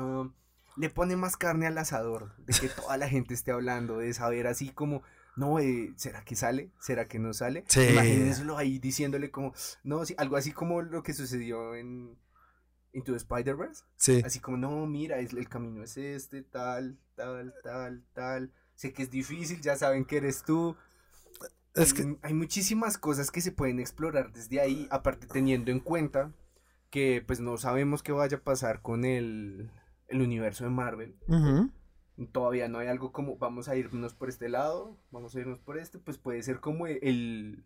Le 0.78 0.90
pone 0.90 1.16
más 1.16 1.38
carne 1.38 1.68
al 1.68 1.78
asador, 1.78 2.36
de 2.38 2.54
que 2.54 2.68
toda 2.92 2.98
la 2.98 3.08
gente 3.08 3.34
esté 3.34 3.52
hablando, 3.52 4.00
de 4.00 4.14
saber 4.14 4.46
así 4.48 4.72
como, 4.72 5.04
no, 5.38 5.58
eh, 5.60 5.94
¿será 5.96 6.22
que 6.26 6.36
sale? 6.36 6.70
¿Será 6.82 7.08
que 7.08 7.18
no 7.18 7.34
sale? 7.34 7.64
Sí. 7.70 7.80
Imagínenselo 7.92 8.58
ahí 8.58 8.78
diciéndole 8.78 9.32
como, 9.32 9.54
no, 9.86 10.06
sí, 10.06 10.16
algo 10.18 10.36
así 10.36 10.52
como 10.52 10.82
lo 10.82 11.02
que 11.02 11.14
sucedió 11.14 11.76
en 11.76 12.18
Into 12.96 13.12
the 13.12 13.18
Spider-Verse. 13.18 13.84
Sí, 13.98 14.22
Así 14.26 14.40
como, 14.40 14.58
no, 14.58 14.88
mira, 14.88 15.20
es, 15.20 15.34
el 15.34 15.50
camino 15.50 15.84
es 15.84 15.98
este, 15.98 16.42
tal, 16.42 16.98
tal, 17.16 17.54
tal, 17.62 18.04
tal. 18.14 18.52
Sé 18.74 18.94
que 18.94 19.04
es 19.04 19.12
difícil, 19.12 19.62
ya 19.62 19.76
saben 19.76 20.06
que 20.06 20.18
eres 20.18 20.44
tú. 20.44 20.76
es 21.76 21.94
que 21.94 22.02
Hay, 22.04 22.18
hay 22.22 22.34
muchísimas 22.34 22.98
cosas 22.98 23.32
que 23.32 23.42
se 23.42 23.52
pueden 23.52 23.80
explorar 23.80 24.32
desde 24.32 24.60
ahí, 24.60 24.88
aparte 24.90 25.28
teniendo 25.28 25.72
en 25.72 25.80
cuenta 25.80 26.32
que 26.90 27.22
pues 27.26 27.42
no 27.42 27.58
sabemos 27.58 28.02
qué 28.02 28.14
vaya 28.14 28.38
a 28.38 28.42
pasar 28.42 28.82
con 28.82 29.04
el, 29.04 29.70
el 30.08 30.22
universo 30.22 30.64
de 30.64 30.70
Marvel. 30.70 31.16
Todavía 32.32 32.70
no 32.70 32.80
hay 32.80 32.88
algo 32.88 33.12
como 33.12 33.38
vamos 33.38 33.68
a 33.68 33.76
irnos 33.76 34.14
por 34.14 34.30
este 34.30 34.48
lado, 34.48 34.98
vamos 35.12 35.36
a 35.36 35.40
irnos 35.42 35.60
por 35.60 35.78
este, 35.78 36.00
pues 36.00 36.18
puede 36.18 36.42
ser 36.44 36.62
como 36.62 36.88
el 36.88 37.66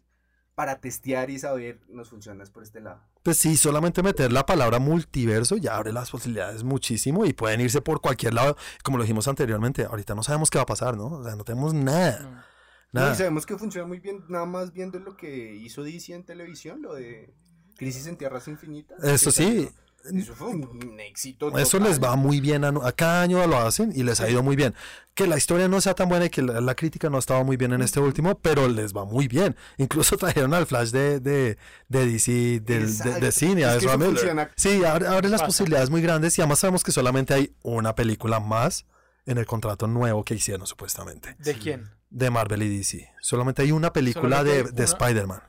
para 0.60 0.82
testear 0.82 1.30
y 1.30 1.40
saber 1.40 1.80
nos 1.88 2.10
funcionas 2.10 2.50
por 2.50 2.64
este 2.64 2.82
lado. 2.82 3.02
Pues 3.24 3.38
sí, 3.38 3.56
solamente 3.56 4.04
meter 4.04 4.30
la 4.34 4.46
palabra 4.46 4.78
multiverso 4.78 5.56
ya 5.56 5.78
abre 5.78 5.94
las 5.94 6.12
posibilidades 6.12 6.66
muchísimo 6.66 7.26
y 7.26 7.32
pueden 7.32 7.62
irse 7.62 7.80
por 7.82 8.02
cualquier 8.02 8.34
lado. 8.34 8.58
Como 8.84 8.98
lo 8.98 9.04
dijimos 9.06 9.30
anteriormente, 9.30 9.86
ahorita 9.86 10.16
no 10.16 10.22
sabemos 10.22 10.50
qué 10.50 10.58
va 10.58 10.64
a 10.64 10.66
pasar, 10.66 10.98
¿no? 10.98 11.06
O 11.06 11.24
sea, 11.24 11.38
no 11.38 11.46
tenemos 11.46 11.74
nada. 11.74 12.20
No. 12.20 12.32
No, 12.32 12.44
Nada. 12.92 13.14
y 13.14 13.16
sabemos 13.16 13.46
que 13.46 13.58
funciona 13.58 13.88
muy 13.88 14.02
bien, 14.02 14.26
nada 14.28 14.46
más 14.46 14.74
viendo 14.74 15.00
lo 15.00 15.16
que 15.16 15.56
hizo 15.56 15.82
DC 15.82 16.14
en 16.14 16.26
televisión, 16.26 16.82
lo 16.82 16.94
de 16.94 17.34
Crisis 17.78 18.08
en 18.08 18.18
Tierras 18.18 18.50
Infinitas. 18.50 19.02
Eso 19.02 19.32
sí. 19.32 19.70
Eso 20.14 20.34
fue 20.34 20.48
un 20.50 21.00
éxito. 21.00 21.50
Eso 21.58 21.78
total. 21.78 21.90
les 21.92 22.02
va 22.04 22.16
muy 22.16 22.40
bien, 22.42 22.64
a, 22.64 22.70
a 22.84 22.92
cada 22.94 23.22
año 23.22 23.46
lo 23.48 23.58
hacen 23.58 23.92
y 23.96 24.04
les 24.04 24.20
ha 24.22 24.30
ido 24.30 24.42
muy 24.44 24.56
bien. 24.56 24.74
Que 25.14 25.28
la 25.28 25.38
historia 25.38 25.68
no 25.68 25.82
sea 25.82 25.94
tan 25.94 26.08
buena 26.10 26.26
y 26.26 26.30
que 26.30 26.42
la, 26.42 26.62
la 26.62 26.76
crítica 26.76 27.10
no 27.10 27.18
ha 27.18 27.20
estado 27.20 27.44
muy 27.44 27.58
bien 27.58 27.74
en 27.74 27.82
este 27.82 28.00
último, 28.00 28.38
pero 28.40 28.68
les 28.68 28.96
va 28.96 29.06
muy 29.06 29.28
bien. 29.28 29.56
Incluso 29.78 30.18
trajeron 30.18 30.54
al 30.54 30.66
Flash 30.66 30.90
de, 30.92 31.20
de, 31.20 31.58
de 31.90 32.06
DC, 32.06 32.32
del- 32.62 32.98
de, 32.98 33.20
de, 33.20 33.32
cine, 33.32 33.62
Es 33.62 33.68
a 33.68 33.76
eso 33.78 33.90
funciona. 34.00 34.50
Sí, 34.56 34.84
abre, 34.84 35.08
abre 35.08 35.30
las 35.30 35.42
Pasa. 35.42 35.48
posibilidades 35.48 35.90
muy 35.90 36.02
grandes 36.02 36.38
y 36.38 36.42
además 36.42 36.60
sabemos 36.60 36.84
que 36.84 36.92
solamente 36.92 37.34
hay 37.34 37.54
una 37.64 37.96
película 37.96 38.40
más 38.40 38.86
en 39.26 39.38
el 39.38 39.46
contrato 39.46 39.86
nuevo 39.88 40.24
que 40.24 40.34
hicieron 40.36 40.66
supuestamente. 40.66 41.36
¿De 41.40 41.54
quién? 41.56 41.92
De 42.10 42.32
Marvel 42.32 42.64
y 42.64 42.78
DC. 42.78 43.12
Solamente 43.22 43.62
hay 43.62 43.72
una 43.72 43.94
película 43.94 44.44
de, 44.44 44.52
Solamente 44.60 44.74
de. 44.82 44.84
Spider-Man. 44.86 45.42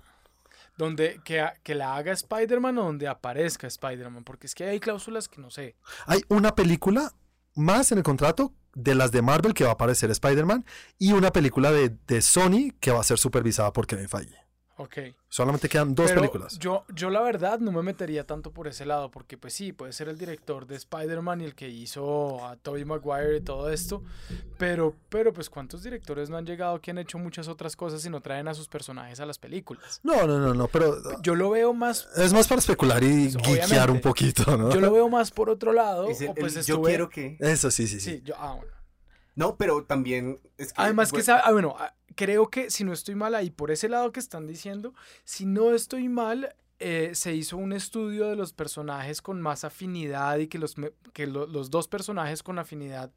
Donde 0.81 1.21
que, 1.23 1.47
que 1.63 1.75
la 1.75 1.95
haga 1.95 2.11
Spider-Man 2.11 2.79
o 2.79 2.85
donde 2.85 3.07
aparezca 3.07 3.67
Spider-Man, 3.67 4.25
porque 4.25 4.47
es 4.47 4.55
que 4.55 4.65
hay 4.65 4.81
cláusulas 4.81 5.29
que 5.29 5.39
no 5.39 5.51
sé. 5.51 5.77
Hay 6.07 6.23
una 6.29 6.55
película 6.55 7.13
más 7.55 7.93
en 7.93 7.99
el 7.99 8.05
contrato 8.05 8.55
de 8.75 8.95
las 8.95 9.13
de 9.13 9.21
Marvel 9.21 9.53
que 9.53 9.65
va 9.65 9.71
a 9.71 9.75
aparecer 9.75 10.11
Spider-Man 10.11 10.65
y 10.99 11.13
una 11.13 11.33
película 11.33 11.71
de, 11.71 11.95
de 12.07 12.23
Sony 12.23 12.73
que 12.81 12.93
va 12.93 13.01
a 13.01 13.05
ser 13.05 13.19
supervisada 13.19 13.75
por 13.75 13.87
Kevin 13.87 14.09
Feige. 14.09 14.50
Ok. 14.83 14.97
Solamente 15.29 15.69
quedan 15.69 15.95
dos 15.95 16.07
Pero 16.09 16.23
películas. 16.23 16.59
Yo, 16.59 16.87
yo 16.95 17.11
la 17.11 17.21
verdad 17.21 17.59
no 17.59 17.71
me 17.71 17.83
metería 17.83 18.27
tanto 18.27 18.51
por 18.51 18.67
ese 18.67 18.87
lado, 18.87 19.11
porque 19.11 19.37
pues 19.37 19.53
sí, 19.53 19.75
puede 19.75 19.93
ser 19.93 20.09
el 20.09 20.17
director 20.17 20.67
de 20.67 20.77
Spider-Man 20.77 21.43
y 21.43 21.45
el 21.45 21.55
que 21.55 21.69
hizo 21.69 22.43
a 22.47 22.57
Tobey 22.57 22.87
Maguire 22.87 23.37
y 23.37 23.41
todo 23.43 23.69
esto, 23.71 24.03
pero, 24.57 24.97
pero 25.11 25.35
pues 25.35 25.51
cuántos 25.51 25.83
directores 25.83 26.31
no 26.31 26.39
han 26.39 26.47
llegado 26.47 26.81
que 26.81 26.93
han 26.93 26.97
hecho 26.99 27.19
muchas 27.19 27.47
otras 27.47 27.77
cosas 27.77 28.03
y 28.07 28.09
no 28.09 28.23
traen 28.23 28.49
a 28.49 28.55
sus 28.55 28.69
personajes 28.69 29.21
a 29.21 29.27
las 29.27 29.39
películas. 29.39 30.01
No, 30.03 30.27
no, 30.27 30.39
no, 30.39 30.55
no, 30.55 30.67
pero 30.69 30.97
Yo 31.21 31.35
lo 31.35 31.51
veo 31.51 31.75
más, 31.75 32.09
es 32.17 32.33
más 32.33 32.49
para 32.49 32.61
especular 32.61 33.05
y 33.05 33.29
Pues, 33.35 33.37
obviamente. 33.47 33.91
un 33.93 34.01
poquito, 34.01 34.57
¿no? 34.57 34.71
yo 34.73 34.81
lo 34.81 34.91
veo 34.91 35.11
más 35.11 35.31
por 35.31 35.51
otro 35.51 35.75
lado, 35.75 36.09
Es 36.09 36.23
el- 36.23 36.31
o 36.31 36.35
pues 36.35 36.57
el 36.57 36.65
yo 36.65 36.81
quiero 36.81 37.11
que. 37.11 37.37
Eso 37.39 37.71
sí, 37.71 37.87
sí, 37.87 38.01
sí. 38.01 38.13
Sí, 38.13 38.23
yo, 38.25 38.35
ah, 38.39 38.55
bueno. 38.55 38.73
No, 39.37 39.57
pero 39.57 39.85
también. 39.85 40.41
Es 40.59 40.73
que, 40.73 40.83
Además 40.83 41.11
que, 41.11 41.17
bueno, 41.19 41.25
sabe- 41.25 41.43
ah, 41.45 41.53
bueno, 41.53 41.77
ah, 41.79 41.95
creo 42.15 42.49
que 42.49 42.71
si 42.71 42.85
no 42.85 42.93
estoy 42.93 43.15
mal 43.15 43.35
ahí, 43.35 43.51
por 43.51 43.71
ese 43.71 43.89
lado 43.89 44.13
que 44.13 44.21
están 44.21 44.47
diciendo, 44.47 44.95
si 45.25 45.47
no 45.47 45.73
estoy 45.75 46.09
mal, 46.09 46.55
eh, 46.83 47.11
se 47.15 47.35
hizo 47.35 47.59
un 47.59 47.75
estudio 47.75 48.27
de 48.29 48.37
los 48.37 48.55
personajes 48.55 49.21
con 49.21 49.39
más 49.43 49.65
afinidad 49.65 50.39
y 50.39 50.47
que, 50.47 50.59
los, 50.59 50.77
que 51.13 51.27
lo- 51.27 51.47
los 51.47 51.69
dos 51.69 51.89
personajes 51.89 52.43
con 52.43 52.59
afinidad 52.59 53.11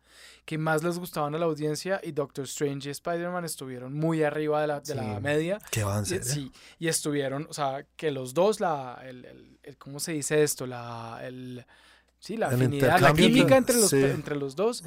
que 0.44 0.58
más 0.58 0.84
les 0.84 1.00
gustaban 1.00 1.34
a 1.34 1.38
la 1.38 1.46
audiencia 1.46 2.02
y 2.04 2.12
Doctor 2.12 2.44
Strange 2.44 2.90
y 2.90 2.92
Spider-Man 2.92 3.46
estuvieron 3.46 3.94
muy 3.94 4.22
arriba 4.22 4.60
de 4.60 4.68
la, 4.68 4.80
de 4.82 4.96
la 4.96 5.16
Sí. 5.16 5.22
media. 5.22 5.60
¿Qué 5.72 5.86
serio? 6.04 6.24
Sí, 6.26 6.52
y 6.78 6.90
estuvieron, 6.90 7.48
o 7.50 7.54
sea, 7.54 7.86
que 7.96 8.12
los 8.12 8.34
dos, 8.34 8.60
la, 8.60 9.00
el, 9.06 9.24
el- 9.24 9.60
el- 9.64 9.78
¿cómo 9.78 10.02
se 10.02 10.12
dice 10.12 10.44
esto? 10.44 10.68
La, 10.68 11.22
el, 11.24 11.66
sí, 12.20 12.36
la 12.36 12.48
afinidad, 12.48 13.00
la 13.00 13.14
química 13.14 13.56
entre- 13.56 13.78
los, 13.78 13.90
sí. 13.92 14.04
entre 14.04 14.36
los 14.36 14.58
dos, 14.58 14.84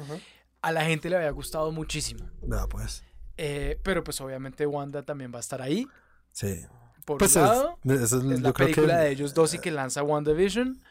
a 0.61 0.71
la 0.71 0.85
gente 0.85 1.09
le 1.09 1.15
había 1.15 1.31
gustado 1.31 1.71
muchísimo. 1.71 2.29
Vea, 2.43 2.67
pues. 2.67 3.03
Eh, 3.37 3.79
pero 3.83 4.03
pues 4.03 4.19
obviamente 4.21 4.65
Wanda 4.65 5.03
también 5.03 5.31
va 5.33 5.37
a 5.37 5.41
estar 5.41 5.61
ahí. 5.61 5.87
Sí. 6.31 6.65
Por 7.05 7.19
Pues 7.19 7.35
un 7.35 7.43
es, 7.43 7.47
lado, 7.49 7.79
es- 7.85 8.01
es 8.01 8.11
yo 8.11 8.19
la 8.23 8.53
creo 8.53 8.53
película 8.53 8.97
que 8.97 9.03
de 9.05 9.09
ellos 9.11 9.33
dos 9.33 9.53
y 9.53 9.59
que 9.59 9.71
lanza 9.71 10.03
WandaVision. 10.03 10.81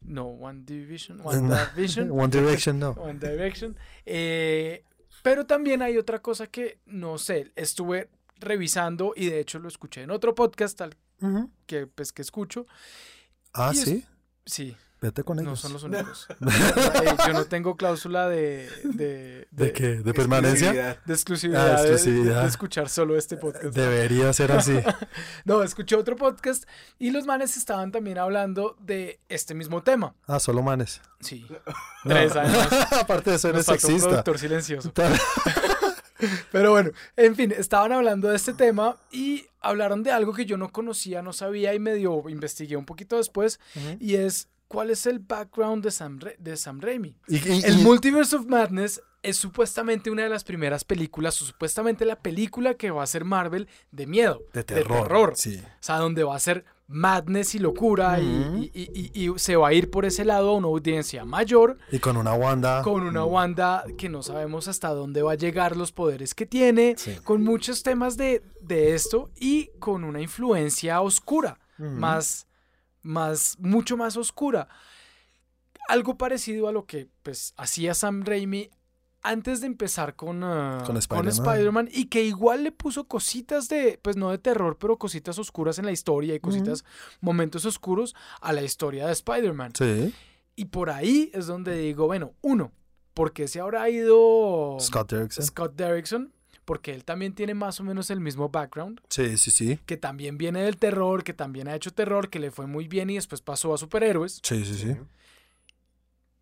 No, 0.00 0.24
WandaVision. 0.26 1.20
WandaVision. 1.24 2.10
One 2.18 2.28
Direction 2.40 2.78
no. 2.80 2.90
One 2.92 3.18
Direction. 3.20 3.76
Eh, 4.04 4.84
pero 5.22 5.46
también 5.46 5.82
hay 5.82 5.98
otra 5.98 6.20
cosa 6.20 6.48
que 6.48 6.80
no 6.86 7.18
sé, 7.18 7.52
estuve 7.54 8.10
revisando 8.40 9.12
y 9.14 9.26
de 9.26 9.38
hecho 9.38 9.60
lo 9.60 9.68
escuché 9.68 10.02
en 10.02 10.10
otro 10.10 10.34
podcast 10.34 10.80
al 10.80 10.96
Ujú. 11.20 11.48
que 11.66 11.86
pues 11.86 12.12
que 12.12 12.22
escucho. 12.22 12.66
Ah, 13.54 13.70
Y 13.72 13.78
es- 13.78 14.04
sí. 14.46 14.76
Vete 15.02 15.24
con 15.24 15.38
ellos. 15.40 15.50
no 15.50 15.56
son 15.56 15.72
los 15.72 15.82
únicos. 15.84 16.28
Eh, 16.30 17.16
yo 17.26 17.32
no 17.32 17.44
tengo 17.46 17.76
cláusula 17.76 18.28
de, 18.28 18.70
de, 18.84 19.48
¿De 19.50 19.72
qué? 19.72 19.96
¿De 19.96 20.14
permanencia? 20.14 20.72
de 21.04 21.12
exclusividad, 21.12 21.74
Ah, 21.78 21.82
de- 21.82 21.90
exclusividad. 21.92 22.42
de 22.42 22.48
escuchar 22.48 22.88
solo 22.88 23.18
este 23.18 23.36
podcast. 23.36 23.74
Debería 23.74 24.32
ser 24.32 24.52
así. 24.52 24.78
No, 25.44 25.62
escuché 25.64 25.96
otro 25.96 26.14
podcast 26.16 26.64
y 27.00 27.10
los 27.10 27.26
manes 27.26 27.56
estaban 27.56 27.90
también 27.90 28.16
hablando 28.18 28.76
de 28.80 29.18
este 29.28 29.54
mismo 29.54 29.82
tema. 29.82 30.14
Ah, 30.28 30.38
solo 30.38 30.62
manes. 30.62 31.00
Sí. 31.20 31.46
No. 32.04 32.14
Tres 32.14 32.36
años. 32.36 32.68
Aparte 32.92 33.30
de 33.30 33.36
eso, 33.36 33.48
eres 33.48 33.66
faltó 33.66 33.86
un 33.88 33.92
sexista. 33.92 34.08
productor 34.08 34.38
silencioso. 34.38 34.92
Pero 36.52 36.70
bueno, 36.70 36.90
en 37.16 37.34
fin, 37.34 37.52
estaban 37.56 37.90
hablando 37.92 38.28
de 38.28 38.36
este 38.36 38.52
tema 38.52 38.96
y 39.10 39.46
hablaron 39.60 40.04
de 40.04 40.12
algo 40.12 40.32
que 40.32 40.46
yo 40.46 40.56
no 40.56 40.70
conocía, 40.70 41.20
no 41.22 41.32
sabía 41.32 41.74
y 41.74 41.80
medio 41.80 42.22
investigué 42.28 42.76
un 42.76 42.84
poquito 42.84 43.16
después 43.16 43.58
y 43.98 44.14
es 44.14 44.46
cuál 44.72 44.90
es 44.90 45.06
el 45.06 45.18
background 45.18 45.84
de 45.84 45.90
Sam, 45.90 46.18
Ra- 46.18 46.32
de 46.38 46.56
Sam 46.56 46.80
Raimi. 46.80 47.14
Y- 47.28 47.36
y- 47.36 47.62
El 47.64 47.80
y- 47.80 47.82
Multiverse 47.84 48.34
of 48.36 48.46
Madness 48.46 49.02
es 49.22 49.36
supuestamente 49.36 50.10
una 50.10 50.22
de 50.24 50.28
las 50.30 50.42
primeras 50.44 50.82
películas, 50.82 51.40
o 51.42 51.44
supuestamente 51.44 52.04
la 52.04 52.16
película 52.16 52.74
que 52.74 52.90
va 52.90 53.02
a 53.02 53.06
ser 53.06 53.24
Marvel 53.24 53.68
de 53.92 54.06
miedo, 54.06 54.42
de 54.52 54.64
terror. 54.64 55.32
Sí. 55.36 55.58
o 55.62 55.68
sea, 55.80 55.98
donde 55.98 56.24
va 56.24 56.34
a 56.34 56.40
ser 56.40 56.64
madness 56.88 57.54
y 57.54 57.58
locura 57.58 58.18
y- 58.20 58.70
se 59.36 59.56
va 59.56 59.68
a 59.68 59.72
ir 59.72 59.90
por 59.90 60.04
ese 60.04 60.24
lado 60.24 60.50
a 60.50 60.56
una 60.56 60.66
audiencia 60.66 61.24
mayor, 61.24 61.78
Y 61.90 61.98
con 62.00 62.16
una 62.16 62.34
Wanda. 62.34 62.82
con 62.82 63.02
una 63.04 63.24
Wanda 63.24 63.84
que 63.96 64.08
no 64.08 64.22
sabemos 64.22 64.68
hasta 64.68 64.88
dónde 64.88 65.22
va 65.22 65.32
a 65.32 65.36
llegar 65.36 65.76
los 65.76 65.92
poderes 65.92 66.34
que 66.34 66.44
tiene, 66.46 66.94
Sí. 66.98 67.16
con 67.22 67.42
muchos 67.44 67.82
temas 67.82 68.16
de, 68.16 68.42
de 68.60 68.94
esto 68.94 69.30
y 69.38 69.70
con 69.78 70.04
una 70.04 70.20
influencia 70.20 71.00
oscura, 71.00 71.58
más, 71.78 72.46
más, 73.02 73.56
mucho 73.58 73.96
más 73.96 74.16
oscura. 74.16 74.68
Algo 75.88 76.16
parecido 76.16 76.68
a 76.68 76.72
lo 76.72 76.86
que 76.86 77.08
pues 77.22 77.54
hacía 77.56 77.94
Sam 77.94 78.24
Raimi 78.24 78.70
antes 79.22 79.60
de 79.60 79.68
empezar 79.68 80.16
con, 80.16 80.42
ah, 80.44 80.82
Con 81.08 81.28
Spider-Man. 81.28 81.88
Y 81.92 82.06
que 82.06 82.24
igual 82.24 82.64
le 82.64 82.72
puso 82.72 83.04
cositas 83.04 83.68
de, 83.68 83.98
pues 84.02 84.16
no 84.16 84.30
de 84.30 84.38
terror, 84.38 84.76
pero 84.78 84.98
cositas 84.98 85.38
oscuras 85.38 85.78
en 85.78 85.86
la 85.86 85.92
historia 85.92 86.34
y 86.34 86.40
cositas, 86.40 86.84
momentos 87.20 87.64
oscuros 87.64 88.14
a 88.40 88.52
la 88.52 88.62
historia 88.62 89.06
de 89.06 89.12
Spider-Man. 89.12 89.72
Sí. 89.76 90.14
Y 90.56 90.66
por 90.66 90.90
ahí 90.90 91.30
es 91.32 91.46
donde 91.46 91.76
digo, 91.78 92.06
bueno, 92.06 92.34
uno, 92.42 92.72
¿por 93.14 93.32
qué 93.32 93.48
se 93.48 93.60
habrá 93.60 93.88
ido 93.88 94.76
Scott 94.80 95.10
Derrickson. 95.10 95.44
Scott 95.46 95.74
Derrickson? 95.76 96.32
Porque 96.64 96.92
él 96.94 97.04
también 97.04 97.34
tiene 97.34 97.54
más 97.54 97.80
o 97.80 97.84
menos 97.84 98.10
el 98.10 98.20
mismo 98.20 98.48
background, 98.48 99.00
Sí, 99.08 99.36
sí, 99.36 99.50
sí. 99.50 99.78
que 99.84 99.96
también 99.96 100.38
viene 100.38 100.62
del 100.62 100.76
terror, 100.76 101.24
que 101.24 101.34
también 101.34 101.66
ha 101.68 101.74
hecho 101.74 101.92
terror, 101.92 102.30
que 102.30 102.38
le 102.38 102.50
fue 102.52 102.66
muy 102.66 102.86
bien 102.86 103.10
y 103.10 103.16
después 103.16 103.40
pasó 103.40 103.74
a 103.74 103.78
superhéroes. 103.78 104.40
Sí, 104.44 104.64
sí, 104.64 104.74
sí. 104.74 104.96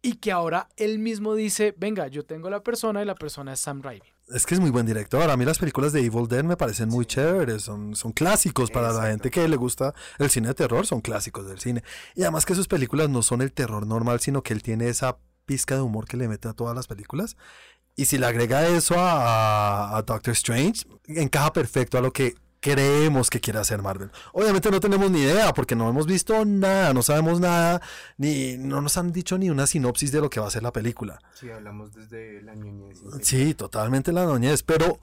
Y 0.03 0.15
que 0.15 0.33
ahora 0.33 0.69
él 0.77 0.99
mismo 0.99 1.35
dice, 1.35 1.75
venga, 1.77 2.09
yo 2.09 2.25
tengo 2.25 2.49
la 2.49 2.63
persona 2.63 3.03
y 3.03 3.05
la 3.05 3.15
persona 3.15 3.53
es 3.53 3.61
Sam 3.61 3.83
Raimi. 3.83 4.07
Es 4.29 4.47
que 4.47 4.55
es 4.55 4.61
muy 4.61 4.71
buen 4.71 4.87
director. 4.87 5.29
A 5.29 5.37
mí 5.37 5.45
las 5.45 5.59
películas 5.59 5.93
de 5.93 6.01
Evil 6.05 6.27
Dead 6.29 6.45
me 6.45 6.57
parecen 6.57 6.89
muy 6.89 7.05
chéveres. 7.05 7.63
Son, 7.63 7.95
son 7.97 8.13
clásicos 8.13 8.71
para 8.71 8.93
la 8.93 9.09
gente 9.09 9.31
que 9.31 9.47
le 9.47 9.57
gusta 9.57 9.93
el 10.19 10.31
cine 10.31 10.49
de 10.49 10.55
terror. 10.55 10.87
Son 10.87 11.01
clásicos 11.03 11.47
del 11.47 11.59
cine. 11.59 11.83
Y 12.15 12.23
además 12.23 12.47
que 12.47 12.55
sus 12.55 12.69
películas 12.69 13.11
no 13.11 13.23
son 13.23 13.43
el 13.43 13.53
terror 13.53 13.87
normal, 13.87 14.21
sino 14.21 14.43
que 14.43 14.55
él 14.55 14.63
tiene 14.63 14.89
esa 14.89 15.19
pizca 15.45 15.75
de 15.75 15.81
humor 15.83 16.07
que 16.07 16.17
le 16.17 16.29
mete 16.29 16.49
a 16.49 16.53
todas 16.55 16.75
las 16.77 16.87
películas. 16.87 17.37
Y 17.97 18.07
si 18.07 18.19
le 18.19 18.27
agrega 18.27 18.67
eso 18.67 18.95
a, 18.99 19.97
a 19.97 20.03
Doctor 20.03 20.33
Strange, 20.33 20.87
encaja 21.07 21.53
perfecto 21.53 21.99
a 21.99 22.01
lo 22.01 22.13
que 22.13 22.35
creemos 22.61 23.31
que 23.31 23.41
quiere 23.41 23.59
hacer 23.59 23.83
Marvel. 23.83 24.11
Obviamente 24.33 24.71
no 24.71 24.81
tenemos 24.81 25.11
ni 25.11 25.21
idea 25.21 25.53
porque 25.53 25.75
no 25.75 25.89
hemos 25.89 26.07
visto 26.07 26.45
nada, 26.45 26.93
no 26.93 27.03
sabemos 27.03 27.41
nada, 27.41 27.81
ni 28.19 28.57
no 28.59 28.81
nos 28.81 28.97
han 28.99 29.13
dicho 29.13 29.39
ni 29.39 29.51
una 29.51 29.67
sinopsis 29.67 30.13
de 30.13 30.21
lo 30.21 30.31
que 30.31 30.41
va 30.41 30.47
a 30.47 30.51
ser 30.51 30.63
la 30.63 30.73
película. 30.73 31.19
Sí, 31.35 31.51
hablamos 31.51 31.93
desde 31.93 32.43
la 32.43 32.55
ñoñez. 32.55 32.99
Sí, 33.23 33.55
totalmente 33.55 34.13
la 34.13 34.27
ñoñez, 34.27 34.63
pero 34.63 35.01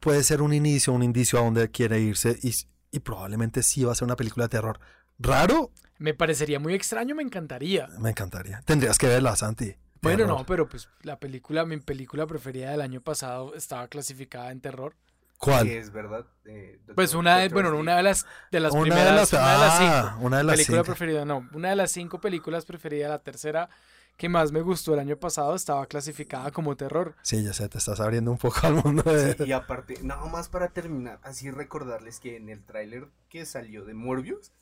puede 0.00 0.22
ser 0.22 0.42
un 0.42 0.52
inicio, 0.52 0.92
un 0.92 1.02
indicio 1.02 1.40
a 1.40 1.42
donde 1.42 1.70
quiere 1.70 2.00
irse 2.00 2.38
y, 2.42 2.54
y 2.92 3.00
probablemente 3.00 3.62
sí 3.62 3.84
va 3.84 3.92
a 3.92 3.94
ser 3.96 4.06
una 4.06 4.16
película 4.16 4.44
de 4.44 4.50
terror. 4.50 4.78
¿Raro? 5.18 5.72
Me 5.98 6.14
parecería 6.14 6.60
muy 6.60 6.74
extraño, 6.74 7.14
me 7.14 7.22
encantaría. 7.22 7.88
Me 7.98 8.10
encantaría. 8.10 8.62
Tendrías 8.64 8.98
que 8.98 9.08
verla, 9.08 9.34
Santi. 9.34 9.74
Bueno, 10.10 10.24
Terror. 10.24 10.38
no, 10.40 10.46
pero 10.46 10.68
pues 10.68 10.88
la 11.02 11.18
película, 11.18 11.64
mi 11.64 11.76
película 11.78 12.26
preferida 12.26 12.70
del 12.70 12.80
año 12.80 13.00
pasado 13.00 13.54
estaba 13.54 13.88
clasificada 13.88 14.50
en 14.52 14.60
terror. 14.60 14.94
¿Cuál? 15.38 15.66
Sí, 15.66 15.74
es 15.74 15.92
verdad. 15.92 16.24
eh, 16.46 16.80
Pues 16.94 17.12
una 17.14 17.36
de, 17.36 17.48
Doctor 17.50 17.64
bueno, 17.64 17.78
una 17.78 17.96
de 17.98 18.02
las 18.02 18.24
de 18.50 18.60
las 18.60 18.72
Una 18.72 18.80
de 18.84 18.90
primeras, 18.90 19.14
las- 19.14 19.32
una 19.34 19.52
de 19.52 19.58
las 19.58 19.72
ah, 19.80 20.02
cinco. 20.12 20.26
una 20.26 20.36
de 20.38 20.44
las 20.44 20.54
película 20.56 20.78
cinco. 20.78 20.86
preferida, 20.86 21.24
no, 21.26 21.48
una 21.52 21.68
de 21.70 21.76
las 21.76 21.90
cinco 21.90 22.20
películas 22.20 22.64
preferidas, 22.64 23.10
la 23.10 23.18
tercera 23.18 23.68
que 24.16 24.30
más 24.30 24.50
me 24.50 24.62
gustó 24.62 24.94
el 24.94 25.00
año 25.00 25.18
pasado 25.18 25.54
estaba 25.54 25.84
clasificada 25.86 26.50
como 26.50 26.74
terror. 26.74 27.14
Sí, 27.20 27.44
ya 27.44 27.52
sé, 27.52 27.68
te 27.68 27.76
estás 27.76 28.00
abriendo 28.00 28.30
un 28.30 28.38
poco 28.38 28.58
al 28.66 28.76
mundo 28.82 29.02
de... 29.02 29.34
Sí, 29.34 29.44
y 29.44 29.52
aparte, 29.52 29.98
nada 30.02 30.24
más 30.24 30.48
para 30.48 30.68
terminar, 30.70 31.20
así 31.22 31.50
recordarles 31.50 32.18
que 32.18 32.36
en 32.38 32.48
el 32.48 32.64
tráiler 32.64 33.08
que 33.28 33.44
salió 33.44 33.84
de 33.84 33.92
Morbius, 33.92 34.52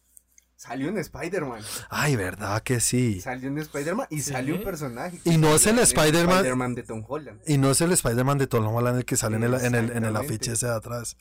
salió 0.57 0.89
un 0.89 0.99
Spider-Man. 0.99 1.61
Ay, 1.91 2.17
¿verdad 2.17 2.63
que 2.63 2.81
sí? 2.81 3.21
Salió 3.21 3.51
un 3.51 3.59
Spider-Man 3.59 4.07
y 4.11 4.21
Sí. 4.21 4.33
salió 4.33 4.55
un 4.57 4.63
personaje. 4.65 5.19
Y 5.25 5.37
no 5.37 5.55
es 5.55 5.67
el 5.67 5.79
Spider-Man- 5.79 6.37
Spider-Man 6.39 6.75
de 6.75 6.83
Tom 6.85 7.05
Holland. 7.07 7.41
Y 7.47 7.59
no 7.59 7.71
es 7.71 7.81
el 7.81 7.93
Spider-Man 7.93 8.39
de 8.39 8.47
Tom 8.47 8.67
Holland 8.67 8.99
el 8.99 9.05
que 9.05 9.17
sale 9.17 9.37
en 9.37 9.45
el, 9.45 9.55
en, 9.55 9.75
el, 9.75 9.91
en 9.91 10.05
el 10.05 10.17
afiche 10.17 10.53
ese 10.53 10.67
de 10.67 10.73
atrás. 10.75 11.17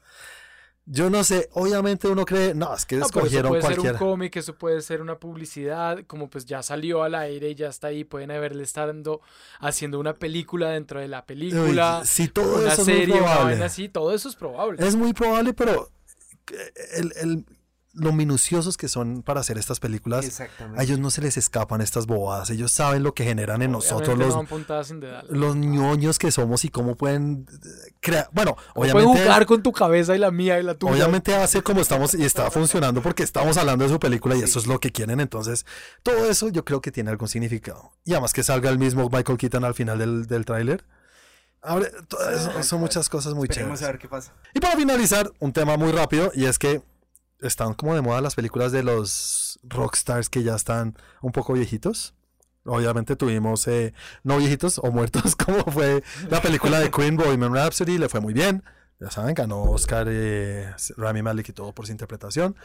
Yo 0.85 1.09
no 1.09 1.23
sé, 1.23 1.47
obviamente 1.53 2.09
uno 2.09 2.25
cree, 2.25 2.53
no, 2.53 2.75
es 2.75 2.85
que 2.85 2.97
No, 2.97 3.07
pero 3.07 3.25
eso 3.25 3.37
escogieron 3.37 3.49
puede 3.51 3.61
ser 3.81 3.91
un 3.93 3.97
cómic, 3.97 4.35
eso 4.35 4.57
puede 4.57 4.81
ser 4.81 5.01
una 5.01 5.17
publicidad, 5.17 5.99
como 6.07 6.29
pues 6.29 6.45
ya 6.45 6.61
salió 6.61 7.03
al 7.03 7.15
aire 7.15 7.51
y 7.51 7.55
ya 7.55 7.69
está 7.69 7.87
ahí, 7.87 8.03
pueden 8.03 8.31
haberle 8.31 8.63
estando 8.63 9.21
haciendo 9.61 9.97
una 9.97 10.13
película 10.15 10.71
dentro 10.71 10.99
de 10.99 11.07
la 11.07 11.25
película, 11.25 11.99
Uy, 12.01 12.07
sí, 12.07 12.27
todo 12.27 12.59
una 12.59 12.73
eso 12.73 12.81
es 12.81 12.87
muy 12.89 13.05
una 13.05 13.15
probable. 13.15 13.43
vaina 13.45 13.65
así, 13.67 13.87
todo 13.87 14.13
eso 14.13 14.27
es 14.27 14.35
probable. 14.35 14.85
Es 14.85 14.97
muy 14.97 15.13
probable, 15.13 15.53
pero 15.53 15.89
el, 16.95 17.13
el- 17.15 17.45
lo 17.93 18.11
minuciosos 18.11 18.75
que 18.75 18.87
son 18.87 19.21
para 19.21 19.41
hacer 19.41 19.57
estas 19.57 19.79
películas, 19.79 20.41
a 20.75 20.83
ellos 20.83 20.97
no 20.99 21.11
se 21.11 21.21
les 21.21 21.37
escapan 21.37 21.79
estas 21.81 22.07
bobadas. 22.07 22.49
Ellos 22.49 22.71
saben 22.71 23.03
lo 23.03 23.13
que 23.13 23.23
generan 23.23 23.61
en 23.61 23.71
nosotros 23.71 24.17
los, 24.17 24.35
los 25.29 25.55
ñoños 25.55 26.17
que 26.17 26.31
somos 26.31 26.65
y 26.65 26.69
cómo 26.69 26.95
pueden 26.95 27.45
eh, 27.51 27.93
crear. 27.99 28.29
Bueno, 28.31 28.57
Pueden 28.73 28.95
obviamente. 28.95 29.23
jugar 29.23 29.45
con 29.45 29.61
tu 29.61 29.71
cabeza 29.71 30.15
y 30.15 30.19
la 30.19 30.31
mía 30.31 30.59
y 30.59 30.63
la 30.63 30.73
tuya. 30.75 30.91
Obviamente 30.93 31.35
hace 31.35 31.61
como 31.61 31.81
estamos 31.81 32.15
y 32.15 32.23
está 32.23 32.49
funcionando 32.49 33.01
porque 33.03 33.21
estamos 33.23 33.57
hablando 33.57 33.83
de 33.85 33.91
su 33.91 33.99
película 33.99 34.35
y 34.35 34.41
eso 34.41 34.57
es 34.57 34.65
lo 34.65 34.79
que 34.79 34.91
quieren. 34.91 35.19
Entonces, 35.19 35.65
todo 36.01 36.27
eso 36.29 36.49
yo 36.49 36.65
creo 36.65 36.81
que 36.81 36.91
tiene 36.91 37.11
algún 37.11 37.27
significado. 37.27 37.91
Y 38.05 38.13
además 38.13 38.33
que 38.33 38.41
salga 38.43 38.69
el 38.71 38.79
mismo 38.79 39.07
Michael 39.11 39.37
Keaton 39.37 39.63
al 39.63 39.75
final 39.75 39.99
del, 39.99 40.25
del 40.25 40.45
tráiler. 40.45 40.83
Son 42.63 42.79
muchas 42.79 43.07
cosas 43.07 43.33
muy 43.33 43.47
Esperemos 43.47 43.79
chéveres. 43.79 43.83
a 43.83 43.91
ver 43.91 43.99
qué 43.99 44.09
pasa. 44.09 44.33
Y 44.53 44.59
para 44.59 44.75
finalizar, 44.75 45.31
un 45.39 45.53
tema 45.53 45.77
muy 45.77 45.91
rápido 45.91 46.31
y 46.33 46.45
es 46.45 46.59
que 46.59 46.81
están 47.43 47.73
como 47.73 47.95
de 47.95 48.01
moda 48.01 48.21
las 48.21 48.35
películas 48.35 48.71
de 48.71 48.83
los 48.83 49.59
rockstars 49.63 50.29
que 50.29 50.43
ya 50.43 50.55
están 50.55 50.95
un 51.21 51.31
poco 51.31 51.53
viejitos. 51.53 52.13
Obviamente 52.65 53.15
tuvimos, 53.15 53.67
eh, 53.67 53.93
no 54.23 54.37
viejitos 54.37 54.79
o 54.79 54.91
muertos, 54.91 55.35
como 55.45 55.63
fue 55.65 56.03
la 56.29 56.41
película 56.41 56.79
de 56.79 56.89
Queen 56.89 57.17
Bohemian 57.17 57.53
Rhapsody, 57.53 57.97
le 57.97 58.09
fue 58.09 58.21
muy 58.21 58.33
bien. 58.33 58.63
Ya 58.99 59.11
saben, 59.11 59.35
ganó 59.35 59.63
Oscar 59.63 60.07
eh, 60.09 60.73
Rami 60.95 61.21
Malek 61.21 61.49
y 61.49 61.53
todo 61.53 61.73
por 61.73 61.85
su 61.85 61.91
interpretación. 61.91 62.55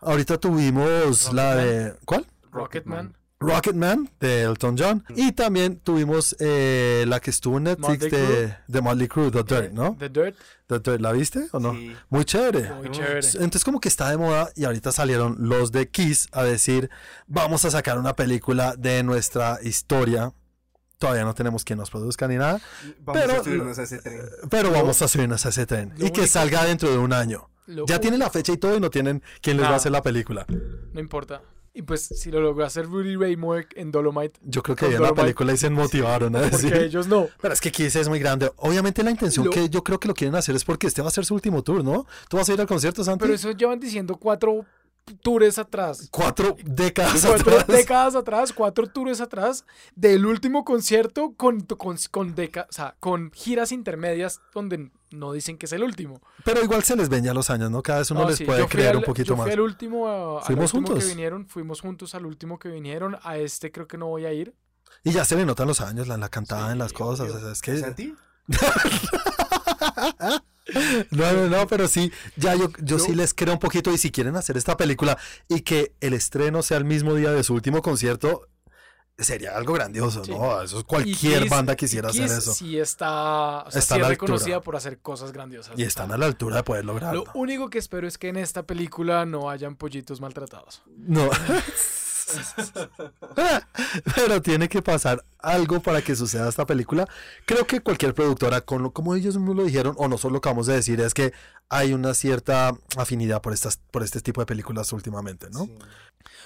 Ahorita 0.00 0.38
tuvimos 0.38 1.32
la 1.32 1.54
de... 1.56 1.94
¿Cuál? 2.04 2.26
Rocketman. 2.50 3.14
Rocketman 3.38 4.10
de 4.18 4.42
Elton 4.42 4.76
John. 4.78 5.04
Y 5.14 5.32
también 5.32 5.78
tuvimos 5.78 6.34
eh, 6.40 7.04
la 7.06 7.20
que 7.20 7.30
estuvo 7.30 7.58
en 7.58 7.64
Netflix 7.64 8.02
Motley 8.04 8.10
de, 8.10 8.54
de 8.66 8.80
Motley 8.80 9.08
Crue, 9.08 9.30
The 9.30 9.42
Dirt, 9.42 9.72
¿no? 9.72 9.94
The 9.98 10.08
Dirt. 10.08 10.36
The 10.68 10.78
Dirt, 10.80 11.00
¿La 11.00 11.12
viste 11.12 11.46
o 11.52 11.60
no? 11.60 11.72
Sí. 11.74 11.94
Muy 12.08 12.24
chévere. 12.24 12.72
Muy 12.74 12.90
chévere. 12.90 13.20
Entonces 13.34 13.62
como 13.64 13.78
que 13.80 13.88
está 13.88 14.08
de 14.10 14.16
moda 14.16 14.48
y 14.56 14.64
ahorita 14.64 14.90
salieron 14.90 15.36
los 15.38 15.70
de 15.70 15.88
Kiss 15.88 16.28
a 16.32 16.44
decir, 16.44 16.88
vamos 17.26 17.64
a 17.66 17.70
sacar 17.70 17.98
una 17.98 18.16
película 18.16 18.74
de 18.76 19.02
nuestra 19.02 19.58
historia. 19.62 20.32
Todavía 20.98 21.24
no 21.24 21.34
tenemos 21.34 21.62
quien 21.62 21.78
nos 21.78 21.90
produzca 21.90 22.26
ni 22.26 22.36
nada, 22.36 22.58
Vamos 23.00 23.22
Pero- 23.22 23.40
a 23.40 23.44
subirnos 23.44 23.78
a 23.78 23.82
ese 23.82 23.98
tren. 23.98 24.22
pero 24.48 24.70
vamos 24.70 25.02
a 25.02 25.08
subirnos 25.08 25.44
a 25.44 25.50
ese 25.50 25.66
tren. 25.66 25.92
lo 25.98 26.06
Y 26.06 26.10
que 26.10 26.26
salga 26.26 26.64
dentro 26.64 26.90
de 26.90 26.96
un 26.96 27.12
año. 27.12 27.50
Lo 27.66 27.84
Ya 27.84 28.00
tienen 28.00 28.20
la 28.20 28.30
fecha 28.30 28.52
y 28.52 28.56
todo 28.56 28.76
y 28.76 28.80
no 28.80 28.88
tienen 28.88 29.22
quién 29.42 29.58
les 29.58 29.66
va 29.66 29.70
a 29.72 29.76
hacer 29.76 29.92
la 29.92 30.00
película. 30.00 30.46
No 30.94 31.00
importa. 31.00 31.42
Y 31.78 31.82
pues 31.82 32.00
si 32.06 32.30
lo 32.30 32.40
logró 32.40 32.64
hacer 32.64 32.86
Rudy 32.86 33.16
Ray 33.16 33.36
Moore 33.36 33.66
en 33.76 33.90
Dolomite, 33.92 34.40
Yo 34.42 34.62
creo 34.62 34.74
que 34.74 34.88
vieron 34.88 35.08
la 35.08 35.14
película 35.14 35.52
y 35.52 35.58
se 35.58 35.68
motivaron 35.68 36.34
a 36.34 36.40
porque 36.40 36.56
decir. 36.56 36.72
ellos 36.74 37.06
no. 37.06 37.28
Pero 37.40 37.52
es 37.52 37.60
que 37.60 37.70
Kiss 37.70 37.96
es 37.96 38.08
muy 38.08 38.18
grande. 38.18 38.50
Obviamente 38.56 39.02
la 39.02 39.10
intención 39.10 39.44
Lo- 39.44 39.52
que 39.52 39.68
yo 39.68 39.84
creo 39.84 40.00
que 40.00 40.08
lo 40.08 40.14
quieren 40.14 40.34
hacer 40.36 40.56
es 40.56 40.64
porque 40.64 40.86
este 40.86 41.02
va 41.02 41.08
a 41.08 41.10
ser 41.10 41.26
su 41.26 41.34
último 41.34 41.62
tour, 41.62 41.84
¿no? 41.84 42.06
¿Tú 42.30 42.38
vas 42.38 42.48
a 42.48 42.54
ir 42.54 42.60
al 42.62 42.66
concierto, 42.66 43.04
Santi? 43.04 43.20
Pero 43.24 43.34
eso 43.34 43.50
llevan 43.52 43.78
diciendo 43.78 44.16
cuatro 44.16 44.64
tours 45.14 45.58
atrás. 45.58 46.08
Cuatro 46.10 46.56
décadas 46.64 47.24
Cuatro 47.24 47.52
atrás. 47.58 47.66
décadas 47.68 48.14
atrás, 48.16 48.52
cuatro 48.52 48.86
tours 48.88 49.20
atrás 49.20 49.64
del 49.94 50.26
último 50.26 50.64
concierto 50.64 51.34
con, 51.36 51.60
con, 51.60 51.96
con, 52.10 52.34
deca- 52.34 52.66
o 52.68 52.72
sea, 52.72 52.96
con 53.00 53.30
giras 53.32 53.72
intermedias 53.72 54.40
donde 54.52 54.90
no 55.10 55.32
dicen 55.32 55.56
que 55.58 55.66
es 55.66 55.72
el 55.72 55.82
último. 55.84 56.20
Pero 56.44 56.62
igual 56.62 56.82
se 56.82 56.96
les 56.96 57.08
ven 57.08 57.24
ya 57.24 57.32
los 57.34 57.50
años, 57.50 57.70
¿no? 57.70 57.82
Cada 57.82 58.00
vez 58.00 58.10
uno 58.10 58.22
No, 58.22 58.28
les 58.28 58.38
sí, 58.38 58.44
puede 58.44 58.60
yo 58.60 58.68
creer 58.68 58.90
al- 58.90 58.96
un 58.96 59.02
poquito 59.04 59.28
yo 59.28 59.36
más. 59.36 59.44
Fui 59.44 59.52
al 59.52 59.60
último, 59.60 60.08
a- 60.08 60.38
al 60.40 60.44
¿Fuimos 60.44 60.74
último 60.74 60.86
juntos? 60.88 61.04
que 61.04 61.08
vinieron, 61.10 61.46
fuimos 61.48 61.80
juntos 61.80 62.14
al 62.14 62.26
último 62.26 62.58
que 62.58 62.68
vinieron. 62.68 63.16
A 63.22 63.36
este 63.38 63.70
creo 63.70 63.86
que 63.86 63.98
no 63.98 64.06
voy 64.06 64.24
a 64.26 64.32
ir. 64.32 64.54
Y 65.04 65.12
ya 65.12 65.24
se 65.24 65.36
le 65.36 65.44
notan 65.46 65.68
los 65.68 65.80
años, 65.80 66.08
la, 66.08 66.16
la 66.16 66.28
cantada 66.28 66.66
Sí, 66.66 66.72
en 66.72 66.78
las 66.78 66.92
cosas. 66.92 67.28
obvio. 67.30 67.36
o 67.36 67.40
sea, 67.40 67.52
es 67.52 67.62
que... 67.62 68.14
No, 71.12 71.32
no, 71.32 71.46
no, 71.48 71.66
pero 71.68 71.86
sí, 71.86 72.10
ya 72.36 72.54
yo, 72.56 72.70
yo 72.80 72.96
Yo- 72.96 72.98
sí 72.98 73.14
les 73.14 73.32
creo 73.34 73.52
un 73.54 73.60
poquito. 73.60 73.92
Y 73.92 73.98
si 73.98 74.10
quieren 74.10 74.34
hacer 74.36 74.56
esta 74.56 74.76
película 74.76 75.16
y 75.48 75.60
que 75.60 75.92
el 76.00 76.12
estreno 76.12 76.62
sea 76.62 76.76
el 76.78 76.84
mismo 76.84 77.14
día 77.14 77.30
de 77.30 77.44
su 77.44 77.54
último 77.54 77.82
concierto, 77.82 78.48
sería 79.16 79.56
algo 79.56 79.72
grandioso, 79.74 80.24
Sí. 80.24 80.32
¿no? 80.32 80.60
Eso 80.60 80.78
es 80.80 80.84
cualquier 80.84 81.42
Kiss- 81.42 81.50
banda 81.50 81.76
quisiera 81.76 82.08
hacer 82.10 82.24
eso. 82.24 82.52
Sí 82.52 82.78
está, 82.78 83.62
o 83.62 83.70
sea, 83.70 83.78
Está 83.78 83.94
sí 83.94 84.00
es 84.00 84.08
reconocida 84.08 84.60
por 84.60 84.74
hacer 84.76 84.98
cosas 84.98 85.30
grandiosas. 85.32 85.78
Y 85.78 85.84
están 85.84 86.10
a 86.12 86.18
la 86.18 86.26
altura 86.26 86.56
de 86.56 86.62
poder 86.64 86.84
lograrlo. 86.84 87.24
Lo 87.26 87.40
único 87.40 87.70
que 87.70 87.78
espero 87.78 88.08
es 88.08 88.18
que 88.18 88.28
en 88.28 88.36
esta 88.36 88.64
película 88.64 89.24
no 89.24 89.48
hayan 89.48 89.76
pollitos 89.76 90.20
maltratados. 90.20 90.82
No. 90.96 91.30
Pero 94.14 94.42
tiene 94.42 94.68
que 94.68 94.82
pasar 94.82 95.24
algo 95.38 95.80
para 95.80 96.02
que 96.02 96.16
suceda 96.16 96.48
esta 96.48 96.66
película. 96.66 97.06
Creo 97.44 97.66
que 97.66 97.80
cualquier 97.80 98.14
productora, 98.14 98.60
con 98.60 98.82
lo- 98.82 98.92
como 98.92 99.14
ellos 99.14 99.36
mismos 99.36 99.56
lo 99.56 99.64
dijeron, 99.64 99.94
o 99.98 100.08
nosotros 100.08 100.32
lo 100.32 100.38
acabamos 100.38 100.66
de 100.66 100.74
decir, 100.74 101.00
es 101.00 101.14
que 101.14 101.32
hay 101.68 101.92
una 101.92 102.14
cierta 102.14 102.76
afinidad 102.96 103.42
por 103.42 103.52
estas, 103.52 103.78
por 103.90 104.02
este 104.02 104.20
tipo 104.20 104.40
de 104.40 104.46
películas 104.46 104.92
últimamente, 104.92 105.48
¿no? 105.50 105.64
Sí. 105.66 105.78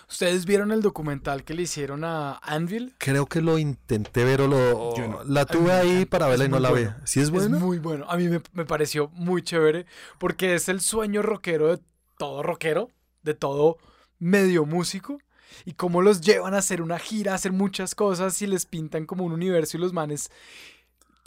¿Ustedes 0.09 0.45
vieron 0.45 0.73
el 0.73 0.83
documental 0.83 1.45
que 1.45 1.55
le 1.55 1.63
hicieron 1.63 2.05
a 2.05 2.33
Anvil? 2.43 2.95
Creo 2.99 3.27
que 3.27 3.41
lo 3.41 3.59
intenté 3.59 4.25
ver 4.25 4.41
o 4.43 4.49
lo 4.49 4.95
Yo 4.97 5.07
no. 5.09 5.25
la 5.25 5.47
tuve 5.47 5.73
A 5.73 5.79
ahí 5.81 6.05
para 6.05 6.27
verla 6.27 6.47
y 6.47 6.49
no 6.49 6.59
la 6.59 6.71
vi. 6.73 6.83
bueno. 6.85 6.97
¿Sí 7.05 7.21
es 7.21 7.31
buena? 7.31 7.57
Es 7.57 7.63
muy 7.63 7.79
bueno. 7.79 8.07
A 8.09 8.17
mí 8.17 8.29
me, 8.29 8.43
me 8.53 8.65
pareció 8.67 9.09
muy 9.15 9.43
chévere 9.43 9.87
porque 10.19 10.55
es 10.55 10.69
el 10.69 10.81
sueño 10.81 11.23
rockero 11.23 11.69
de 11.69 11.83
todo 12.19 12.43
rockero, 12.43 12.91
de 13.23 13.35
todo 13.35 13.79
medio 14.19 14.67
músico. 14.67 15.19
Y 15.65 15.73
cómo 15.73 16.03
los 16.03 16.21
llevan 16.21 16.55
a 16.55 16.59
hacer 16.59 16.83
una 16.83 16.99
gira, 16.99 17.33
a 17.33 17.37
hacer 17.37 17.53
muchas 17.53 17.95
cosas 17.95 18.41
y 18.43 18.47
les 18.47 18.67
pintan 18.67 19.07
como 19.07 19.25
un 19.25 19.33
universo 19.33 19.77
y 19.77 19.81
los 19.81 19.93
manes 19.93 20.31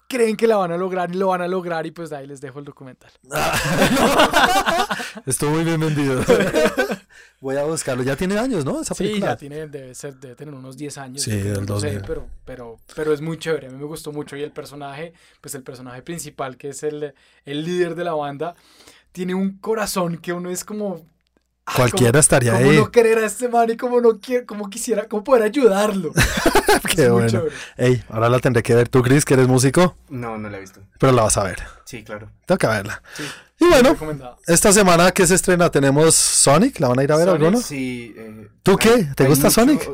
creen 0.10 0.36
que 0.38 0.46
la 0.46 0.58
van 0.58 0.72
a 0.72 0.78
lograr 0.78 1.10
y 1.10 1.16
lo 1.18 1.30
van 1.30 1.42
a 1.42 1.48
lograr 1.48 1.88
y 1.88 1.92
pues 1.92 2.12
de 2.12 2.18
ahí 2.18 2.28
les 2.28 2.40
dejo 2.40 2.60
el 2.60 2.66
documental. 2.66 3.10
Estuvo 5.26 5.52
muy 5.52 5.64
bien 5.64 5.80
vendido. 5.80 6.22
Voy 7.42 7.58
a 7.58 7.64
buscarlo. 7.64 8.04
Ya 8.04 8.16
tiene 8.16 8.38
años, 8.38 8.64
¿no? 8.64 8.82
Esa 8.82 8.94
Sí, 8.94 9.04
película. 9.06 9.32
ya 9.32 9.38
tiene, 9.38 9.68
debe 9.68 9.96
ser, 9.96 10.16
debe 10.20 10.36
tener 10.36 10.54
unos 10.54 10.78
10 10.78 10.98
años. 10.98 11.24
Sí, 11.24 11.32
yo 11.32 11.40
creo, 11.42 11.54
del 11.56 11.66
no 11.66 11.80
sé, 11.80 11.88
2000. 11.88 12.08
pero, 12.08 12.28
pero, 12.46 12.78
pero 12.96 13.14
es 13.14 13.22
muy 13.22 13.38
chévere, 13.38 13.68
a 13.68 13.70
mí 13.72 13.78
me 13.78 13.86
gustó 13.86 14.12
mucho. 14.12 14.36
Y 14.38 14.44
el 14.44 14.52
personaje, 14.52 15.14
pues 15.42 15.56
el 15.56 15.64
personaje 15.64 16.02
principal, 16.04 16.58
que 16.58 16.70
es 16.70 16.84
el, 16.84 17.14
el 17.46 17.64
líder 17.66 17.96
de 17.96 18.04
la 18.04 18.14
banda, 18.14 18.56
tiene 19.12 19.34
un 19.36 19.58
corazón 19.58 20.18
que 20.18 20.34
uno 20.34 20.50
es 20.50 20.64
como... 20.64 21.06
Cualquiera 21.76 22.20
estaría 22.20 22.54
como 22.54 22.70
ahí. 22.72 22.78
no 22.78 22.92
querer 22.92 23.20
a 23.20 23.26
este 23.26 23.48
man 23.48 23.70
y 23.70 23.78
como 23.78 24.02
no 24.02 24.20
quiere, 24.20 24.46
como 24.46 24.70
quisiera, 24.70 25.08
como 25.08 25.24
poder 25.24 25.44
ayudarlo. 25.44 26.12
Qué 26.94 27.04
es 27.06 27.10
bueno. 27.12 27.44
Ey, 27.78 28.04
ahora 28.10 28.28
la 28.30 28.40
tendré 28.40 28.62
que 28.64 28.76
ver. 28.76 28.90
Tú, 28.90 29.02
Chris, 29.02 29.24
que 29.24 29.34
eres 29.36 29.48
músico, 29.48 29.96
No, 30.10 30.38
no 30.38 30.50
la 30.50 30.58
he 30.58 30.62
visto. 30.62 30.82
pero 31.00 31.14
la 31.14 31.24
vas 31.24 31.38
a 31.38 31.44
ver. 31.44 31.60
Sí, 31.86 32.04
claro. 32.04 32.30
Tengo 32.46 32.58
que 32.60 32.68
verla. 32.68 33.02
Sí, 33.16 33.24
Y 33.62 33.66
bueno, 33.70 33.96
esta 34.48 34.74
semana 34.74 35.12
que 35.12 35.26
se 35.26 35.36
estrena 35.36 35.70
tenemos 35.70 36.16
Sonic. 36.16 36.80
¿La 36.80 36.90
van 36.90 37.00
a 37.00 37.04
ir 37.04 37.12
a 37.14 37.16
ver 37.18 37.28
Sonic, 37.28 37.42
alguno? 37.46 37.62
Sí. 37.64 38.14
eh, 38.18 38.50
¿Tú 38.62 38.76
qué? 38.78 39.08
¿Te 39.16 39.26
gusta 39.28 39.48
mucho- 39.48 39.62
Sonic? 39.62 39.90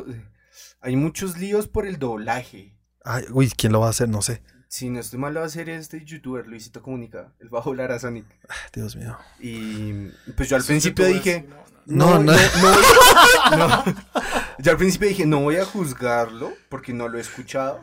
Hay 0.80 0.96
muchos 0.96 1.36
líos 1.38 1.68
por 1.68 1.86
el 1.86 1.98
doblaje. 1.98 2.74
Ay, 3.04 3.24
uy, 3.30 3.50
¿quién 3.56 3.72
lo 3.72 3.80
va 3.80 3.86
a 3.88 3.90
hacer? 3.90 4.08
No 4.08 4.22
sé. 4.22 4.42
Si 4.72 4.88
no 4.88 5.00
estoy 5.00 5.18
mal, 5.18 5.36
va 5.36 5.44
a 5.44 5.48
ser 5.48 5.68
este 5.68 6.04
youtuber, 6.04 6.46
Luisito 6.46 6.80
Comunica, 6.80 7.32
el 7.40 7.48
bajo 7.48 7.74
Lara 7.74 7.98
Sonic. 7.98 8.24
Dios 8.72 8.94
mío. 8.94 9.18
Y 9.40 9.92
pues 10.36 10.48
yo 10.48 10.54
al 10.54 10.62
principio 10.62 11.06
dije, 11.06 11.48
No, 11.86 12.20
no. 12.20 12.32
no, 12.32 13.56
no, 13.56 13.56
no. 13.66 13.84
Yo 14.60 14.70
al 14.72 14.76
principio 14.76 15.08
dije, 15.08 15.26
no 15.26 15.40
voy 15.40 15.56
a 15.56 15.64
juzgarlo 15.64 16.52
porque 16.68 16.92
no 16.92 17.08
lo 17.08 17.18
he 17.18 17.20
escuchado. 17.20 17.80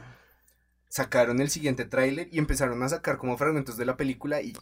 Sacaron 0.87 1.41
el 1.41 1.49
siguiente 1.49 1.83
tráiler 1.83 2.29
y 2.31 2.37
empezaron 2.39 2.81
a 2.83 2.87
sacar 2.89 3.17
como 3.17 3.37
fragmentos 3.37 3.75
de 3.77 3.85
la 3.85 3.97
película 3.97 4.41
y 4.41 4.53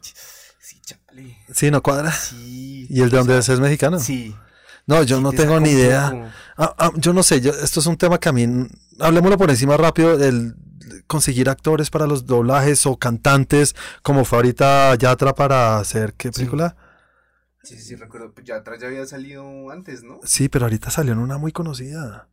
sí, 0.60 0.80
chale. 0.82 1.38
Sí, 1.54 1.70
no 1.70 1.84
cuadra. 1.84 2.12
Sí. 2.12 2.88
¿Y 2.90 3.02
el 3.04 3.12
de 3.12 3.18
dónde 3.18 3.38
es? 3.38 3.50
¿Es 3.50 3.60
mexicano? 3.60 4.00
Sí. 4.00 4.34
No, 4.88 5.04
yo 5.04 5.22
no 5.22 5.30
te 5.32 5.38
tengo 5.38 5.60
ni 5.60 5.70
idea. 5.72 6.32
Ah, 6.58 6.74
ah, 6.80 6.92
yo 6.96 7.14
no 7.14 7.22
sé, 7.22 7.40
yo- 7.42 7.52
esto 7.54 7.82
es 7.82 7.86
un 7.86 7.98
tema 7.98 8.18
que 8.20 8.30
a 8.30 8.32
mí, 8.32 8.48
hablemoslo 9.00 9.38
por 9.38 9.50
encima 9.52 9.78
rápido, 9.78 10.14
el 10.24 10.56
conseguir 11.08 11.50
actores 11.50 11.90
para 11.90 12.08
los 12.08 12.26
doblajes 12.26 12.86
o 12.86 12.98
cantantes, 12.98 13.76
como 14.02 14.26
fue 14.26 14.40
ahorita 14.40 14.96
Yatra 14.96 15.34
para 15.36 15.78
hacer, 15.78 16.14
¿qué 16.14 16.30
Sí. 16.30 16.40
película? 16.40 16.76
Sí, 17.64 17.80
sí, 17.80 17.96
recuerdo. 17.96 18.32
Pues 18.32 18.46
ya 18.46 18.62
había 18.88 19.06
salido 19.08 19.72
antes, 19.72 20.04
¿no? 20.04 20.20
Sí, 20.24 20.50
pero 20.50 20.66
ahorita 20.66 20.92
salió 20.92 21.14
en 21.14 21.20
una 21.20 21.38
muy 21.38 21.52
conocida. 21.52 22.28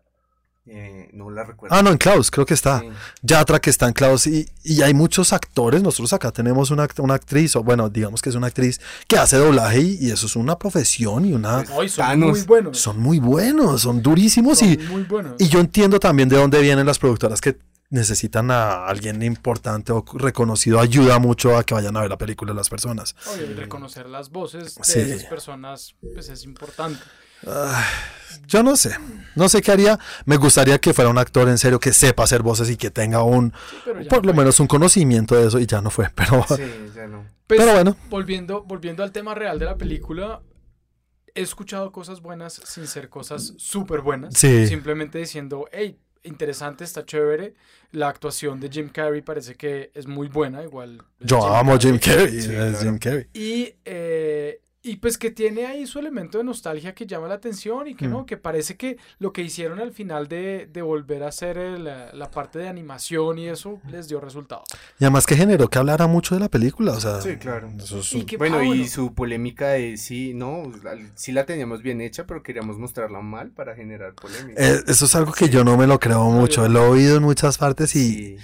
Eh, 0.64 1.08
no 1.12 1.28
la 1.30 1.42
recuerdo. 1.42 1.74
Ah, 1.74 1.82
no, 1.82 1.90
en 1.90 1.96
Klaus, 1.98 2.30
creo 2.30 2.46
que 2.46 2.54
está. 2.54 2.80
Sí. 2.80 2.86
Yatra 3.22 3.58
que 3.58 3.68
está 3.70 3.88
en 3.88 3.94
Klaus 3.94 4.28
y, 4.28 4.46
y 4.62 4.82
hay 4.82 4.94
muchos 4.94 5.32
actores, 5.32 5.82
nosotros 5.82 6.12
acá 6.12 6.30
tenemos 6.30 6.70
una, 6.70 6.86
una 6.98 7.14
actriz, 7.14 7.56
o 7.56 7.64
bueno, 7.64 7.88
digamos 7.88 8.22
que 8.22 8.28
es 8.28 8.36
una 8.36 8.46
actriz 8.46 8.80
que 9.08 9.16
hace 9.16 9.38
doblaje 9.38 9.80
y, 9.80 9.98
y 10.06 10.10
eso 10.12 10.26
es 10.26 10.36
una 10.36 10.56
profesión 10.58 11.24
y 11.24 11.32
una... 11.32 11.64
Pues, 11.64 11.70
Ay, 11.70 11.88
son 11.88 12.06
Thanos. 12.06 12.30
muy 12.30 12.42
buenos. 12.42 12.78
Son 12.78 13.00
muy 13.00 13.18
buenos, 13.18 13.80
son 13.80 14.02
durísimos 14.02 14.58
Son 14.60 14.68
y... 14.68 14.76
muy 14.76 15.02
buenos. 15.02 15.34
Y 15.40 15.48
yo 15.48 15.58
entiendo 15.58 15.98
también 15.98 16.28
de 16.28 16.36
dónde 16.36 16.60
vienen 16.60 16.86
las 16.86 16.98
productoras 17.00 17.40
que 17.40 17.56
necesitan 17.92 18.50
a 18.50 18.86
alguien 18.86 19.22
importante 19.22 19.92
o 19.92 20.04
reconocido. 20.14 20.80
Ayuda 20.80 21.18
mucho 21.18 21.56
a 21.56 21.62
que 21.64 21.74
vayan 21.74 21.96
a 21.96 22.00
ver 22.00 22.10
la 22.10 22.18
película 22.18 22.52
las 22.54 22.68
personas. 22.68 23.14
Y 23.38 23.52
reconocer 23.54 24.08
las 24.08 24.30
voces 24.30 24.74
de 24.76 24.84
Sí. 24.84 24.98
esas 25.00 25.24
personas 25.26 25.94
pues 26.14 26.28
es 26.28 26.44
importante. 26.44 26.98
Ay, 27.46 27.84
yo 28.46 28.62
no 28.62 28.76
sé, 28.76 28.96
no 29.34 29.48
sé 29.48 29.60
qué 29.62 29.72
haría. 29.72 29.98
Me 30.24 30.36
gustaría 30.36 30.78
que 30.80 30.94
fuera 30.94 31.10
un 31.10 31.18
actor 31.18 31.48
en 31.48 31.58
serio 31.58 31.78
que 31.80 31.92
sepa 31.92 32.22
hacer 32.24 32.42
voces 32.42 32.70
y 32.70 32.76
que 32.76 32.90
tenga 32.90 33.22
un, 33.24 33.52
Sí, 33.84 33.90
por 34.08 34.22
no 34.22 34.28
lo 34.28 34.34
fue. 34.34 34.42
menos 34.42 34.60
un 34.60 34.66
conocimiento 34.68 35.34
de 35.34 35.48
eso 35.48 35.58
y 35.58 35.66
ya 35.66 35.80
no 35.82 35.90
fue. 35.90 36.08
Pero, 36.14 36.44
Sí, 36.48 36.62
ya 36.96 37.06
no. 37.06 37.24
Pues, 37.46 37.60
pero 37.60 37.72
bueno, 37.74 37.96
volviendo, 38.08 38.62
volviendo 38.62 39.02
al 39.02 39.12
tema 39.12 39.34
real 39.34 39.58
de 39.58 39.66
la 39.66 39.76
película, 39.76 40.40
he 41.34 41.42
escuchado 41.42 41.92
cosas 41.92 42.20
buenas 42.20 42.60
sin 42.64 42.86
ser 42.86 43.08
cosas 43.10 43.54
súper 43.58 44.00
buenas. 44.02 44.34
Sí. 44.34 44.66
Simplemente 44.66 45.18
diciendo, 45.18 45.66
hey, 45.72 45.98
interesante, 46.24 46.84
está 46.84 47.04
chévere. 47.04 47.54
La 47.92 48.08
actuación 48.08 48.60
de 48.60 48.68
Jim 48.70 48.88
Carrey 48.88 49.22
parece 49.22 49.54
que 49.54 49.90
es 49.94 50.06
muy 50.06 50.28
buena, 50.28 50.62
igual. 50.62 51.02
yo 51.20 51.44
amo 51.46 51.74
a 51.74 51.78
Jim 51.78 51.98
Carrey. 51.98 52.30
Sí, 52.30 52.38
es 52.38 52.46
claro. 52.48 52.78
Jim 52.78 52.98
Carrey. 52.98 53.26
Y, 53.34 53.74
eh, 53.84 54.60
y 54.84 54.96
pues 54.96 55.16
que 55.16 55.30
tiene 55.30 55.66
ahí 55.66 55.86
su 55.86 56.00
elemento 56.00 56.38
de 56.38 56.44
nostalgia 56.44 56.92
que 56.94 57.06
llama 57.06 57.28
la 57.28 57.34
atención 57.34 57.86
y 57.86 57.94
que 57.94 58.08
Mm. 58.08 58.10
no, 58.10 58.26
que 58.26 58.36
parece 58.36 58.76
que 58.76 58.96
lo 59.20 59.32
que 59.32 59.42
hicieron 59.42 59.78
al 59.78 59.92
final 59.92 60.26
de, 60.26 60.68
de 60.72 60.82
volver 60.82 61.22
a 61.22 61.28
hacer 61.28 61.56
el, 61.56 61.84
la, 61.84 62.12
la 62.12 62.30
parte 62.32 62.58
de 62.58 62.68
animación 62.68 63.38
y 63.38 63.46
eso 63.48 63.80
les 63.90 64.08
dio 64.08 64.20
resultado. 64.20 64.64
Y 64.98 65.04
además 65.04 65.24
que 65.26 65.36
generó 65.36 65.68
que 65.68 65.78
hablara 65.78 66.06
mucho 66.08 66.34
de 66.34 66.40
la 66.40 66.48
película. 66.48 66.92
O 66.92 67.00
sea, 67.00 67.20
Sí, 67.20 67.36
claro. 67.36 67.70
eso 67.78 68.00
es 68.00 68.12
Y 68.12 68.24
que, 68.24 68.36
Bueno, 68.36 68.58
ah, 68.58 68.64
y 68.64 68.88
su 68.88 69.14
polémica 69.14 69.68
de 69.68 69.96
sí, 69.96 70.32
no, 70.34 70.64
sí 71.14 71.30
la 71.30 71.46
teníamos 71.46 71.80
bien 71.82 72.00
hecha, 72.00 72.26
pero 72.26 72.42
queríamos 72.42 72.76
mostrarla 72.78 73.20
mal 73.20 73.50
para 73.50 73.76
generar 73.76 74.14
polémica. 74.14 74.60
eh, 74.60 74.80
eso 74.88 75.04
es 75.04 75.14
algo 75.14 75.32
que 75.32 75.48
yo 75.48 75.62
no 75.62 75.76
me 75.76 75.86
lo 75.86 76.00
creo 76.00 76.24
mucho. 76.30 76.68
Lo 76.68 76.86
he 76.86 76.88
oído 76.88 77.16
en 77.18 77.22
muchas 77.22 77.56
partes 77.56 77.94
y 77.94 78.12
Sí. 78.14 78.36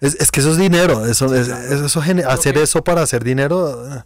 es, 0.00 0.16
es 0.16 0.32
que 0.32 0.40
eso 0.40 0.50
es 0.50 0.56
dinero. 0.58 1.06
Eso, 1.06 1.32
es- 1.34 1.46
claro. 1.48 1.86
eso 1.86 2.02
gene- 2.02 2.24
hacer 2.24 2.54
que- 2.54 2.62
eso 2.62 2.82
para 2.82 3.02
hacer 3.02 3.22
dinero. 3.22 4.04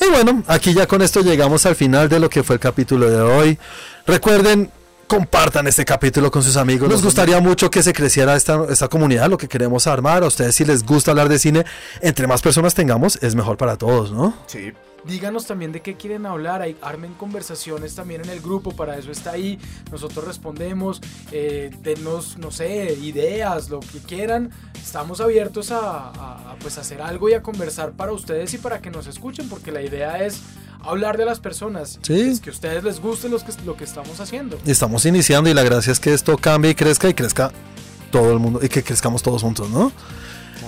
Y 0.00 0.10
bueno, 0.10 0.42
aquí 0.46 0.74
ya 0.74 0.86
con 0.86 1.02
esto 1.02 1.20
llegamos 1.20 1.66
al 1.66 1.76
final 1.76 2.08
de 2.08 2.18
lo 2.20 2.28
que 2.28 2.42
fue 2.42 2.56
el 2.56 2.60
capítulo 2.60 3.10
de 3.10 3.20
hoy. 3.20 3.58
Recuerden, 4.06 4.70
compartan 5.06 5.66
este 5.66 5.84
capítulo 5.84 6.30
con 6.30 6.42
sus 6.42 6.56
amigos. 6.56 6.88
Nos 6.88 7.02
gustaría 7.02 7.40
mucho 7.40 7.70
que 7.70 7.82
se 7.82 7.92
creciera 7.92 8.36
esta, 8.36 8.64
esta 8.70 8.88
comunidad, 8.88 9.28
lo 9.28 9.38
que 9.38 9.48
queremos 9.48 9.86
armar. 9.86 10.22
A 10.22 10.26
ustedes 10.26 10.54
si 10.54 10.64
les 10.64 10.84
gusta 10.84 11.10
hablar 11.10 11.28
de 11.28 11.38
cine, 11.38 11.64
entre 12.00 12.26
más 12.26 12.42
personas 12.42 12.74
tengamos, 12.74 13.18
es 13.22 13.34
mejor 13.34 13.56
para 13.56 13.76
todos, 13.76 14.12
¿no? 14.12 14.34
Sí. 14.46 14.72
Díganos 15.04 15.46
también 15.46 15.72
de 15.72 15.80
qué 15.80 15.94
quieren 15.96 16.26
hablar, 16.26 16.60
ahí 16.62 16.76
armen 16.82 17.14
conversaciones 17.14 17.94
también 17.94 18.20
en 18.22 18.30
el 18.30 18.40
grupo, 18.40 18.72
para 18.72 18.98
eso 18.98 19.10
está 19.10 19.32
ahí, 19.32 19.58
nosotros 19.90 20.26
respondemos, 20.26 21.00
eh, 21.32 21.70
denos, 21.82 22.36
no 22.38 22.50
sé, 22.50 22.94
ideas, 23.02 23.70
lo 23.70 23.80
que 23.80 23.98
quieran, 24.00 24.50
estamos 24.80 25.20
abiertos 25.20 25.70
a, 25.70 25.78
a, 26.10 26.52
a, 26.52 26.56
pues 26.60 26.76
hacer 26.78 27.00
algo 27.00 27.28
y 27.28 27.34
a 27.34 27.42
conversar 27.42 27.92
para 27.92 28.12
ustedes 28.12 28.52
y 28.54 28.58
para 28.58 28.80
que 28.80 28.90
nos 28.90 29.06
escuchen, 29.06 29.48
porque 29.48 29.72
la 29.72 29.82
idea 29.82 30.22
es 30.24 30.40
hablar 30.82 31.16
de 31.16 31.24
las 31.24 31.40
personas, 31.40 31.98
Sí. 32.02 32.20
es 32.20 32.40
que 32.40 32.50
a 32.50 32.52
ustedes 32.52 32.84
les 32.84 33.00
guste 33.00 33.28
los 33.28 33.42
que, 33.42 33.52
lo 33.64 33.76
que 33.76 33.84
estamos 33.84 34.20
haciendo. 34.20 34.58
Y 34.66 34.70
estamos 34.70 35.04
iniciando 35.06 35.48
y 35.50 35.54
la 35.54 35.62
gracia 35.62 35.92
es 35.92 36.00
que 36.00 36.12
esto 36.12 36.36
cambie 36.36 36.72
y 36.72 36.74
crezca 36.74 37.08
y 37.08 37.14
crezca 37.14 37.52
todo 38.10 38.32
el 38.32 38.38
mundo 38.38 38.60
y 38.62 38.68
que 38.68 38.82
crezcamos 38.82 39.22
todos 39.22 39.42
juntos, 39.42 39.70
¿no? 39.70 39.92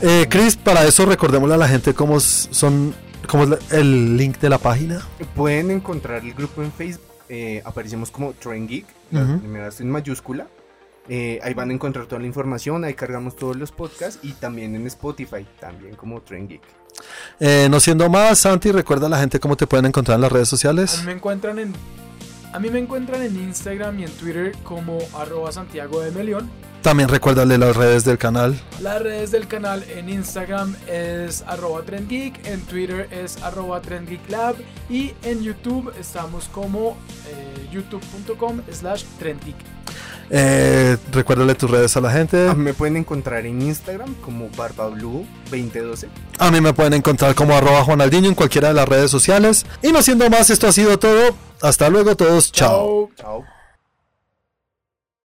Eh, 0.00 0.26
Chris, 0.28 0.56
para 0.56 0.84
eso 0.86 1.04
recordémosle 1.06 1.54
a 1.54 1.58
la 1.58 1.68
gente 1.68 1.92
cómo 1.94 2.18
son, 2.20 2.94
cómo 3.28 3.44
es 3.44 3.48
la- 3.50 3.58
el 3.78 4.16
link 4.16 4.38
de 4.38 4.48
la 4.48 4.58
página. 4.58 5.00
Pueden 5.34 5.70
encontrar 5.70 6.22
el 6.24 6.34
grupo 6.34 6.62
en 6.62 6.72
Facebook. 6.72 7.06
eh, 7.28 7.62
aparecemos 7.64 8.10
como 8.10 8.34
Train 8.34 8.68
Geek, 8.68 8.84
la 9.10 9.22
Ujú. 9.22 9.38
primera 9.38 9.64
vez 9.66 9.80
en 9.80 9.90
mayúscula. 9.90 10.48
Eh, 11.08 11.40
ahí 11.42 11.54
van 11.54 11.70
a 11.70 11.72
encontrar 11.72 12.04
toda 12.04 12.20
la 12.20 12.26
información, 12.26 12.84
ahí 12.84 12.92
cargamos 12.92 13.36
todos 13.36 13.56
los 13.56 13.72
podcasts 13.72 14.18
y 14.22 14.32
también 14.32 14.76
en 14.76 14.86
Spotify, 14.86 15.46
también 15.58 15.94
como 15.96 16.20
Train 16.20 16.46
Geek. 16.46 16.60
Eh, 17.40 17.68
no 17.70 17.80
siendo 17.80 18.10
más, 18.10 18.40
Santi, 18.40 18.70
recuerda 18.70 19.06
a 19.06 19.08
la 19.08 19.18
gente 19.18 19.40
cómo 19.40 19.56
te 19.56 19.66
pueden 19.66 19.86
encontrar 19.86 20.16
en 20.16 20.20
las 20.22 20.30
redes 20.32 20.48
A 20.48 20.52
mí 20.52 20.58
sociales. 20.58 21.02
me 21.06 21.12
encuentran 21.12 21.58
en, 21.58 21.72
a 22.52 22.58
mí 22.60 22.68
me 22.68 22.80
encuentran 22.80 23.22
en 23.22 23.34
Instagram 23.34 23.98
y 24.00 24.04
en 24.04 24.10
Twitter 24.10 24.52
como 24.62 24.98
arroba 25.16 25.50
Santiago 25.52 26.00
de 26.02 26.10
Melión. 26.10 26.50
También 26.82 27.08
recuérdale 27.08 27.58
las 27.58 27.76
redes 27.76 28.04
del 28.04 28.18
canal. 28.18 28.60
Las 28.80 29.00
redes 29.00 29.30
del 29.30 29.46
canal 29.46 29.84
en 29.88 30.08
Instagram 30.08 30.74
es 30.88 31.42
arroba 31.46 31.82
trendgeek, 31.82 32.44
en 32.46 32.60
Twitter 32.62 33.08
es 33.12 33.40
arroba 33.40 33.80
trendgeeklab 33.80 34.56
y 34.90 35.14
en 35.22 35.42
YouTube 35.42 35.92
estamos 35.98 36.48
como 36.48 36.96
eh, 37.28 37.68
youtube.com 37.72 38.60
slash 38.72 39.04
trendgeek. 39.20 39.54
Eh, 40.30 40.96
recuérdale 41.12 41.54
tus 41.54 41.70
redes 41.70 41.96
a 41.96 42.00
la 42.00 42.10
gente. 42.10 42.48
Ah, 42.48 42.54
Me 42.54 42.74
pueden 42.74 42.96
encontrar 42.96 43.46
en 43.46 43.62
Instagram 43.62 44.14
como 44.16 44.48
barbablue2012. 44.50 46.08
A 46.38 46.50
mí 46.50 46.60
me 46.60 46.72
pueden 46.72 46.94
encontrar 46.94 47.34
como 47.36 47.54
arroba 47.54 47.84
Juanaldiño 47.84 48.28
en 48.28 48.34
cualquiera 48.34 48.68
de 48.68 48.74
las 48.74 48.88
redes 48.88 49.10
sociales. 49.10 49.66
Y 49.82 49.92
no 49.92 50.02
siendo 50.02 50.28
más, 50.30 50.50
esto 50.50 50.66
ha 50.66 50.72
sido 50.72 50.98
todo. 50.98 51.36
Hasta 51.60 51.88
luego 51.90 52.16
todos. 52.16 52.50
Chao. 52.50 53.10
Chao. 53.16 53.44